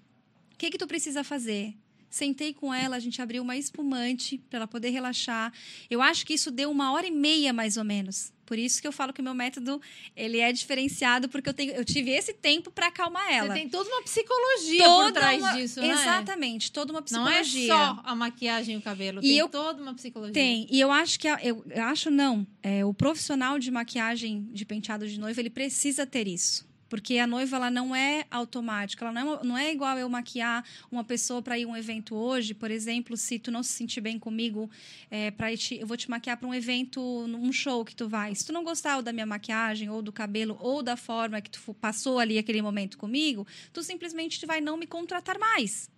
O 0.54 0.58
que 0.58 0.70
que 0.70 0.78
tu 0.78 0.86
precisa 0.86 1.24
fazer? 1.24 1.74
Sentei 2.10 2.54
com 2.54 2.74
ela, 2.74 2.96
a 2.96 3.00
gente 3.00 3.22
abriu 3.22 3.44
uma 3.44 3.58
espumante 3.58 4.38
para 4.50 4.58
ela 4.60 4.68
poder 4.68 4.90
relaxar. 4.90 5.52
Eu 5.90 6.02
acho 6.02 6.26
que 6.26 6.34
isso 6.34 6.50
deu 6.50 6.72
uma 6.72 6.92
hora 6.94 7.06
e 7.06 7.12
meia, 7.12 7.52
mais 7.54 7.78
ou 7.78 7.84
menos. 7.84 8.32
Por 8.46 8.58
isso 8.58 8.82
que 8.82 8.88
eu 8.88 8.94
falo 8.94 9.12
que 9.12 9.20
o 9.20 9.24
meu 9.24 9.34
método 9.34 9.82
ele 10.16 10.40
é 10.40 10.54
diferenciado, 10.54 11.28
porque 11.28 11.50
eu, 11.50 11.54
tenho, 11.54 11.74
eu 11.74 11.84
tive 11.84 12.12
esse 12.12 12.34
tempo 12.34 12.72
para 12.72 12.88
acalmar 12.88 13.30
ela. 13.30 13.50
Você 13.50 13.54
tem 13.56 13.68
toda 13.70 13.90
uma 13.90 14.02
psicologia 14.04 14.84
por 14.86 14.90
Toda 14.90 15.12
trás 15.12 15.42
uma- 15.44 15.52
disso, 15.52 15.82
né? 15.82 15.90
Exatamente, 15.92 16.72
toda 16.72 16.94
uma 16.94 17.04
Não 17.12 17.28
é 17.28 17.42
psicologia. 17.44 17.68
só 17.74 18.02
a 18.06 18.16
maquiagem 18.16 18.76
e 18.76 18.78
o 18.78 18.82
cabelo, 18.82 19.20
E 19.20 19.24
tem 19.24 19.38
eu- 19.38 19.50
toda 19.50 19.82
uma 19.84 19.94
psicologia. 19.94 20.34
Tem, 20.34 20.66
e 20.72 20.80
eu 20.80 20.90
acho 20.90 21.20
que 21.20 21.28
eu, 21.28 21.62
eu 21.70 21.84
acho 21.84 22.10
não. 22.10 22.48
É, 22.64 22.86
o 22.86 22.94
profissional 22.94 23.60
de 23.60 23.70
maquiagem 23.70 24.48
de 24.54 24.64
penteado 24.64 25.06
de 25.06 25.20
noiva, 25.20 25.42
ele 25.42 25.50
precisa 25.50 26.06
ter 26.06 26.26
isso. 26.26 26.66
Porque 26.90 27.18
a 27.18 27.28
noiva 27.28 27.56
ela 27.58 27.70
não 27.70 27.96
é 27.96 28.26
automática, 28.32 29.06
ela 29.06 29.14
não 29.14 29.34
é, 29.34 29.44
não 29.44 29.58
é 29.58 29.72
igual 29.72 29.98
eu 29.98 30.08
maquiar 30.10 30.64
uma 30.92 31.04
pessoa 31.04 31.42
para 31.42 31.58
ir 31.58 31.66
a 31.66 31.68
um 31.68 31.76
evento 31.76 32.16
hoje, 32.16 32.54
por 32.54 32.72
exemplo, 32.72 33.18
se 33.18 33.40
tu 33.40 33.52
não 33.52 33.64
se 33.64 33.74
sentir 33.74 34.02
bem 34.02 34.18
comigo, 34.18 34.70
é, 35.10 35.32
para 35.32 35.52
eu 35.52 35.88
vou 35.88 35.98
te 35.98 36.10
maquiar 36.10 36.38
para 36.38 36.48
um 36.48 36.54
evento, 36.54 37.26
num 37.28 37.52
show 37.52 37.84
que 37.84 37.96
tu 37.96 38.08
vai. 38.08 38.34
Se 38.36 38.46
tu 38.46 38.54
não 38.54 38.64
gostar 38.64 39.02
da 39.02 39.12
minha 39.12 39.26
maquiagem, 39.26 39.90
ou 39.90 40.02
do 40.02 40.12
cabelo, 40.12 40.58
ou 40.60 40.82
da 40.82 40.96
forma 40.96 41.42
que 41.42 41.50
tu 41.50 41.74
passou 41.76 42.20
ali 42.20 42.38
aquele 42.38 42.62
momento 42.62 42.98
comigo, 42.98 43.46
tu 43.74 43.84
simplesmente 43.84 44.46
vai 44.46 44.62
não 44.62 44.78
me 44.78 44.88
contratar 44.88 45.38
mais 45.38 45.90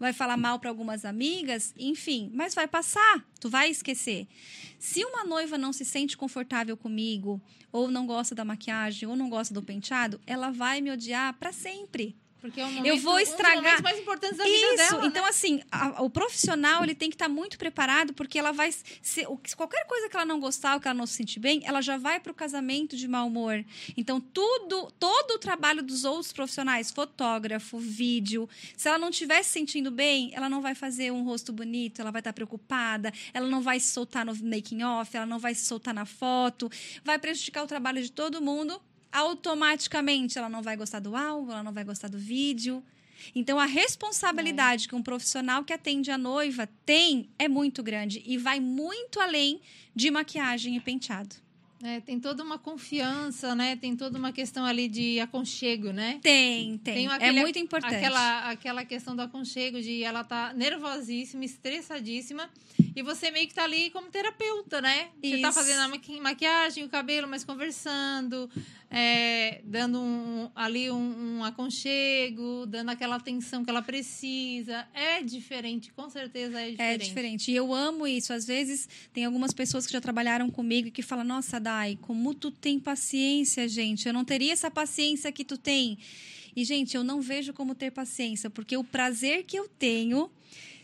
vai 0.00 0.14
falar 0.14 0.38
mal 0.38 0.58
para 0.58 0.70
algumas 0.70 1.04
amigas, 1.04 1.74
enfim, 1.78 2.30
mas 2.32 2.54
vai 2.54 2.66
passar, 2.66 3.22
tu 3.38 3.50
vai 3.50 3.68
esquecer. 3.68 4.26
Se 4.78 5.04
uma 5.04 5.24
noiva 5.24 5.58
não 5.58 5.74
se 5.74 5.84
sente 5.84 6.16
confortável 6.16 6.74
comigo, 6.74 7.40
ou 7.70 7.90
não 7.90 8.06
gosta 8.06 8.34
da 8.34 8.44
maquiagem, 8.44 9.06
ou 9.06 9.14
não 9.14 9.28
gosta 9.28 9.52
do 9.52 9.62
penteado, 9.62 10.18
ela 10.26 10.50
vai 10.50 10.80
me 10.80 10.90
odiar 10.90 11.34
para 11.34 11.52
sempre. 11.52 12.16
Porque 12.40 12.60
é 12.60 12.66
um 12.66 12.84
Eu 12.86 12.96
vou 12.98 13.14
um 13.14 13.18
estragar- 13.18 13.56
momentos 13.56 13.82
mais 13.82 13.98
importantes 13.98 14.38
da 14.38 14.44
vida 14.44 14.56
Isso, 14.56 14.76
dela. 14.76 15.06
então 15.06 15.22
né? 15.22 15.28
assim, 15.28 15.62
a- 15.70 16.02
o 16.02 16.08
profissional 16.08 16.82
ele 16.82 16.94
tem 16.94 17.10
que 17.10 17.14
estar 17.14 17.28
muito 17.28 17.58
preparado 17.58 18.12
porque 18.14 18.38
ela 18.38 18.52
vai 18.52 18.70
se 18.72 19.26
qualquer 19.56 19.86
coisa 19.86 20.08
que 20.08 20.16
ela 20.16 20.24
não 20.24 20.40
gostar 20.40 20.74
ou 20.74 20.80
que 20.80 20.88
ela 20.88 20.94
não 20.96 21.06
se 21.06 21.14
sentir 21.14 21.38
bem, 21.40 21.60
ela 21.64 21.80
já 21.82 21.96
vai 21.98 22.18
para 22.18 22.32
o 22.32 22.34
casamento 22.34 22.96
de 22.96 23.06
mau 23.06 23.26
humor. 23.26 23.64
Então 23.96 24.20
tudo, 24.20 24.90
todo 24.98 25.32
o 25.32 25.38
trabalho 25.38 25.82
dos 25.82 26.04
outros 26.04 26.32
profissionais, 26.32 26.90
fotógrafo, 26.90 27.78
vídeo, 27.78 28.48
se 28.76 28.88
ela 28.88 28.98
não 28.98 29.10
estiver 29.10 29.42
se 29.42 29.50
sentindo 29.50 29.90
bem, 29.90 30.30
ela 30.34 30.48
não 30.48 30.60
vai 30.62 30.74
fazer 30.74 31.10
um 31.12 31.22
rosto 31.24 31.52
bonito, 31.52 32.00
ela 32.00 32.10
vai 32.10 32.20
estar 32.20 32.32
preocupada, 32.32 33.12
ela 33.34 33.48
não 33.48 33.60
vai 33.60 33.78
se 33.78 33.92
soltar 33.92 34.24
no 34.24 34.34
making 34.36 34.82
off, 34.82 35.14
ela 35.16 35.26
não 35.26 35.38
vai 35.38 35.54
se 35.54 35.66
soltar 35.66 35.92
na 35.92 36.06
foto, 36.06 36.70
vai 37.04 37.18
prejudicar 37.18 37.62
o 37.64 37.66
trabalho 37.66 38.02
de 38.02 38.10
todo 38.10 38.40
mundo. 38.40 38.80
Automaticamente 39.12 40.38
ela 40.38 40.48
não 40.48 40.62
vai 40.62 40.76
gostar 40.76 41.00
do 41.00 41.16
álbum, 41.16 41.50
ela 41.52 41.62
não 41.62 41.72
vai 41.72 41.84
gostar 41.84 42.08
do 42.08 42.18
vídeo. 42.18 42.82
Então, 43.34 43.58
a 43.58 43.66
responsabilidade 43.66 44.88
que 44.88 44.94
um 44.94 45.02
profissional 45.02 45.62
que 45.64 45.72
atende 45.72 46.10
a 46.10 46.16
noiva 46.16 46.66
tem 46.86 47.28
é 47.38 47.48
muito 47.48 47.82
grande 47.82 48.22
e 48.24 48.38
vai 48.38 48.60
muito 48.60 49.20
além 49.20 49.60
de 49.94 50.10
maquiagem 50.10 50.76
e 50.76 50.80
penteado. 50.80 51.34
É, 51.82 51.98
tem 52.00 52.20
toda 52.20 52.42
uma 52.42 52.58
confiança, 52.58 53.54
né? 53.54 53.74
Tem 53.74 53.96
toda 53.96 54.18
uma 54.18 54.32
questão 54.32 54.66
ali 54.66 54.86
de 54.86 55.18
aconchego, 55.18 55.92
né? 55.92 56.18
Tem, 56.22 56.76
tem. 56.76 57.06
é 57.06 57.10
aquele- 57.10 57.40
muito 57.40 57.58
importante. 57.58 57.94
Aquela, 57.94 58.50
aquela 58.50 58.84
questão 58.84 59.16
do 59.16 59.22
aconchego, 59.22 59.80
de 59.80 60.02
ela 60.02 60.22
tá 60.22 60.52
nervosíssima, 60.52 61.42
estressadíssima, 61.42 62.50
e 62.94 63.02
você 63.02 63.30
meio 63.30 63.48
que 63.48 63.54
tá 63.54 63.64
ali 63.64 63.88
como 63.90 64.08
terapeuta, 64.10 64.82
né? 64.82 65.08
Você 65.22 65.38
tá 65.38 65.48
Isso. 65.48 65.58
fazendo 65.58 65.80
a 65.80 65.88
maqui- 65.88 66.20
maquiagem, 66.20 66.84
o 66.84 66.88
cabelo, 66.90 67.26
mas 67.26 67.44
conversando, 67.44 68.50
é, 68.90 69.60
dando 69.64 70.00
um- 70.00 70.50
ali 70.54 70.90
um, 70.90 71.36
um 71.38 71.44
aconchego, 71.44 72.66
dando 72.66 72.88
aquela 72.90 73.16
atenção 73.16 73.62
que 73.64 73.70
ela 73.70 73.82
precisa. 73.82 74.86
É 74.92 75.22
diferente, 75.22 75.92
com 75.92 76.10
certeza 76.10 76.60
é 76.60 76.70
diferente. 76.70 76.94
É 76.94 76.98
diferente. 76.98 77.50
E 77.52 77.56
eu 77.56 77.72
amo 77.72 78.06
isso. 78.06 78.32
Às 78.32 78.44
vezes, 78.46 78.88
tem 79.12 79.24
algumas 79.24 79.52
pessoas 79.52 79.86
que 79.86 79.92
já 79.92 80.00
trabalharam 80.00 80.50
comigo 80.50 80.88
e 80.88 80.90
que 80.90 81.02
falam: 81.02 81.24
Nossa, 81.24 81.60
Dai, 81.60 81.96
como 82.02 82.34
tu 82.34 82.50
tem 82.50 82.80
paciência, 82.80 83.68
gente. 83.68 84.06
Eu 84.08 84.12
não 84.12 84.24
teria 84.24 84.52
essa 84.52 84.70
paciência 84.70 85.30
que 85.30 85.44
tu 85.44 85.56
tem. 85.56 85.96
E, 86.56 86.64
gente, 86.64 86.96
eu 86.96 87.04
não 87.04 87.20
vejo 87.20 87.52
como 87.52 87.76
ter 87.76 87.92
paciência, 87.92 88.50
porque 88.50 88.76
o 88.76 88.82
prazer 88.82 89.44
que 89.44 89.56
eu 89.56 89.68
tenho 89.68 90.28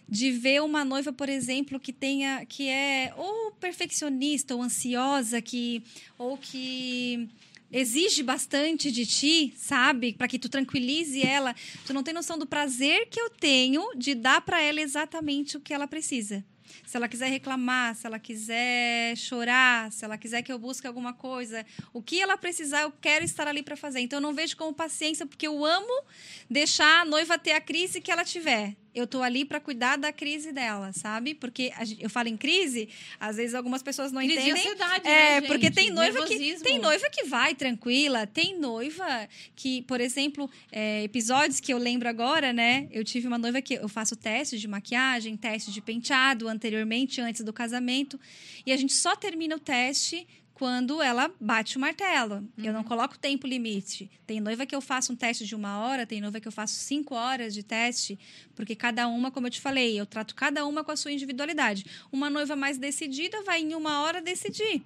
de 0.08 0.30
ver 0.30 0.62
uma 0.62 0.84
noiva, 0.84 1.12
por 1.12 1.28
exemplo, 1.28 1.80
que 1.80 1.92
tenha 1.92 2.46
que 2.46 2.68
é 2.68 3.12
ou 3.16 3.50
perfeccionista 3.50 4.54
ou 4.54 4.62
ansiosa, 4.62 5.42
que 5.42 5.82
ou 6.16 6.38
que 6.38 7.28
exige 7.70 8.22
bastante 8.22 8.90
de 8.90 9.06
ti, 9.06 9.54
sabe? 9.56 10.12
Para 10.12 10.28
que 10.28 10.38
tu 10.38 10.48
tranquilize 10.48 11.20
ela. 11.24 11.54
Tu 11.86 11.92
não 11.92 12.02
tem 12.02 12.14
noção 12.14 12.38
do 12.38 12.46
prazer 12.46 13.08
que 13.08 13.20
eu 13.20 13.30
tenho 13.30 13.82
de 13.96 14.14
dar 14.14 14.40
para 14.40 14.60
ela 14.60 14.80
exatamente 14.80 15.56
o 15.56 15.60
que 15.60 15.74
ela 15.74 15.86
precisa. 15.86 16.44
Se 16.84 16.96
ela 16.96 17.08
quiser 17.08 17.28
reclamar, 17.28 17.94
se 17.94 18.06
ela 18.06 18.18
quiser 18.18 19.16
chorar, 19.16 19.90
se 19.92 20.04
ela 20.04 20.18
quiser 20.18 20.42
que 20.42 20.52
eu 20.52 20.58
busque 20.58 20.86
alguma 20.86 21.12
coisa, 21.12 21.64
o 21.92 22.02
que 22.02 22.20
ela 22.20 22.36
precisar, 22.36 22.82
eu 22.82 22.92
quero 22.92 23.24
estar 23.24 23.48
ali 23.48 23.62
para 23.62 23.76
fazer. 23.76 24.00
Então 24.00 24.18
eu 24.18 24.22
não 24.22 24.34
vejo 24.34 24.56
como 24.56 24.72
paciência, 24.72 25.26
porque 25.26 25.46
eu 25.46 25.64
amo 25.64 26.04
deixar 26.50 27.02
a 27.02 27.04
noiva 27.04 27.38
ter 27.38 27.52
a 27.52 27.60
crise 27.60 28.00
que 28.00 28.10
ela 28.10 28.24
tiver. 28.24 28.76
Eu 28.96 29.06
tô 29.06 29.22
ali 29.22 29.44
para 29.44 29.60
cuidar 29.60 29.96
da 29.96 30.12
crise 30.12 30.52
dela, 30.52 30.92
sabe? 30.92 31.34
Porque 31.34 31.70
gente, 31.82 32.02
eu 32.02 32.08
falo 32.08 32.28
em 32.28 32.36
crise, 32.36 32.88
às 33.20 33.36
vezes 33.36 33.54
algumas 33.54 33.82
pessoas 33.82 34.10
não 34.10 34.20
crise 34.20 34.34
entendem. 34.34 34.54
De 34.54 34.60
ansiedade, 34.60 35.06
é, 35.06 35.40
né, 35.40 35.46
porque 35.46 35.70
tem 35.70 35.90
noiva 35.90 36.20
Nervosismo. 36.20 36.58
que 36.58 36.64
tem 36.64 36.78
noiva 36.78 37.10
que 37.10 37.24
vai 37.24 37.54
tranquila, 37.54 38.26
tem 38.26 38.58
noiva 38.58 39.28
que, 39.54 39.82
por 39.82 40.00
exemplo, 40.00 40.50
é, 40.72 41.04
episódios 41.04 41.60
que 41.60 41.72
eu 41.72 41.78
lembro 41.78 42.08
agora, 42.08 42.52
né? 42.52 42.88
Eu 42.90 43.04
tive 43.04 43.28
uma 43.28 43.38
noiva 43.38 43.60
que 43.60 43.74
eu 43.74 43.88
faço 43.88 44.16
teste 44.16 44.58
de 44.58 44.66
maquiagem, 44.66 45.36
teste 45.36 45.70
de 45.70 45.80
penteado 45.80 46.48
anteriormente, 46.48 47.20
antes 47.20 47.44
do 47.44 47.52
casamento, 47.52 48.18
e 48.64 48.72
a 48.72 48.76
gente 48.76 48.94
só 48.94 49.14
termina 49.14 49.56
o 49.56 49.60
teste 49.60 50.26
quando 50.56 51.02
ela 51.02 51.30
bate 51.38 51.76
o 51.76 51.80
martelo. 51.80 52.36
Uhum. 52.36 52.64
Eu 52.64 52.72
não 52.72 52.80
uhum. 52.80 52.86
coloco 52.86 53.18
tempo 53.18 53.46
limite. 53.46 54.10
Tem 54.26 54.40
noiva 54.40 54.64
que 54.64 54.74
eu 54.74 54.80
faço 54.80 55.12
um 55.12 55.16
teste 55.16 55.44
de 55.44 55.54
uma 55.54 55.80
hora, 55.80 56.06
tem 56.06 56.18
noiva 56.18 56.40
que 56.40 56.48
eu 56.48 56.52
faço 56.52 56.76
cinco 56.76 57.14
horas 57.14 57.52
de 57.52 57.62
teste, 57.62 58.18
porque 58.54 58.74
cada 58.74 59.06
uma, 59.06 59.30
como 59.30 59.48
eu 59.48 59.50
te 59.50 59.60
falei, 59.60 60.00
eu 60.00 60.06
trato 60.06 60.34
cada 60.34 60.64
uma 60.64 60.82
com 60.82 60.90
a 60.90 60.96
sua 60.96 61.12
individualidade. 61.12 61.84
Uma 62.10 62.30
noiva 62.30 62.56
mais 62.56 62.78
decidida 62.78 63.42
vai 63.42 63.60
em 63.60 63.74
uma 63.74 64.00
hora 64.00 64.22
decidir. 64.22 64.82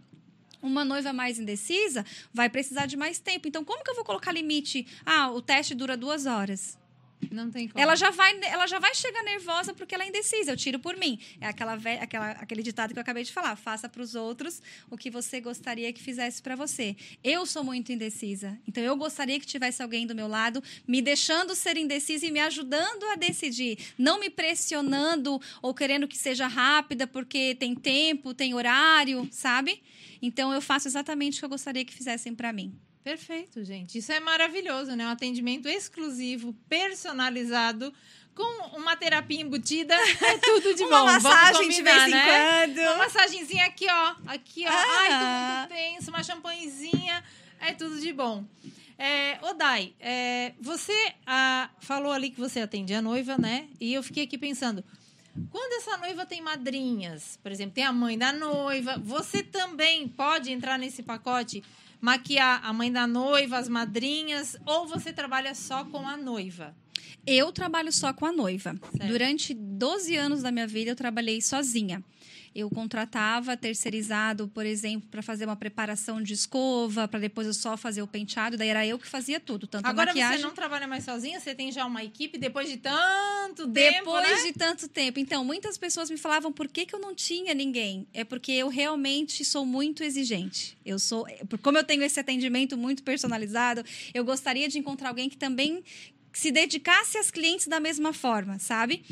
Uma 0.61 0.85
noiva 0.85 1.13
mais 1.13 1.39
indecisa 1.39 2.05
vai 2.35 2.51
precisar 2.51 2.87
de 2.87 2.97
mais 2.97 3.21
tempo. 3.21 3.47
Então, 3.47 3.65
como 3.65 3.85
que 3.85 3.91
eu 3.93 3.95
vou 3.95 4.05
colocar 4.05 4.33
limite? 4.33 4.85
Ah, 5.07 5.31
o 5.31 5.41
teste 5.41 5.73
dura 5.73 5.97
duas 5.97 6.27
horas. 6.27 6.80
Não 7.31 7.51
tem 7.51 7.69
como. 7.69 7.83
Ela 7.83 7.95
já 7.97 8.11
vai, 8.11 8.39
ela 8.45 8.67
já 8.67 8.79
vai 8.79 8.95
chegar 8.95 9.23
nervosa 9.23 9.75
porque 9.75 9.95
ela 9.95 10.05
é 10.05 10.09
indecisa. 10.09 10.53
Eu 10.53 10.57
tiro 10.57 10.79
por 10.79 10.97
mim. 10.97 11.19
É 11.41 11.47
aquela, 11.47 11.75
aquela 11.75 12.31
aquele 12.33 12.63
ditado 12.63 12.93
que 12.93 12.99
eu 12.99 13.03
acabei 13.03 13.25
de 13.25 13.33
falar. 13.33 13.57
Faça 13.57 13.89
para 13.89 14.03
os 14.03 14.15
outros 14.15 14.63
o 14.91 14.97
que 14.97 15.11
você 15.11 15.41
gostaria 15.41 15.93
que 15.93 16.03
fizesse 16.03 16.43
para 16.43 16.57
você. 16.57 16.97
Eu 17.23 17.45
sou 17.47 17.63
muito 17.63 17.93
indecisa. 17.93 18.59
Então 18.67 18.83
eu 18.83 18.97
gostaria 18.97 19.39
que 19.39 19.47
tivesse 19.47 19.83
alguém 19.83 20.07
do 20.07 20.15
meu 20.15 20.29
lado 20.29 20.63
me 20.87 21.03
deixando 21.03 21.55
ser 21.55 21.77
indecisa 21.77 22.27
e 22.27 22.31
me 22.31 22.41
ajudando 22.41 23.05
a 23.13 23.17
decidir, 23.17 23.79
não 23.99 24.19
me 24.19 24.31
pressionando 24.31 25.41
ou 25.63 25.75
querendo 25.75 26.09
que 26.09 26.17
seja 26.17 26.47
rápida 26.47 27.07
porque 27.07 27.55
tem 27.55 27.75
tempo, 27.75 28.35
tem 28.35 28.55
horário, 28.55 29.29
sabe? 29.31 29.83
Então 30.23 30.53
eu 30.53 30.61
faço 30.61 30.89
exatamente 30.89 31.37
o 31.37 31.39
que 31.41 31.45
eu 31.45 31.51
gostaria 31.51 31.85
que 31.85 31.93
fizessem 31.93 32.35
para 32.35 32.53
mim. 32.53 32.79
Perfeito, 33.11 33.65
gente. 33.65 33.99
Isso 33.99 34.13
é 34.13 34.21
maravilhoso, 34.21 34.95
né? 34.95 35.05
Um 35.05 35.11
atendimento 35.11 35.69
exclusivo, 35.69 36.53
personalizado, 36.69 37.93
com 38.37 38.79
uma 38.79 38.95
terapia 38.95 39.41
embutida. 39.41 39.97
É 40.23 40.39
tudo 40.39 40.77
de 40.77 40.85
uma 40.85 41.01
bom. 41.01 41.07
massagem 41.07 41.63
combinar, 41.63 41.75
de 41.75 41.83
vez 41.83 42.07
em 42.07 42.11
né? 42.13 42.67
quando. 42.67 42.79
Uma 42.79 42.97
massagenzinha 42.99 43.67
aqui, 43.67 43.87
ó. 43.91 44.15
Aqui, 44.29 44.65
ó. 44.65 44.71
Ah. 44.71 44.85
Ai, 45.01 45.09
tô 45.09 45.75
muito 45.75 45.75
tenso. 45.75 46.11
Uma 46.11 46.23
champanhezinha. 46.23 47.25
É 47.61 47.73
tudo 47.73 47.99
de 47.99 48.13
bom. 48.13 48.45
É, 48.97 49.41
Odai, 49.43 49.93
é, 49.99 50.53
você 50.61 51.13
ah, 51.27 51.69
falou 51.81 52.13
ali 52.13 52.31
que 52.31 52.39
você 52.39 52.61
atende 52.61 52.95
a 52.95 53.03
noiva, 53.03 53.37
né? 53.37 53.67
E 53.81 53.93
eu 53.93 54.05
fiquei 54.05 54.23
aqui 54.23 54.39
pensando. 54.39 54.85
Quando 55.51 55.73
essa 55.73 55.97
noiva 55.97 56.25
tem 56.25 56.41
madrinhas, 56.41 57.41
por 57.43 57.51
exemplo, 57.51 57.75
tem 57.75 57.85
a 57.85 57.93
mãe 57.93 58.17
da 58.17 58.33
noiva, 58.33 58.99
você 58.99 59.43
também 59.43 60.07
pode 60.07 60.53
entrar 60.53 60.79
nesse 60.79 61.03
pacote 61.03 61.61
maquiar 62.01 62.61
a 62.65 62.73
mãe 62.73 62.91
da 62.91 63.07
noiva, 63.07 63.59
as 63.59 63.69
madrinhas, 63.69 64.57
ou 64.65 64.87
você 64.87 65.13
trabalha 65.13 65.55
só 65.55 65.85
com 65.85 66.07
a 66.07 66.17
noiva? 66.17 66.75
Eu 67.27 67.53
trabalho 67.53 67.93
só 67.93 68.13
com 68.13 68.25
a 68.25 68.33
noiva. 68.33 68.75
Certo. 68.97 69.07
Durante 69.07 69.55
12 69.55 70.17
anos 70.17 70.43
da 70.43 70.51
minha 70.51 70.67
vida, 70.67 70.91
eu 70.91 70.97
trabalhei 70.97 71.41
sozinha. 71.41 72.03
Eu 72.53 72.69
contratava 72.69 73.57
terceirizado, 73.57 74.49
por 74.49 74.67
exemplo, 74.67 75.09
para 75.09 75.23
fazer 75.23 75.45
uma 75.45 75.55
preparação 75.55 76.21
de 76.21 76.33
escova, 76.33 77.07
para 77.07 77.21
depois 77.21 77.47
eu 77.47 77.55
só 77.55 77.77
fazer 77.77 78.03
o 78.03 78.07
penteado. 78.07 78.57
Daí 78.57 78.69
era 78.69 78.85
eu 78.85 78.99
que 78.99 79.07
fazia 79.07 79.39
tudo, 79.39 79.69
tanto 79.69 79.87
Agora 79.87 80.11
a 80.11 80.15
maquiagem... 80.15 80.39
você 80.39 80.45
não 80.45 80.55
trabalha 80.55 80.89
mais 80.89 81.05
sozinha? 81.05 81.39
Você 81.39 81.55
tem 81.55 81.71
já 81.71 81.87
uma 81.87 82.03
equipe 82.03 82.37
depois 82.39 82.69
de 82.69 82.77
tanto 82.77 83.69
tempo, 83.69 83.99
Depois 83.99 84.43
né? 84.43 84.49
de 84.49 84.53
tanto 84.53 84.89
tempo. 84.89 85.21
Então, 85.21 85.45
muitas 85.45 85.79
pessoas 85.79 86.11
me 86.11 86.17
falavam 86.17 86.53
por 86.53 86.67
que, 86.67 86.85
que 86.87 86.95
eu 86.95 86.99
não 86.99 87.15
tinha 87.15 87.55
ninguém. 87.55 88.07
É 88.13 88.25
porque 88.25 88.51
eu 88.51 88.69
realmente 88.69 89.45
sou 89.45 89.65
muito 89.65 90.03
exigente. 90.03 90.77
Eu 90.85 90.99
sou... 90.99 91.27
Como 91.63 91.79
eu 91.79 91.85
tenho 91.85 92.03
esse 92.03 92.19
atendimento 92.19 92.77
muito 92.77 93.05
personalizado, 93.05 93.85
eu 94.13 94.25
gostaria 94.25 94.69
de 94.69 94.77
encontrar 94.77 95.11
alguém 95.11 95.29
que 95.29 95.37
também 95.37 95.85
se 96.33 96.51
dedicasse 96.51 97.19
às 97.19 97.31
clientes 97.31 97.67
da 97.67 97.81
mesma 97.81 98.13
forma, 98.13 98.59
sabe? 98.59 99.05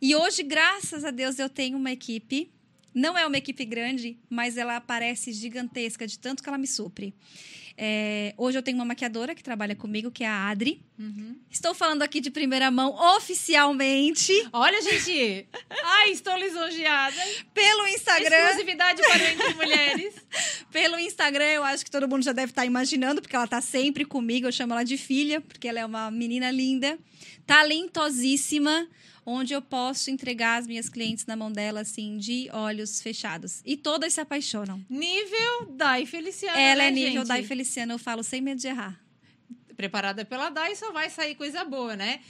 E 0.00 0.14
hoje, 0.14 0.42
graças 0.42 1.04
a 1.04 1.10
Deus, 1.10 1.38
eu 1.38 1.48
tenho 1.48 1.76
uma 1.76 1.92
equipe 1.92 2.50
não 2.94 3.16
é 3.16 3.26
uma 3.26 3.36
equipe 3.36 3.64
grande, 3.64 4.18
mas 4.28 4.56
ela 4.56 4.80
parece 4.80 5.32
gigantesca 5.32 6.06
de 6.06 6.18
tanto 6.18 6.42
que 6.42 6.48
ela 6.48 6.58
me 6.58 6.66
supre. 6.66 7.14
É, 7.82 8.34
hoje 8.36 8.58
eu 8.58 8.62
tenho 8.62 8.76
uma 8.76 8.84
maquiadora 8.84 9.34
que 9.34 9.42
trabalha 9.42 9.74
comigo, 9.74 10.10
que 10.10 10.22
é 10.22 10.28
a 10.28 10.48
Adri. 10.48 10.82
Uhum. 10.98 11.38
Estou 11.50 11.74
falando 11.74 12.02
aqui 12.02 12.20
de 12.20 12.30
primeira 12.30 12.70
mão 12.70 12.94
oficialmente. 13.16 14.32
Olha, 14.52 14.82
gente! 14.82 15.46
Ai, 15.82 16.10
estou 16.10 16.36
lisonjeada. 16.36 17.16
Pelo 17.54 17.86
Instagram. 17.88 18.36
Exclusividade 18.36 19.00
para 19.00 19.24
Entre 19.32 19.54
Mulheres. 19.54 20.14
Pelo 20.70 20.98
Instagram, 20.98 21.46
eu 21.46 21.64
acho 21.64 21.82
que 21.82 21.90
todo 21.90 22.06
mundo 22.06 22.22
já 22.22 22.32
deve 22.32 22.52
estar 22.52 22.66
imaginando, 22.66 23.22
porque 23.22 23.34
ela 23.34 23.46
está 23.46 23.62
sempre 23.62 24.04
comigo. 24.04 24.46
Eu 24.46 24.52
chamo 24.52 24.74
ela 24.74 24.84
de 24.84 24.98
filha, 24.98 25.40
porque 25.40 25.66
ela 25.66 25.80
é 25.80 25.86
uma 25.86 26.10
menina 26.10 26.50
linda, 26.50 26.98
talentosíssima 27.46 28.86
onde 29.30 29.52
eu 29.54 29.62
posso 29.62 30.10
entregar 30.10 30.58
as 30.58 30.66
minhas 30.66 30.88
clientes 30.88 31.24
na 31.26 31.36
mão 31.36 31.50
dela, 31.52 31.80
assim, 31.80 32.18
de 32.18 32.48
olhos 32.52 33.00
fechados. 33.00 33.62
E 33.64 33.76
todas 33.76 34.12
se 34.12 34.20
apaixonam. 34.20 34.84
Nível 34.88 35.72
Dai 35.72 36.04
Feliciana. 36.04 36.58
Ela 36.58 36.82
né, 36.82 36.88
é 36.88 36.90
nível 36.90 37.12
gente? 37.12 37.28
Dai 37.28 37.42
Feliciana, 37.44 37.94
eu 37.94 37.98
falo 37.98 38.22
sem 38.22 38.40
medo 38.40 38.60
de 38.60 38.66
errar. 38.66 39.00
Preparada 39.76 40.24
pela 40.24 40.50
Dai, 40.50 40.74
só 40.74 40.92
vai 40.92 41.08
sair 41.08 41.34
coisa 41.36 41.64
boa, 41.64 41.96
né? 41.96 42.20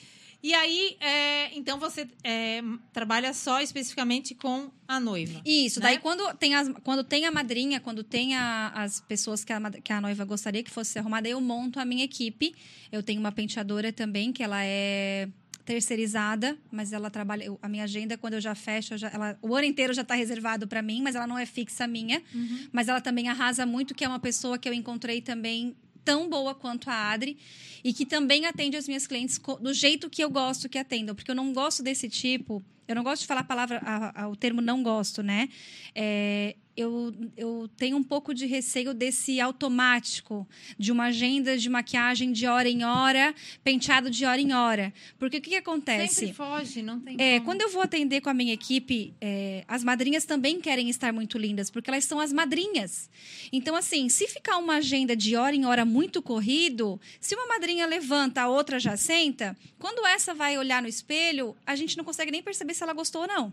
E 0.43 0.55
aí, 0.55 0.97
é, 1.01 1.55
então 1.55 1.79
você 1.79 2.09
é, 2.25 2.63
trabalha 2.95 3.35
só 3.35 3.61
especificamente 3.61 4.35
com 4.35 4.71
a 4.89 4.99
noiva. 4.99 5.41
Isso, 5.45 5.81
né? 5.81 5.87
daí 5.87 5.99
quando 5.99 6.35
tem, 6.35 6.55
as, 6.55 6.71
quando 6.83 7.05
tem 7.05 7.27
a 7.27 7.31
madrinha, 7.31 7.79
quando 7.79 8.03
tem 8.03 8.35
a, 8.35 8.69
as 8.69 9.01
pessoas 9.01 9.45
que 9.45 9.53
a, 9.53 9.61
que 9.71 9.93
a 9.93 10.01
noiva 10.01 10.25
gostaria 10.25 10.63
que 10.63 10.71
fosse 10.71 10.99
arrumada, 10.99 11.29
eu 11.29 11.41
monto 11.43 11.79
a 11.79 11.85
minha 11.85 12.05
equipe. 12.05 12.55
Eu 12.91 13.03
tenho 13.03 13.21
uma 13.21 13.31
penteadora 13.31 13.93
também, 13.93 14.33
que 14.33 14.43
ela 14.43 14.65
é 14.65 15.29
terceirizada, 15.71 16.59
mas 16.69 16.93
ela 16.93 17.09
trabalha. 17.09 17.57
A 17.63 17.69
minha 17.69 17.85
agenda, 17.85 18.19
quando 18.19 18.35
eu 18.35 18.41
já 18.41 18.57
fecho, 18.57 18.95
eu 18.95 18.99
já, 18.99 19.09
ela, 19.09 19.39
o 19.41 19.55
ano 19.55 19.67
inteiro 19.67 19.95
já 19.95 20.03
está 20.03 20.17
reservado 20.17 20.67
para 20.67 20.83
mim, 20.83 21.01
mas 21.01 21.15
ela 21.15 21.29
não 21.29 21.39
é 21.39 21.47
fixa 21.47 21.87
minha. 21.87 22.21
Uhum. 22.35 22.69
Mas 22.73 22.89
ela 22.89 23.01
também 23.01 23.29
arrasa 23.29 23.65
muito, 23.65 23.95
que 23.95 24.05
é 24.05 24.09
uma 24.09 24.19
pessoa 24.19 24.59
que 24.59 24.69
eu 24.69 24.73
encontrei 24.73 25.21
também 25.23 25.77
tão 26.05 26.29
boa 26.29 26.57
quanto 26.57 26.91
a 26.91 27.13
Adri 27.13 27.39
e 27.85 27.93
que 27.93 28.05
também 28.05 28.47
atende 28.47 28.77
as 28.77 28.89
minhas 28.89 29.07
clientes 29.07 29.41
do 29.61 29.73
jeito 29.73 30.11
que 30.11 30.25
eu 30.25 30.29
gosto 30.29 30.69
que 30.69 30.77
atendam, 30.77 31.15
porque 31.15 31.31
eu 31.31 31.37
não 31.37 31.53
gosto 31.53 31.85
desse 31.85 32.09
tipo. 32.09 32.61
Eu 32.89 32.97
não 32.97 33.05
gosto 33.05 33.23
de 33.23 33.29
falar 33.29 33.43
a 33.43 33.45
palavra, 33.45 33.81
a, 33.85 34.23
a, 34.23 34.29
o 34.29 34.35
termo 34.35 34.61
não 34.61 34.83
gosto, 34.83 35.23
né? 35.23 35.49
É, 35.95 36.57
eu, 36.81 37.15
eu 37.37 37.71
tenho 37.77 37.97
um 37.97 38.03
pouco 38.03 38.35
de 38.35 38.47
receio 38.47 38.93
desse 38.93 39.41
automático, 39.41 40.47
de 40.79 40.91
uma 40.91 41.05
agenda 41.05 41.57
de 41.57 41.69
maquiagem 41.69 42.33
de 42.33 42.47
hora 42.47 42.69
em 42.69 42.85
hora, 42.85 43.35
penteado 43.63 44.11
de 44.11 44.25
hora 44.25 44.41
em 44.41 44.53
hora. 44.53 44.93
Porque 45.19 45.39
o 45.39 45.41
que, 45.41 45.51
que 45.51 45.57
acontece? 45.57 46.15
Sempre 46.15 46.35
foge, 46.35 46.83
não 46.83 47.01
tem 47.01 47.17
é, 47.19 47.35
como. 47.35 47.45
Quando 47.45 47.63
eu 47.63 47.71
vou 47.71 47.83
atender 47.83 48.21
com 48.21 48.31
a 48.31 48.35
minha 48.35 48.53
equipe, 48.53 49.15
é, 49.21 49.65
as 49.69 49.85
madrinhas 49.85 50.25
também 50.25 50.61
querem 50.61 50.89
estar 50.89 51.13
muito 51.13 51.39
lindas, 51.39 51.71
porque 51.71 51.91
elas 51.91 52.05
são 52.05 52.21
as 52.21 52.33
madrinhas. 52.33 53.11
Então, 53.53 53.75
assim, 53.75 54.09
se 54.09 54.27
ficar 54.27 54.57
uma 54.59 54.77
agenda 54.77 55.15
de 55.17 55.37
hora 55.37 55.55
em 55.55 55.65
hora 55.65 55.85
muito 55.85 56.23
corrido, 56.23 57.01
se 57.21 57.35
uma 57.35 57.47
madrinha 57.47 57.87
levanta, 57.87 58.43
a 58.43 58.49
outra 58.49 58.79
já 58.79 58.97
senta, 58.97 59.57
quando 59.79 60.07
essa 60.07 60.35
vai 60.35 60.57
olhar 60.59 60.83
no 60.83 60.89
espelho, 60.89 61.57
a 61.67 61.77
gente 61.77 61.97
não 61.97 62.05
consegue 62.05 62.31
nem 62.31 62.43
perceber 62.43 62.75
se 62.75 62.83
ela 62.83 62.93
gostou 62.93 63.23
ou 63.23 63.29
não. 63.29 63.53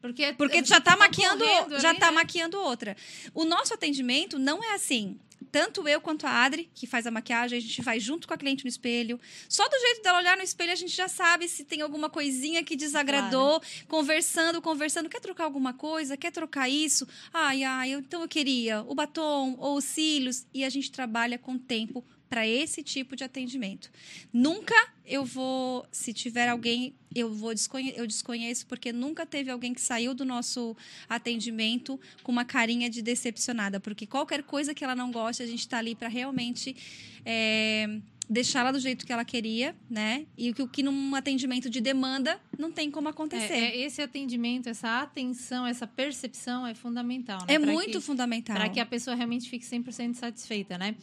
Porque, 0.00 0.32
Porque 0.34 0.64
já 0.64 0.78
está 0.78 0.96
maquiando, 0.96 1.44
já 1.80 1.90
ali, 1.90 1.98
tá 1.98 2.06
né? 2.06 2.12
maquiando 2.12 2.58
outra. 2.60 2.96
O 3.34 3.44
nosso 3.44 3.74
atendimento 3.74 4.38
não 4.38 4.62
é 4.62 4.74
assim. 4.74 5.18
Tanto 5.50 5.88
eu 5.88 5.98
quanto 6.00 6.26
a 6.26 6.30
Adri, 6.44 6.68
que 6.74 6.86
faz 6.86 7.06
a 7.06 7.10
maquiagem, 7.10 7.56
a 7.58 7.60
gente 7.62 7.80
vai 7.80 7.98
junto 7.98 8.28
com 8.28 8.34
a 8.34 8.36
cliente 8.36 8.64
no 8.64 8.68
espelho. 8.68 9.18
Só 9.48 9.66
do 9.66 9.78
jeito 9.78 10.02
dela 10.02 10.18
olhar 10.18 10.36
no 10.36 10.42
espelho, 10.42 10.70
a 10.72 10.74
gente 10.76 10.94
já 10.94 11.08
sabe 11.08 11.48
se 11.48 11.64
tem 11.64 11.80
alguma 11.80 12.10
coisinha 12.10 12.62
que 12.62 12.76
desagradou. 12.76 13.60
Conversando, 13.88 14.60
conversando. 14.60 15.08
Quer 15.08 15.20
trocar 15.20 15.44
alguma 15.44 15.72
coisa? 15.72 16.16
Quer 16.18 16.32
trocar 16.32 16.68
isso? 16.68 17.08
Ai, 17.32 17.64
ai, 17.64 17.90
eu- 17.94 18.00
então 18.00 18.20
eu 18.20 18.28
queria 18.28 18.82
o 18.86 18.94
batom 18.94 19.56
ou 19.58 19.78
os 19.78 19.84
cílios. 19.84 20.44
E 20.52 20.64
a 20.64 20.68
gente 20.68 20.90
trabalha 20.92 21.38
com 21.38 21.56
tempo 21.58 22.04
para 22.28 22.46
esse 22.46 22.82
tipo 22.82 23.16
de 23.16 23.24
atendimento. 23.24 23.90
Nunca 24.32 24.74
eu 25.06 25.24
vou, 25.24 25.86
se 25.90 26.12
tiver 26.12 26.48
alguém, 26.48 26.94
eu 27.14 27.32
vou 27.32 27.54
desconhe 27.54 27.94
eu 27.96 28.06
desconheço 28.06 28.66
porque 28.66 28.92
nunca 28.92 29.24
teve 29.24 29.50
alguém 29.50 29.72
que 29.72 29.80
saiu 29.80 30.12
do 30.14 30.24
nosso 30.24 30.76
atendimento 31.08 31.98
com 32.22 32.30
uma 32.30 32.44
carinha 32.44 32.88
de 32.90 33.02
decepcionada, 33.02 33.80
porque 33.80 34.06
qualquer 34.06 34.42
coisa 34.42 34.74
que 34.74 34.84
ela 34.84 34.94
não 34.94 35.10
goste, 35.10 35.42
a 35.42 35.46
gente 35.46 35.60
está 35.60 35.78
ali 35.78 35.94
para 35.94 36.08
realmente 36.08 36.76
é, 37.24 37.98
deixá-la 38.28 38.70
do 38.72 38.78
jeito 38.78 39.06
que 39.06 39.12
ela 39.12 39.24
queria, 39.24 39.74
né? 39.88 40.26
E 40.36 40.50
o 40.50 40.54
que, 40.54 40.66
que 40.68 40.82
num 40.82 41.14
atendimento 41.14 41.70
de 41.70 41.80
demanda 41.80 42.38
não 42.58 42.70
tem 42.70 42.90
como 42.90 43.08
acontecer. 43.08 43.52
É, 43.54 43.76
é, 43.76 43.80
esse 43.80 44.02
atendimento, 44.02 44.68
essa 44.68 45.00
atenção, 45.00 45.66
essa 45.66 45.86
percepção 45.86 46.66
é 46.66 46.74
fundamental, 46.74 47.38
né? 47.48 47.54
É 47.54 47.58
Pra 47.58 47.72
muito 47.72 47.98
que- 47.98 48.04
fundamental. 48.04 48.56
Para 48.56 48.68
que 48.68 48.78
a 48.80 48.86
pessoa 48.86 49.16
realmente 49.16 49.48
fique 49.48 49.64
100% 49.64 50.14
satisfeita, 50.14 50.76
né? 50.76 50.94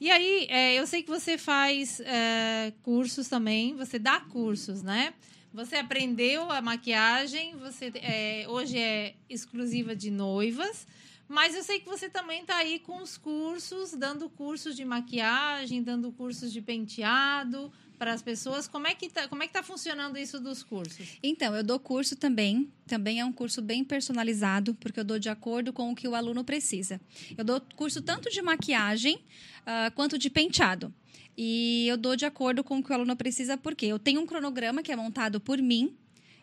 E 0.00 0.10
aí, 0.10 0.46
é, 0.48 0.74
eu 0.74 0.86
sei 0.86 1.02
que 1.02 1.10
você 1.10 1.36
faz 1.36 1.98
é, 2.00 2.72
cursos 2.82 3.28
também, 3.28 3.74
você 3.74 3.98
dá 3.98 4.20
cursos, 4.20 4.82
né? 4.82 5.12
Você 5.52 5.76
aprendeu 5.76 6.50
a 6.52 6.62
maquiagem, 6.62 7.56
você 7.56 7.90
é, 7.96 8.46
hoje 8.48 8.78
é 8.78 9.14
exclusiva 9.28 9.96
de 9.96 10.10
noivas, 10.10 10.86
mas 11.28 11.54
eu 11.54 11.64
sei 11.64 11.80
que 11.80 11.88
você 11.88 12.08
também 12.08 12.42
está 12.42 12.58
aí 12.58 12.78
com 12.78 13.02
os 13.02 13.16
cursos, 13.16 13.92
dando 13.92 14.30
cursos 14.30 14.76
de 14.76 14.84
maquiagem, 14.84 15.82
dando 15.82 16.12
cursos 16.12 16.52
de 16.52 16.62
penteado 16.62 17.72
para 17.98 18.12
as 18.12 18.22
pessoas. 18.22 18.68
Como 18.68 18.86
é 18.86 18.94
que 18.94 19.08
tá, 19.08 19.28
como 19.28 19.42
é 19.42 19.46
que 19.46 19.52
tá 19.52 19.62
funcionando 19.62 20.16
isso 20.16 20.40
dos 20.40 20.62
cursos? 20.62 21.18
Então, 21.22 21.54
eu 21.54 21.62
dou 21.62 21.78
curso 21.78 22.16
também. 22.16 22.70
Também 22.86 23.20
é 23.20 23.24
um 23.24 23.32
curso 23.32 23.60
bem 23.60 23.84
personalizado, 23.84 24.74
porque 24.74 25.00
eu 25.00 25.04
dou 25.04 25.18
de 25.18 25.28
acordo 25.28 25.72
com 25.72 25.90
o 25.90 25.94
que 25.94 26.06
o 26.06 26.14
aluno 26.14 26.44
precisa. 26.44 27.00
Eu 27.36 27.44
dou 27.44 27.60
curso 27.76 28.00
tanto 28.00 28.30
de 28.30 28.40
maquiagem 28.40 29.16
uh, 29.16 29.92
quanto 29.94 30.16
de 30.16 30.30
penteado. 30.30 30.94
E 31.36 31.86
eu 31.86 31.96
dou 31.96 32.16
de 32.16 32.24
acordo 32.24 32.64
com 32.64 32.78
o 32.78 32.82
que 32.82 32.90
o 32.90 32.94
aluno 32.94 33.14
precisa, 33.16 33.56
porque 33.56 33.86
eu 33.86 33.98
tenho 33.98 34.20
um 34.20 34.26
cronograma 34.26 34.82
que 34.82 34.90
é 34.90 34.96
montado 34.96 35.40
por 35.40 35.58
mim, 35.58 35.94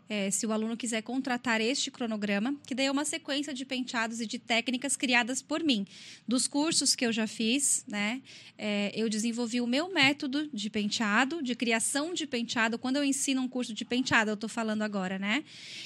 é, 0.08 0.30
se 0.30 0.46
o 0.46 0.52
aluno 0.52 0.78
quiser 0.78 1.02
contratar 1.02 1.62
este 1.62 1.90
cronograma, 1.90 2.56
que 2.66 2.76
daí 2.76 2.86
é 2.86 2.92
uma 2.92 3.06
sequência 3.06 3.54
de 3.54 3.66
penteados 3.66 4.22
e 4.22 4.26
de 4.26 4.38
técnicas 4.38 4.96
criadas 4.96 5.42
por 5.42 5.64
mim. 5.64 5.86
Dos 6.28 6.48
cursos 6.48 6.96
que 6.96 7.06
eu 7.06 7.12
já 7.12 7.28
fiz, 7.28 7.84
né, 7.88 8.22
é, 8.58 8.92
eu 8.96 9.10
desenvolvi 9.10 9.60
o 9.60 9.68
meu 9.68 9.92
método 9.92 10.48
de 10.54 10.70
penteado, 10.70 11.42
de 11.42 11.56
criação 11.56 12.14
de 12.14 12.26
penteado. 12.26 12.78
Quando 12.78 12.98
eu 12.98 13.04
ensino 13.04 13.42
um 13.42 13.48
curso 13.48 13.74
de 13.74 13.84
penteado, 13.84 14.32
eu 14.32 14.36
estou 14.36 14.50
falando 14.50 14.82
agora, 14.82 15.20
né? 15.20 15.44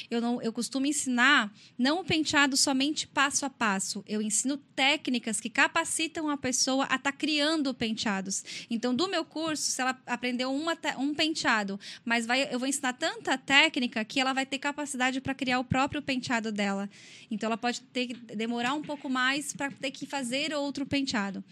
Eu, 0.09 0.21
não, 0.21 0.41
eu 0.41 0.53
costumo 0.53 0.85
ensinar 0.85 1.51
não 1.77 2.01
o 2.01 2.03
penteado 2.03 2.55
somente 2.55 3.07
passo 3.07 3.45
a 3.45 3.49
passo. 3.49 4.03
Eu 4.07 4.21
ensino 4.21 4.57
técnicas 4.57 5.39
que 5.39 5.49
capacitam 5.49 6.29
a 6.29 6.37
pessoa 6.37 6.83
a 6.83 6.95
estar 6.95 6.99
tá 6.99 7.11
criando 7.11 7.73
penteados. 7.73 8.43
Então, 8.69 8.93
do 8.93 9.07
meu 9.07 9.25
curso, 9.25 9.63
se 9.63 9.81
ela 9.81 9.99
aprendeu 10.05 10.53
uma, 10.53 10.77
um 10.97 11.13
penteado, 11.13 11.79
mas 12.05 12.25
vai, 12.25 12.53
eu 12.53 12.59
vou 12.59 12.67
ensinar 12.67 12.93
tanta 12.93 13.37
técnica 13.37 14.05
que 14.09 14.19
ela 14.19 14.33
vai 14.33 14.45
ter 14.45 14.57
capacidade 14.57 15.21
para 15.21 15.35
criar 15.35 15.59
o 15.59 15.63
próprio 15.63 16.01
penteado 16.01 16.51
dela. 16.51 16.89
Então 17.29 17.47
ela 17.47 17.57
pode 17.57 17.79
ter 17.81 18.07
que 18.07 18.13
demorar 18.35 18.73
um 18.73 18.81
pouco 18.81 19.07
mais 19.07 19.53
para 19.53 19.71
ter 19.71 19.91
que 19.91 20.07
fazer 20.07 20.51
outro 20.53 20.83
penteado. 20.85 21.43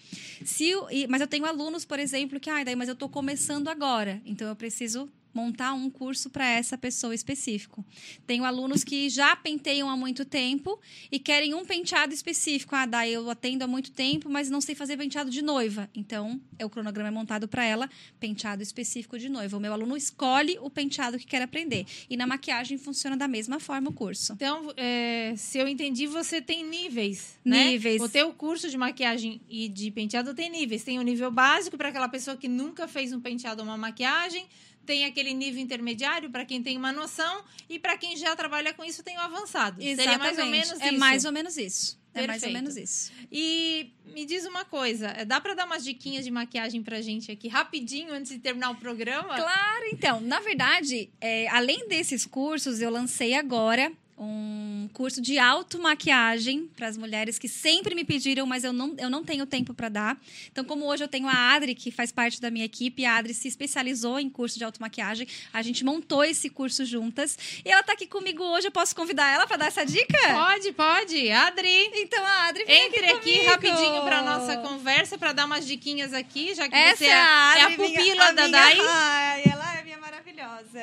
Se, 0.43 0.73
mas 1.07 1.21
eu 1.21 1.27
tenho 1.27 1.45
alunos, 1.45 1.85
por 1.85 1.99
exemplo, 1.99 2.39
que, 2.39 2.49
ah, 2.49 2.63
daí, 2.63 2.75
mas 2.75 2.89
eu 2.89 2.93
estou 2.93 3.07
começando 3.07 3.67
agora, 3.67 4.19
então 4.25 4.47
eu 4.47 4.55
preciso 4.55 5.07
montar 5.37 5.73
um 5.73 5.87
curso 5.87 6.31
para 6.31 6.47
essa 6.49 6.75
pessoa 6.75 7.13
específico. 7.13 7.85
Tenho 8.25 8.43
alunos 8.43 8.83
que 8.83 9.07
já 9.07 9.35
penteiam 9.35 9.87
há 9.87 9.95
muito 9.95 10.25
tempo 10.25 10.79
e 11.11 11.19
querem 11.19 11.53
um 11.53 11.63
penteado 11.63 12.11
específico. 12.11 12.75
Ah, 12.75 12.87
daí 12.87 13.13
eu 13.13 13.29
atendo 13.29 13.63
há 13.63 13.67
muito 13.67 13.91
tempo, 13.91 14.27
mas 14.31 14.49
não 14.49 14.59
sei 14.59 14.73
fazer 14.73 14.97
penteado 14.97 15.29
de 15.29 15.43
noiva. 15.43 15.87
Então, 15.93 16.41
é 16.57 16.65
o 16.65 16.69
cronograma 16.71 17.09
é 17.09 17.11
montado 17.11 17.47
para 17.47 17.63
ela, 17.63 17.87
penteado 18.19 18.63
específico 18.63 19.19
de 19.19 19.29
noiva. 19.29 19.55
O 19.55 19.59
meu 19.59 19.71
aluno 19.73 19.95
escolhe 19.95 20.57
o 20.59 20.71
penteado 20.71 21.19
que 21.19 21.27
quer 21.27 21.43
aprender. 21.43 21.85
E 22.09 22.17
na 22.17 22.25
maquiagem 22.25 22.79
funciona 22.79 23.15
da 23.15 23.27
mesma 23.27 23.59
forma 23.59 23.91
o 23.91 23.93
curso. 23.93 24.33
Então, 24.33 24.73
é, 24.75 25.35
se 25.37 25.59
eu 25.59 25.67
entendi, 25.67 26.07
você 26.07 26.41
tem 26.41 26.65
níveis, 26.65 27.37
né? 27.45 27.65
Níveis. 27.65 28.01
O 28.01 28.09
teu 28.09 28.33
curso 28.33 28.69
de 28.69 28.77
maquiagem 28.77 29.39
e 29.47 29.69
de 29.69 29.91
penteado 29.91 30.33
tem 30.33 30.49
níveis. 30.49 30.83
Tem 30.83 30.97
o 30.97 31.01
um 31.01 31.03
nível 31.03 31.29
básico 31.29 31.77
para 31.77 31.89
aquela 31.89 32.09
pessoa 32.09 32.35
que 32.35 32.47
nunca 32.47 32.87
fez 32.87 33.13
um 33.13 33.19
penteado 33.19 33.61
ou 33.61 33.67
uma 33.67 33.77
maquiagem 33.77 34.47
tem 34.87 35.03
aquele 35.03 35.33
nível 35.33 35.61
intermediário 35.61 36.31
para 36.31 36.45
quem 36.45 36.63
tem 36.63 36.77
uma 36.77 36.93
noção 36.93 37.43
e 37.69 37.77
para 37.77 37.97
quem 37.97 38.15
já 38.15 38.33
trabalha 38.35 38.73
com 38.73 38.83
isso 38.83 39.03
tem 39.03 39.17
o 39.17 39.19
avançado. 39.19 39.83
Exatamente. 39.83 40.01
Seria 40.01 40.17
mais 40.17 40.37
ou 40.39 40.45
menos 40.45 40.81
é 40.81 40.89
isso. 40.89 40.99
mais 40.99 41.25
ou 41.25 41.31
menos 41.31 41.57
isso. 41.57 41.99
Perfeito. 42.13 42.23
É 42.23 42.27
mais 42.27 42.43
ou 42.43 42.49
menos 42.49 42.77
isso. 42.77 43.11
E 43.31 43.91
me 44.05 44.25
diz 44.25 44.45
uma 44.45 44.63
coisa, 44.63 45.13
dá 45.25 45.39
para 45.39 45.53
dar 45.53 45.65
umas 45.65 45.83
diquinhas 45.83 46.23
de 46.23 46.31
maquiagem 46.31 46.81
pra 46.81 47.01
gente 47.01 47.31
aqui 47.31 47.47
rapidinho 47.47 48.13
antes 48.13 48.31
de 48.31 48.39
terminar 48.39 48.71
o 48.71 48.75
programa? 48.75 49.35
Claro, 49.35 49.85
então, 49.91 50.21
na 50.21 50.39
verdade, 50.39 51.11
é, 51.19 51.47
além 51.49 51.87
desses 51.87 52.25
cursos, 52.25 52.79
eu 52.81 52.89
lancei 52.89 53.33
agora 53.33 53.91
um 54.17 54.89
curso 54.93 55.21
de 55.21 55.37
automaquiagem 55.37 56.67
para 56.75 56.87
as 56.87 56.97
mulheres 56.97 57.37
que 57.37 57.47
sempre 57.47 57.93
me 57.93 58.03
pediram, 58.03 58.47
mas 58.47 58.63
eu 58.63 58.73
não, 58.73 58.95
eu 58.97 59.09
não 59.09 59.23
tenho 59.23 59.45
tempo 59.45 59.73
para 59.73 59.89
dar. 59.89 60.17
Então, 60.51 60.63
como 60.65 60.85
hoje 60.85 61.03
eu 61.03 61.07
tenho 61.07 61.27
a 61.27 61.53
Adri, 61.53 61.75
que 61.75 61.91
faz 61.91 62.11
parte 62.11 62.41
da 62.41 62.49
minha 62.49 62.65
equipe, 62.65 63.05
a 63.05 63.17
Adri 63.17 63.33
se 63.33 63.47
especializou 63.47 64.19
em 64.19 64.29
curso 64.29 64.57
de 64.57 64.63
automaquiagem, 64.63 65.27
a 65.53 65.61
gente 65.61 65.85
montou 65.85 66.23
esse 66.23 66.49
curso 66.49 66.83
juntas. 66.83 67.37
E 67.63 67.69
ela 67.69 67.81
está 67.81 67.93
aqui 67.93 68.07
comigo 68.07 68.43
hoje, 68.43 68.67
eu 68.67 68.71
posso 68.71 68.95
convidar 68.95 69.31
ela 69.31 69.45
para 69.45 69.57
dar 69.57 69.67
essa 69.67 69.85
dica? 69.85 70.17
Pode, 70.33 70.71
pode. 70.73 71.31
Adri. 71.31 71.91
Então, 71.93 72.25
a 72.25 72.47
Adri 72.47 72.65
vem 72.65 72.87
Entre 72.87 73.05
aqui, 73.05 73.39
aqui 73.39 73.45
rapidinho 73.45 74.01
para 74.01 74.23
nossa 74.23 74.57
conversa, 74.57 75.17
para 75.17 75.31
dar 75.31 75.45
umas 75.45 75.67
diquinhas 75.67 76.13
aqui, 76.13 76.55
já 76.55 76.67
que 76.67 76.75
essa 76.75 76.97
você 76.97 77.05
é 77.05 77.13
a, 77.13 77.51
Adri, 77.51 77.61
é 77.61 77.65
a 77.65 77.69
pupila 77.71 78.31
minha, 78.31 78.33
da 78.33 78.43
a 78.43 78.47
Dai. 78.47 78.73
Minha, 78.73 78.89
ai, 78.89 79.43
ela 79.45 79.77
é 79.77 79.83
minha 79.83 79.97
maravilhosa. 79.99 80.81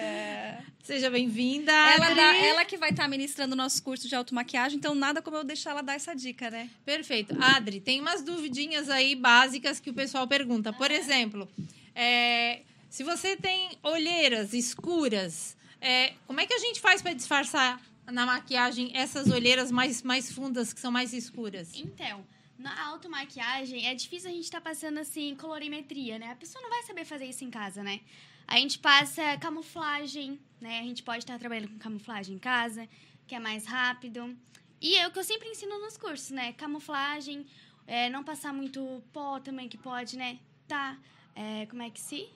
Seja 0.84 1.08
bem-vinda, 1.08 1.72
Ela, 1.72 2.36
ela 2.36 2.64
que 2.66 2.76
vai 2.76 2.90
estar 2.90 3.08
ministrando 3.24 3.54
o 3.54 3.56
nosso 3.56 3.82
curso 3.82 4.06
de 4.06 4.14
automaquiagem, 4.14 4.76
então 4.76 4.94
nada 4.94 5.22
como 5.22 5.38
eu 5.38 5.44
deixar 5.44 5.70
ela 5.70 5.82
dar 5.82 5.94
essa 5.94 6.14
dica, 6.14 6.50
né? 6.50 6.68
Perfeito. 6.84 7.34
Adri, 7.40 7.80
tem 7.80 8.00
umas 8.00 8.22
duvidinhas 8.22 8.90
aí 8.90 9.16
básicas 9.16 9.80
que 9.80 9.88
o 9.88 9.94
pessoal 9.94 10.28
pergunta. 10.28 10.72
Por 10.74 10.90
exemplo, 10.90 11.48
é, 11.94 12.60
se 12.90 13.02
você 13.02 13.34
tem 13.34 13.78
olheiras 13.82 14.52
escuras, 14.52 15.56
é, 15.80 16.12
como 16.26 16.38
é 16.38 16.46
que 16.46 16.52
a 16.52 16.58
gente 16.58 16.80
faz 16.80 17.00
para 17.00 17.14
disfarçar 17.14 17.80
na 18.06 18.26
maquiagem 18.26 18.90
essas 18.94 19.30
olheiras 19.30 19.70
mais, 19.70 20.02
mais 20.02 20.30
fundas, 20.30 20.74
que 20.74 20.80
são 20.80 20.92
mais 20.92 21.14
escuras? 21.14 21.72
Então, 21.74 22.26
na 22.58 22.88
automaquiagem 22.88 23.86
é 23.86 23.94
difícil 23.94 24.28
a 24.28 24.32
gente 24.34 24.44
estar 24.44 24.60
passando 24.60 24.98
assim 24.98 25.34
colorimetria, 25.34 26.18
né? 26.18 26.30
A 26.30 26.36
pessoa 26.36 26.60
não 26.60 26.68
vai 26.68 26.82
saber 26.82 27.06
fazer 27.06 27.24
isso 27.24 27.42
em 27.42 27.50
casa, 27.50 27.82
né? 27.82 28.00
A 28.46 28.58
gente 28.58 28.78
passa 28.78 29.38
camuflagem, 29.38 30.38
né? 30.60 30.80
A 30.80 30.82
gente 30.82 31.02
pode 31.02 31.20
estar 31.20 31.38
trabalhando 31.38 31.68
com 31.68 31.78
camuflagem 31.78 32.36
em 32.36 32.38
casa, 32.38 32.86
que 33.26 33.34
é 33.34 33.38
mais 33.38 33.66
rápido. 33.66 34.36
E 34.80 34.96
é 34.96 35.06
o 35.06 35.10
que 35.10 35.18
eu 35.18 35.24
sempre 35.24 35.48
ensino 35.48 35.78
nos 35.80 35.96
cursos, 35.96 36.30
né? 36.30 36.52
Camuflagem, 36.52 37.46
é, 37.86 38.10
não 38.10 38.22
passar 38.22 38.52
muito 38.52 39.02
pó 39.12 39.40
também, 39.40 39.68
que 39.68 39.78
pode, 39.78 40.16
né? 40.16 40.38
Tá, 40.68 40.98
é, 41.34 41.66
como 41.66 41.82
é 41.82 41.90
que 41.90 42.00
se? 42.00 42.28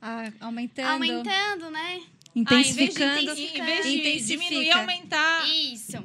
Ah, 0.00 0.30
aumentando. 0.40 0.88
Aumentando, 0.88 1.70
né? 1.70 2.02
Intensificando. 2.34 3.12
Ah, 3.12 3.22
em 3.22 3.26
vez 3.26 3.36
de, 3.36 3.44
em 3.44 3.64
vez 3.64 3.86
de 3.86 3.98
intensifica. 3.98 4.44
diminuir, 4.44 4.70
aumentar. 4.72 5.48
Isso, 5.48 6.04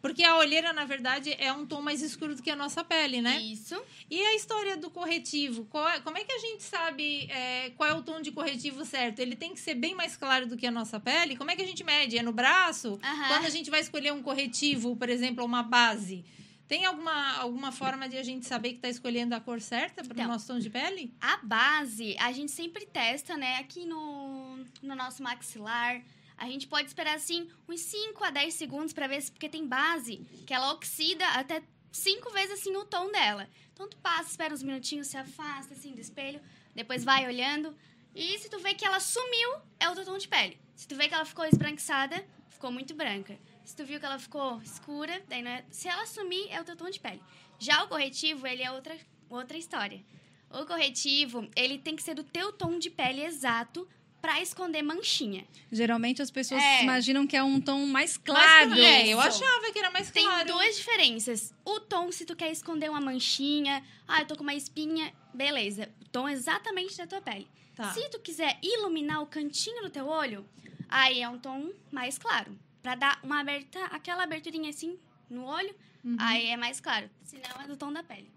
Porque 0.00 0.22
a 0.22 0.36
olheira, 0.36 0.72
na 0.72 0.84
verdade, 0.84 1.34
é 1.38 1.52
um 1.52 1.66
tom 1.66 1.80
mais 1.82 2.02
escuro 2.02 2.34
do 2.36 2.42
que 2.42 2.50
a 2.50 2.54
nossa 2.56 2.84
pele, 2.84 3.20
né? 3.20 3.40
isso. 3.40 3.80
E 4.08 4.20
a 4.20 4.34
história 4.36 4.76
do 4.76 4.90
corretivo? 4.90 5.66
É- 5.94 6.00
como 6.00 6.16
é 6.16 6.24
que 6.24 6.32
a 6.32 6.38
gente 6.38 6.62
sabe 6.62 7.26
é, 7.30 7.70
qual 7.76 7.90
é 7.90 7.94
o 7.94 8.02
tom 8.02 8.20
de 8.20 8.30
corretivo 8.30 8.84
certo? 8.84 9.18
Ele 9.18 9.34
tem 9.34 9.52
que 9.52 9.60
ser 9.60 9.74
bem 9.74 9.94
mais 9.94 10.16
claro 10.16 10.46
do 10.46 10.56
que 10.56 10.66
a 10.66 10.70
nossa 10.70 11.00
pele? 11.00 11.36
Como 11.36 11.50
é 11.50 11.56
que 11.56 11.62
a 11.62 11.66
gente 11.66 11.82
mede? 11.82 12.16
É 12.16 12.22
no 12.22 12.32
braço? 12.32 12.98
Aham. 13.02 13.28
Quando 13.28 13.46
a 13.46 13.50
gente 13.50 13.70
vai 13.70 13.80
escolher 13.80 14.12
um 14.12 14.22
corretivo, 14.22 14.94
por 14.96 15.08
exemplo, 15.08 15.44
uma 15.44 15.62
base, 15.64 16.24
tem 16.68 16.84
alguma, 16.84 17.36
alguma 17.38 17.72
forma 17.72 18.08
de 18.08 18.16
a 18.18 18.22
gente 18.22 18.46
saber 18.46 18.70
que 18.70 18.76
está 18.76 18.88
escolhendo 18.88 19.34
a 19.34 19.40
cor 19.40 19.60
certa 19.60 20.02
para 20.04 20.12
o 20.12 20.16
Então. 20.16 20.28
nosso 20.28 20.46
tom 20.46 20.58
de 20.58 20.70
pele? 20.70 21.12
A 21.20 21.38
base, 21.38 22.14
a 22.20 22.30
gente 22.30 22.52
sempre 22.52 22.86
testa, 22.86 23.36
né? 23.36 23.56
Aqui 23.56 23.84
no, 23.84 24.58
no 24.82 24.94
nosso 24.94 25.22
maxilar. 25.22 26.00
A 26.38 26.46
gente 26.46 26.68
pode 26.68 26.86
esperar, 26.86 27.16
assim, 27.16 27.50
uns 27.68 27.80
5 27.80 28.24
a 28.24 28.30
10 28.30 28.54
segundos 28.54 28.92
pra 28.92 29.08
ver 29.08 29.20
se... 29.20 29.32
Porque 29.32 29.48
tem 29.48 29.66
base 29.66 30.18
que 30.46 30.54
ela 30.54 30.72
oxida 30.72 31.26
até 31.30 31.62
cinco 31.90 32.30
vezes, 32.30 32.60
assim, 32.60 32.74
o 32.76 32.84
tom 32.84 33.10
dela. 33.10 33.48
Então, 33.72 33.88
tu 33.88 33.96
passa, 33.96 34.30
espera 34.30 34.54
uns 34.54 34.62
minutinhos, 34.62 35.08
se 35.08 35.16
afasta, 35.16 35.74
assim, 35.74 35.92
do 35.92 36.00
espelho. 36.00 36.40
Depois 36.74 37.04
vai 37.04 37.26
olhando. 37.26 37.76
E 38.14 38.38
se 38.38 38.48
tu 38.48 38.58
vê 38.60 38.72
que 38.72 38.84
ela 38.84 39.00
sumiu, 39.00 39.56
é 39.80 39.88
o 39.90 39.94
teu 39.94 40.04
tom 40.04 40.16
de 40.16 40.28
pele. 40.28 40.58
Se 40.76 40.86
tu 40.86 40.94
vê 40.94 41.08
que 41.08 41.14
ela 41.14 41.24
ficou 41.24 41.44
esbranquiçada, 41.44 42.24
ficou 42.48 42.70
muito 42.70 42.94
branca. 42.94 43.36
Se 43.64 43.74
tu 43.74 43.84
viu 43.84 43.98
que 43.98 44.06
ela 44.06 44.18
ficou 44.18 44.62
escura, 44.62 45.20
daí 45.28 45.42
não 45.42 45.50
é... 45.50 45.64
Se 45.70 45.88
ela 45.88 46.06
sumir, 46.06 46.46
é 46.50 46.60
o 46.60 46.64
teu 46.64 46.76
tom 46.76 46.88
de 46.88 47.00
pele. 47.00 47.20
Já 47.58 47.82
o 47.82 47.88
corretivo, 47.88 48.46
ele 48.46 48.62
é 48.62 48.70
outra, 48.70 48.96
outra 49.28 49.58
história. 49.58 50.04
O 50.50 50.64
corretivo, 50.64 51.48
ele 51.54 51.78
tem 51.78 51.94
que 51.94 52.02
ser 52.02 52.14
do 52.14 52.24
teu 52.24 52.52
tom 52.52 52.78
de 52.78 52.88
pele 52.90 53.22
exato 53.22 53.86
pra 54.20 54.40
esconder 54.42 54.82
manchinha. 54.82 55.46
Geralmente 55.70 56.20
as 56.20 56.30
pessoas 56.30 56.62
É. 56.62 56.82
imaginam 56.82 57.26
que 57.26 57.36
é 57.36 57.42
um 57.42 57.60
tom 57.60 57.86
mais 57.86 58.18
Mas, 58.18 58.36
claro. 58.36 58.74
é, 58.74 59.06
eu 59.08 59.20
achava 59.20 59.70
que 59.72 59.78
era 59.78 59.90
mais 59.90 60.10
Tem 60.10 60.24
claro. 60.24 60.46
duas 60.48 60.76
diferenças. 60.76 61.54
O 61.64 61.80
tom, 61.80 62.10
se 62.10 62.24
tu 62.24 62.34
quer 62.34 62.50
esconder 62.50 62.90
uma 62.90 63.00
manchinha, 63.00 63.82
ah, 64.06 64.20
eu 64.22 64.26
tô 64.26 64.36
com 64.36 64.42
uma 64.42 64.54
espinha, 64.54 65.12
beleza. 65.32 65.88
O 66.02 66.08
tom 66.08 66.28
é 66.28 66.32
exatamente 66.32 66.96
da 66.96 67.06
tua 67.06 67.20
pele. 67.20 67.46
Tá. 67.76 67.92
Se 67.92 68.08
tu 68.10 68.18
quiser 68.18 68.58
iluminar 68.62 69.22
o 69.22 69.26
cantinho 69.26 69.82
do 69.82 69.90
teu 69.90 70.06
olho, 70.08 70.44
aí 70.88 71.20
é 71.20 71.28
um 71.28 71.38
tom 71.38 71.70
mais 71.92 72.18
claro. 72.18 72.58
Pra 72.82 72.94
dar 72.96 73.20
uma 73.22 73.40
aberta, 73.40 73.84
aquela 73.86 74.24
aberturinha 74.24 74.70
assim 74.70 74.98
no 75.30 75.44
olho, 75.44 75.74
Uhum. 76.04 76.16
aí 76.18 76.46
é 76.48 76.56
mais 76.56 76.80
claro. 76.80 77.08
Senão 77.24 77.50
é 77.62 77.66
do 77.68 77.76
tom 77.76 77.92
da 77.92 78.02
pele. 78.02 78.30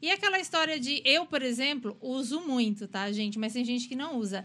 E 0.00 0.10
aquela 0.10 0.40
história 0.40 0.80
de 0.80 1.00
eu, 1.04 1.24
por 1.24 1.42
exemplo, 1.42 1.96
uso 2.00 2.40
muito, 2.40 2.88
tá, 2.88 3.10
gente? 3.12 3.38
Mas 3.38 3.52
tem 3.52 3.64
gente 3.64 3.86
que 3.86 3.94
não 3.94 4.16
usa. 4.18 4.44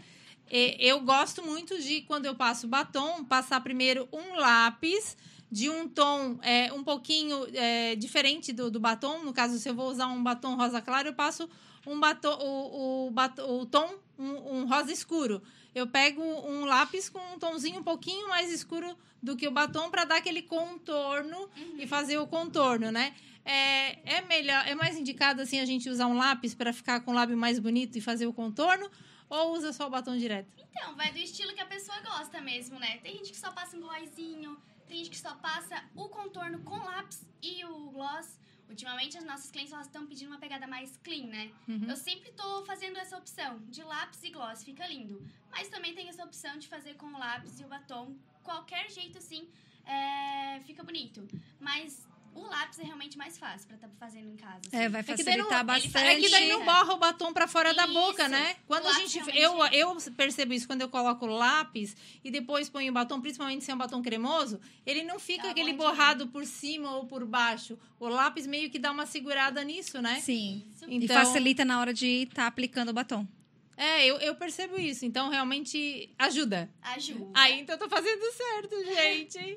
Eu 0.50 1.00
gosto 1.00 1.42
muito 1.42 1.80
de, 1.80 2.02
quando 2.02 2.26
eu 2.26 2.34
passo 2.34 2.66
batom, 2.66 3.24
passar 3.24 3.60
primeiro 3.60 4.08
um 4.12 4.36
lápis 4.36 5.16
de 5.50 5.70
um 5.70 5.88
tom 5.88 6.38
é, 6.42 6.72
um 6.72 6.84
pouquinho 6.84 7.46
é, 7.54 7.94
diferente 7.96 8.52
do, 8.52 8.70
do 8.70 8.78
batom. 8.78 9.22
No 9.24 9.32
caso, 9.32 9.58
se 9.58 9.68
eu 9.68 9.74
vou 9.74 9.88
usar 9.90 10.06
um 10.08 10.22
batom 10.22 10.56
rosa 10.56 10.80
claro, 10.80 11.08
eu 11.08 11.14
passo 11.14 11.48
um 11.86 11.98
batom, 11.98 12.36
o, 12.40 13.06
o, 13.06 13.10
batom- 13.10 13.60
o 13.60 13.66
tom 13.66 13.94
um, 14.18 14.58
um 14.58 14.66
rosa 14.66 14.92
escuro. 14.92 15.42
Eu 15.74 15.86
pego 15.86 16.22
um 16.22 16.64
lápis 16.64 17.08
com 17.08 17.20
um 17.34 17.38
tomzinho 17.38 17.80
um 17.80 17.84
pouquinho 17.84 18.28
mais 18.28 18.52
escuro 18.52 18.96
do 19.22 19.36
que 19.36 19.46
o 19.48 19.50
batom 19.50 19.90
para 19.90 20.04
dar 20.04 20.16
aquele 20.16 20.42
contorno 20.42 21.48
e 21.78 21.86
fazer 21.86 22.18
o 22.18 22.26
contorno, 22.26 22.90
né? 22.90 23.14
É, 23.44 24.16
é 24.16 24.20
melhor, 24.22 24.66
é 24.66 24.74
mais 24.74 24.98
indicado 24.98 25.40
assim 25.40 25.60
a 25.60 25.64
gente 25.64 25.88
usar 25.88 26.06
um 26.06 26.16
lápis 26.16 26.54
para 26.54 26.72
ficar 26.72 27.00
com 27.00 27.12
o 27.12 27.14
lábio 27.14 27.36
mais 27.36 27.58
bonito 27.58 27.96
e 27.96 28.00
fazer 28.00 28.26
o 28.26 28.32
contorno 28.32 28.90
ou 29.28 29.52
usa 29.52 29.72
só 29.72 29.86
o 29.86 29.90
batom 29.90 30.16
direto? 30.16 30.52
Então, 30.56 30.94
vai 30.96 31.12
do 31.12 31.18
estilo 31.18 31.54
que 31.54 31.60
a 31.60 31.66
pessoa 31.66 31.98
gosta 32.00 32.40
mesmo, 32.40 32.78
né? 32.78 32.98
Tem 32.98 33.16
gente 33.16 33.30
que 33.30 33.38
só 33.38 33.50
passa 33.52 33.76
um 33.76 33.80
glossinho, 33.80 34.60
tem 34.86 34.98
gente 34.98 35.10
que 35.10 35.18
só 35.18 35.34
passa 35.36 35.84
o 35.94 36.08
contorno 36.08 36.60
com 36.60 36.76
lápis 36.76 37.26
e 37.42 37.64
o 37.64 37.90
gloss. 37.90 38.38
Ultimamente, 38.68 39.16
as 39.16 39.24
nossas 39.24 39.50
clientes 39.50 39.72
elas 39.72 39.86
estão 39.86 40.06
pedindo 40.06 40.28
uma 40.28 40.38
pegada 40.38 40.66
mais 40.66 40.96
clean, 40.98 41.26
né? 41.26 41.50
Uhum. 41.66 41.86
Eu 41.88 41.96
sempre 41.96 42.30
tô 42.32 42.64
fazendo 42.64 42.98
essa 42.98 43.16
opção 43.16 43.58
de 43.68 43.82
lápis 43.82 44.22
e 44.22 44.30
gloss, 44.30 44.62
fica 44.62 44.86
lindo. 44.86 45.26
Mas 45.50 45.68
também 45.68 45.94
tem 45.94 46.08
essa 46.08 46.24
opção 46.24 46.58
de 46.58 46.68
fazer 46.68 46.94
com 46.94 47.06
o 47.06 47.18
lápis 47.18 47.58
e 47.60 47.64
o 47.64 47.68
batom. 47.68 48.14
Qualquer 48.42 48.90
jeito, 48.90 49.16
assim, 49.18 49.48
é, 49.86 50.60
fica 50.64 50.82
bonito. 50.82 51.26
Mas 51.58 52.06
o 52.34 52.42
lápis 52.46 52.78
é 52.78 52.82
realmente 52.84 53.16
mais 53.18 53.36
fácil 53.38 53.66
pra 53.66 53.76
estar 53.76 53.88
fazendo 53.98 54.28
em 54.28 54.36
casa. 54.36 54.60
assim. 54.66 54.76
É, 54.76 54.88
vai 54.88 55.00
É 55.00 55.02
não- 55.02 55.16
facilitar 55.16 55.34
ele 55.34 55.64
bastante. 55.64 55.90
faz- 55.90 56.06
É 56.08 56.16
que 56.20 56.28
daí 56.28 56.48
não 56.48 56.62
É. 56.62 56.64
borra 56.64 56.94
o 56.94 56.96
batom 56.98 57.32
pra 57.32 57.46
fora 57.48 57.74
da 57.74 57.84
Isso. 57.84 57.92
boca, 57.92 58.28
né? 58.28 58.56
Quando 58.66 58.84
O 58.84 58.88
a 58.88 58.92
gente. 58.94 59.18
realmente- 59.18 59.74
Eu, 59.76 59.94
eu 59.94 60.12
percebo 60.16 60.52
isso 60.52 60.66
quando 60.66 60.80
eu 60.82 60.88
coloco 60.88 61.26
o 61.26 61.28
lápis 61.28 61.96
e 62.24 62.30
depois 62.30 62.68
ponho 62.68 62.90
o 62.90 62.94
batom, 62.94 63.20
principalmente 63.20 63.64
se 63.64 63.70
é 63.70 63.74
um 63.74 63.78
batom 63.78 64.00
cremoso, 64.02 64.60
ele 64.86 65.02
não 65.02 65.18
fica 65.18 65.42
Dá 65.42 65.48
uma 65.48 65.52
aquele 65.52 65.72
borrado 65.74 66.26
por 66.28 66.44
cima 66.46 66.96
ou 66.96 67.06
por 67.06 67.24
baixo. 67.24 67.78
O 68.00 68.08
lápis 68.08 68.46
meio 68.46 68.70
que 68.70 68.78
dá 68.78 68.90
uma 68.92 69.06
segurada 69.06 69.62
nisso, 69.64 70.00
né? 70.00 70.20
Sim. 70.20 70.64
Isso. 70.74 70.84
E 70.88 70.96
Então- 70.96 71.16
facilita 71.16 71.64
na 71.64 71.80
hora 71.80 71.92
de 71.92 72.22
estar 72.24 72.46
aplicando 72.46 72.90
o 72.90 72.92
batom. 72.92 73.26
É, 73.80 74.04
eu, 74.04 74.16
eu 74.18 74.34
percebo 74.34 74.76
isso. 74.80 75.04
Então, 75.06 75.28
realmente 75.28 76.12
ajuda. 76.18 76.68
Ajuda. 76.82 77.30
Aí, 77.32 77.60
então, 77.60 77.76
eu 77.76 77.78
tô 77.78 77.88
fazendo 77.88 78.20
certo, 78.32 78.74
gente. 78.84 79.56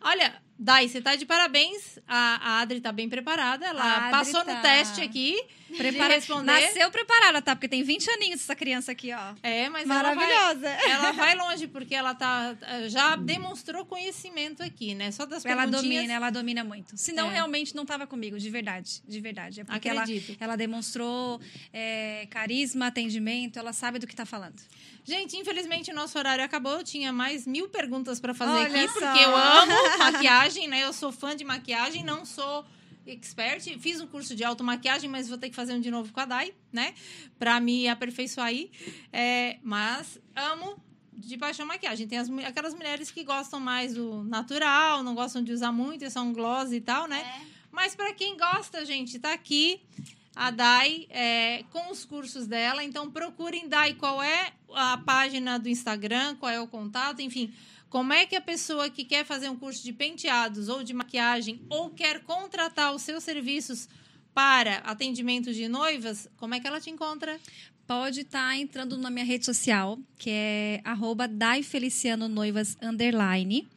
Olha, 0.00 0.42
Dai, 0.62 0.86
você 0.86 1.00
tá 1.00 1.16
de 1.16 1.26
parabéns. 1.26 1.98
A, 2.06 2.36
a 2.36 2.60
Adri 2.60 2.80
tá 2.80 2.92
bem 2.92 3.08
preparada. 3.08 3.66
Ela 3.66 4.10
passou 4.12 4.44
tá. 4.44 4.54
no 4.54 4.62
teste 4.62 5.00
aqui. 5.00 5.36
Prepara... 5.76 6.10
De 6.10 6.14
responder. 6.14 6.52
Nasceu 6.52 6.90
preparada, 6.90 7.42
tá? 7.42 7.56
Porque 7.56 7.66
tem 7.66 7.82
20 7.82 8.10
aninhos 8.10 8.40
essa 8.42 8.54
criança 8.54 8.92
aqui, 8.92 9.12
ó. 9.12 9.34
É, 9.42 9.68
mas 9.68 9.88
ela 9.90 10.14
vai, 10.14 10.14
Maravilhosa. 10.14 10.68
ela 10.68 11.10
vai 11.12 11.34
longe, 11.34 11.66
porque 11.66 11.94
ela 11.94 12.14
tá, 12.14 12.54
já 12.88 13.16
demonstrou 13.16 13.84
conhecimento 13.84 14.62
aqui, 14.62 14.94
né? 14.94 15.10
Só 15.10 15.26
das 15.26 15.44
Ela 15.44 15.66
domina, 15.66 16.12
ela 16.12 16.30
domina 16.30 16.62
muito. 16.62 16.96
Senão, 16.96 17.28
É. 17.28 17.34
realmente 17.34 17.74
não 17.74 17.84
tava 17.84 18.06
comigo, 18.06 18.38
de 18.38 18.50
verdade. 18.50 19.02
De 19.08 19.20
verdade. 19.20 19.62
É 19.62 19.64
porque 19.64 19.88
ela, 19.88 20.04
ela 20.38 20.56
demonstrou 20.56 21.40
é, 21.72 22.26
carisma, 22.30 22.86
atendimento, 22.86 23.58
ela 23.58 23.72
sabe 23.72 23.98
do 23.98 24.06
que 24.06 24.14
tá 24.14 24.26
falando. 24.26 24.60
Gente, 25.04 25.36
infelizmente 25.36 25.90
o 25.90 25.94
nosso 25.94 26.16
horário 26.16 26.44
acabou. 26.44 26.72
Eu 26.72 26.84
tinha 26.84 27.12
mais 27.12 27.46
mil 27.46 27.68
perguntas 27.68 28.20
pra 28.20 28.32
fazer 28.32 28.52
Olha 28.52 28.84
aqui, 28.84 28.92
só. 28.92 29.00
porque 29.00 29.24
eu 29.24 29.36
amo 29.36 29.98
maquiagem, 29.98 30.68
né? 30.68 30.84
Eu 30.84 30.92
sou 30.92 31.10
fã 31.10 31.34
de 31.34 31.44
maquiagem, 31.44 32.04
não 32.04 32.24
sou 32.24 32.64
expert. 33.06 33.62
Fiz 33.78 34.00
um 34.00 34.06
curso 34.06 34.34
de 34.34 34.44
automaquiagem, 34.44 35.10
mas 35.10 35.28
vou 35.28 35.36
ter 35.38 35.50
que 35.50 35.56
fazer 35.56 35.74
um 35.74 35.80
de 35.80 35.90
novo 35.90 36.12
com 36.12 36.20
a 36.20 36.24
Dai, 36.24 36.54
né? 36.72 36.94
Pra 37.38 37.58
me 37.60 37.88
aperfeiçoar 37.88 38.46
aí. 38.46 38.70
É, 39.12 39.58
mas 39.62 40.20
amo 40.36 40.80
de 41.12 41.36
paixão 41.36 41.66
maquiagem. 41.66 42.06
Tem 42.06 42.18
as 42.18 42.30
aquelas 42.46 42.74
mulheres 42.74 43.10
que 43.10 43.24
gostam 43.24 43.58
mais 43.58 43.94
do 43.94 44.22
natural, 44.24 45.02
não 45.02 45.14
gostam 45.14 45.42
de 45.42 45.52
usar 45.52 45.72
muito, 45.72 46.04
é 46.04 46.20
um 46.20 46.32
gloss 46.32 46.72
e 46.72 46.80
tal, 46.80 47.06
né? 47.06 47.20
É. 47.20 47.46
Mas 47.70 47.94
para 47.94 48.12
quem 48.12 48.36
gosta, 48.36 48.84
gente, 48.84 49.18
tá 49.18 49.32
aqui 49.32 49.80
a 50.34 50.50
Dai 50.50 51.06
é, 51.10 51.64
com 51.70 51.90
os 51.90 52.04
cursos 52.04 52.46
dela. 52.46 52.82
Então 52.82 53.10
procurem 53.10 53.68
Dai 53.68 53.94
qual 53.94 54.22
é 54.22 54.52
a 54.74 54.98
página 54.98 55.58
do 55.58 55.68
Instagram, 55.68 56.36
qual 56.36 56.50
é 56.50 56.60
o 56.60 56.66
contato, 56.66 57.20
enfim. 57.20 57.52
Como 57.88 58.12
é 58.12 58.24
que 58.24 58.34
a 58.34 58.40
pessoa 58.40 58.88
que 58.88 59.04
quer 59.04 59.24
fazer 59.24 59.50
um 59.50 59.56
curso 59.56 59.84
de 59.84 59.92
penteados 59.92 60.68
ou 60.68 60.82
de 60.82 60.94
maquiagem 60.94 61.60
ou 61.68 61.90
quer 61.90 62.20
contratar 62.20 62.94
os 62.94 63.02
seus 63.02 63.22
serviços 63.22 63.86
para 64.32 64.78
atendimento 64.78 65.52
de 65.52 65.68
noivas, 65.68 66.26
como 66.38 66.54
é 66.54 66.60
que 66.60 66.66
ela 66.66 66.80
te 66.80 66.88
encontra? 66.88 67.38
Pode 67.86 68.20
estar 68.20 68.56
entrando 68.56 68.96
na 68.96 69.10
minha 69.10 69.24
rede 69.24 69.44
social, 69.44 69.98
que 70.16 70.30
é 70.30 70.80
arroba 70.84 71.28
Daifeliciano 71.28 72.28
Noivas 72.28 72.78
Underline. 72.80 73.68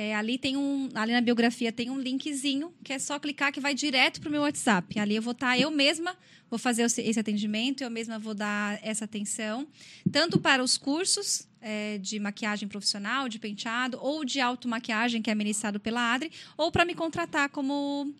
É, 0.00 0.14
ali 0.14 0.38
tem 0.38 0.56
um, 0.56 0.88
ali 0.94 1.10
na 1.10 1.20
biografia 1.20 1.72
tem 1.72 1.90
um 1.90 1.98
linkzinho 1.98 2.72
que 2.84 2.92
é 2.92 3.00
só 3.00 3.18
clicar 3.18 3.50
que 3.50 3.58
vai 3.58 3.74
direto 3.74 4.20
pro 4.20 4.30
meu 4.30 4.42
WhatsApp. 4.42 4.96
Ali 4.96 5.16
eu 5.16 5.22
vou 5.22 5.32
estar 5.32 5.58
eu 5.58 5.72
mesma 5.72 6.16
vou 6.48 6.56
fazer 6.56 6.82
esse 6.82 7.02
esse 7.02 7.18
atendimento, 7.18 7.82
eu 7.82 7.90
mesma 7.90 8.16
vou 8.16 8.32
dar 8.32 8.78
essa 8.80 9.06
atenção, 9.06 9.66
tanto 10.12 10.38
para 10.38 10.62
os 10.62 10.78
cursos 10.78 11.48
é, 11.60 11.98
de 11.98 12.20
maquiagem 12.20 12.68
profissional, 12.68 13.28
de 13.28 13.40
penteado, 13.40 13.98
ou 14.00 14.24
de 14.24 14.40
automaquiagem, 14.40 15.20
que 15.20 15.32
é 15.32 15.34
ministrado 15.34 15.80
pela 15.80 16.14
Adri, 16.14 16.30
ou 16.56 16.70
para 16.70 16.84
me 16.84 16.94
contratar 16.94 17.48
como 17.48 18.14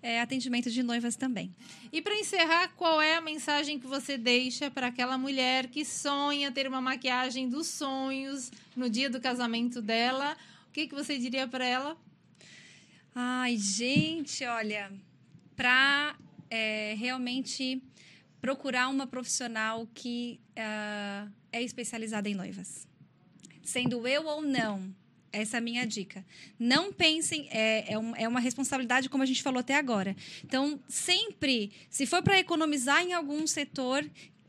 é, 0.00 0.20
atendimento 0.20 0.70
de 0.70 0.84
noivas 0.84 1.16
também. 1.16 1.50
E 1.92 2.00
para 2.00 2.14
encerrar, 2.14 2.68
qual 2.76 3.02
é 3.02 3.16
a 3.16 3.20
mensagem 3.20 3.76
que 3.80 3.88
você 3.88 4.16
deixa 4.16 4.70
para 4.70 4.86
aquela 4.86 5.18
mulher 5.18 5.66
que 5.66 5.84
sonha 5.84 6.52
ter 6.52 6.68
uma 6.68 6.80
maquiagem 6.80 7.48
dos 7.48 7.66
sonhos 7.66 8.52
no 8.76 8.88
dia 8.88 9.10
do 9.10 9.20
casamento 9.20 9.82
dela? 9.82 10.36
O 10.74 10.76
que, 10.76 10.88
que 10.88 10.94
você 10.96 11.16
diria 11.16 11.46
para 11.46 11.64
ela? 11.64 11.96
Ai, 13.14 13.56
gente, 13.56 14.44
olha, 14.44 14.90
para 15.54 16.16
realmente 16.96 17.80
procurar 18.40 18.88
uma 18.88 19.06
profissional 19.06 19.88
que 19.94 20.40
ah, 20.56 21.28
é 21.52 21.62
especializada 21.62 22.28
em 22.28 22.34
noivas. 22.34 22.88
Sendo 23.62 24.04
eu 24.08 24.26
ou 24.26 24.42
não, 24.42 24.92
essa 25.30 25.56
é 25.56 25.58
a 25.58 25.60
minha 25.60 25.86
dica. 25.86 26.26
Não 26.58 26.92
pensem, 26.92 27.46
é, 27.52 27.92
é, 27.92 27.96
um- 27.96 28.16
é 28.16 28.26
uma 28.26 28.40
responsabilidade, 28.40 29.08
como 29.08 29.22
a 29.22 29.26
gente 29.26 29.44
falou 29.44 29.60
até 29.60 29.76
agora. 29.76 30.16
Então, 30.44 30.80
sempre, 30.88 31.70
se 31.88 32.04
for 32.04 32.20
para 32.20 32.36
economizar 32.40 33.00
em 33.00 33.12
algum 33.12 33.46
setor, 33.46 34.04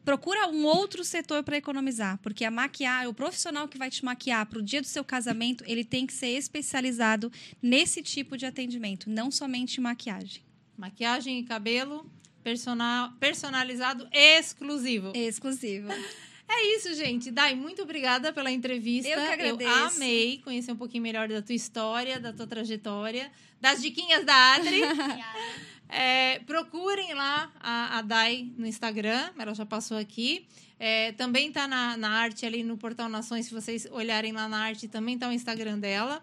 procura 0.06 0.48
um 0.48 0.64
outro 0.66 1.04
setor 1.04 1.44
para 1.44 1.58
economizar, 1.58 2.20
porque 2.20 2.46
a 2.46 2.52
maquiar, 2.52 3.10
o 3.10 3.14
profissional 3.14 3.68
que 3.68 3.78
vai 3.78 3.90
te 3.90 4.06
maquiar 4.06 4.46
para 4.46 4.60
o 4.60 4.62
dia 4.62 4.80
do 4.80 4.88
seu 4.88 5.04
casamento, 5.04 5.64
ele 5.68 5.84
tem 5.84 6.06
que 6.06 6.14
ser 6.14 6.28
especializado 6.28 7.32
nesse 7.62 8.04
tipo 8.04 8.38
de 8.38 8.46
atendimento, 8.46 9.10
não 9.10 9.32
somente 9.32 9.80
em 9.80 9.84
maquiagem. 9.84 10.44
Maquiagem 10.78 11.40
e 11.40 11.44
cabelo 11.44 12.10
personal, 12.44 13.12
personalizado 13.20 14.08
exclusivo. 14.14 15.12
Exclusivo. 15.16 15.90
É 16.48 16.76
isso, 16.76 16.94
gente. 16.94 17.32
Dai, 17.32 17.56
muito 17.56 17.82
obrigada 17.82 18.32
pela 18.32 18.52
entrevista. 18.52 19.10
Eu 19.10 19.20
que 19.20 19.34
agradeço. 19.34 19.72
Eu 19.72 19.86
amei 19.88 20.38
conhecer 20.44 20.72
um 20.72 20.76
pouquinho 20.76 21.02
melhor 21.02 21.28
da 21.28 21.42
tua 21.42 21.56
história, 21.56 22.20
da 22.20 22.32
tua 22.32 22.46
trajetória, 22.46 23.32
das 23.60 23.82
diquinhas 23.82 24.24
da 24.24 24.54
Adri. 24.54 24.82
É, 25.88 26.40
procurem 26.40 27.14
lá 27.14 27.52
a, 27.60 28.00
a 28.00 28.02
Dai 28.02 28.52
no 28.58 28.66
Instagram, 28.66 29.32
ela 29.38 29.54
já 29.54 29.66
passou 29.66 29.98
aqui. 29.98 30.46
É, 30.80 31.12
também 31.14 31.52
tá 31.52 31.68
na, 31.68 31.96
na 31.96 32.10
arte 32.10 32.46
ali 32.46 32.64
no 32.64 32.78
Portal 32.78 33.08
Nações, 33.08 33.46
se 33.46 33.54
vocês 33.54 33.88
olharem 33.92 34.32
lá 34.34 34.48
na 34.48 34.58
arte, 34.60 34.88
também 34.88 35.18
tá 35.18 35.30
o 35.30 35.32
Instagram 35.32 35.80
dela. 35.80 36.22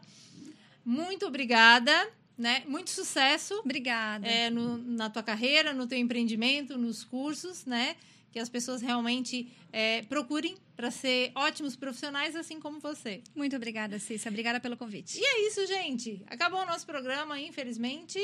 Muito 0.84 1.26
obrigada, 1.26 1.92
né? 2.36 2.62
Muito 2.66 2.90
sucesso 2.90 3.54
Obrigada. 3.60 4.26
é, 4.26 4.50
no- 4.50 4.78
na 4.78 5.08
tua 5.08 5.22
carreira, 5.22 5.72
no 5.72 5.86
teu 5.86 5.98
empreendimento, 5.98 6.76
nos 6.76 7.04
cursos, 7.04 7.64
né? 7.64 7.96
Que 8.32 8.38
as 8.38 8.48
pessoas 8.48 8.80
realmente 8.82 9.50
é, 9.72 10.02
procurem 10.02 10.56
para 10.76 10.90
ser 10.90 11.30
ótimos 11.34 11.76
profissionais, 11.76 12.34
assim 12.34 12.58
como 12.58 12.80
você. 12.80 13.22
Muito 13.34 13.54
obrigada, 13.56 13.98
Cissa. 13.98 14.28
Obrigada 14.28 14.58
pelo 14.58 14.76
convite. 14.76 15.18
E 15.18 15.24
é 15.24 15.46
isso, 15.48 15.64
gente. 15.66 16.22
Acabou 16.26 16.60
o 16.60 16.66
nosso 16.66 16.84
programa, 16.86 17.38
infelizmente. 17.40 18.18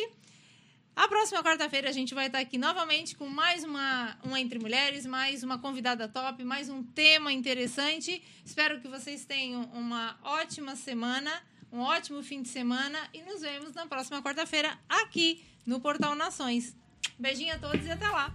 A 0.98 1.06
próxima 1.06 1.44
quarta-feira 1.44 1.88
a 1.88 1.92
gente 1.92 2.12
vai 2.12 2.26
estar 2.26 2.40
aqui 2.40 2.58
novamente 2.58 3.14
com 3.14 3.28
mais 3.28 3.62
uma, 3.62 4.18
uma 4.24 4.40
Entre 4.40 4.58
Mulheres, 4.58 5.06
mais 5.06 5.44
uma 5.44 5.56
convidada 5.56 6.08
top, 6.08 6.42
mais 6.42 6.68
um 6.68 6.82
tema 6.82 7.32
interessante. 7.32 8.20
Espero 8.44 8.80
que 8.80 8.88
vocês 8.88 9.24
tenham 9.24 9.62
uma 9.72 10.18
ótima 10.24 10.74
semana, 10.74 11.30
um 11.70 11.78
ótimo 11.78 12.20
fim 12.24 12.42
de 12.42 12.48
semana 12.48 12.98
e 13.14 13.22
nos 13.22 13.42
vemos 13.42 13.74
na 13.74 13.86
próxima 13.86 14.20
quarta-feira 14.20 14.76
aqui 14.88 15.44
no 15.64 15.78
Portal 15.78 16.16
Nações. 16.16 16.76
Beijinho 17.16 17.54
a 17.54 17.58
todos 17.60 17.86
e 17.86 17.92
até 17.92 18.08
lá! 18.08 18.34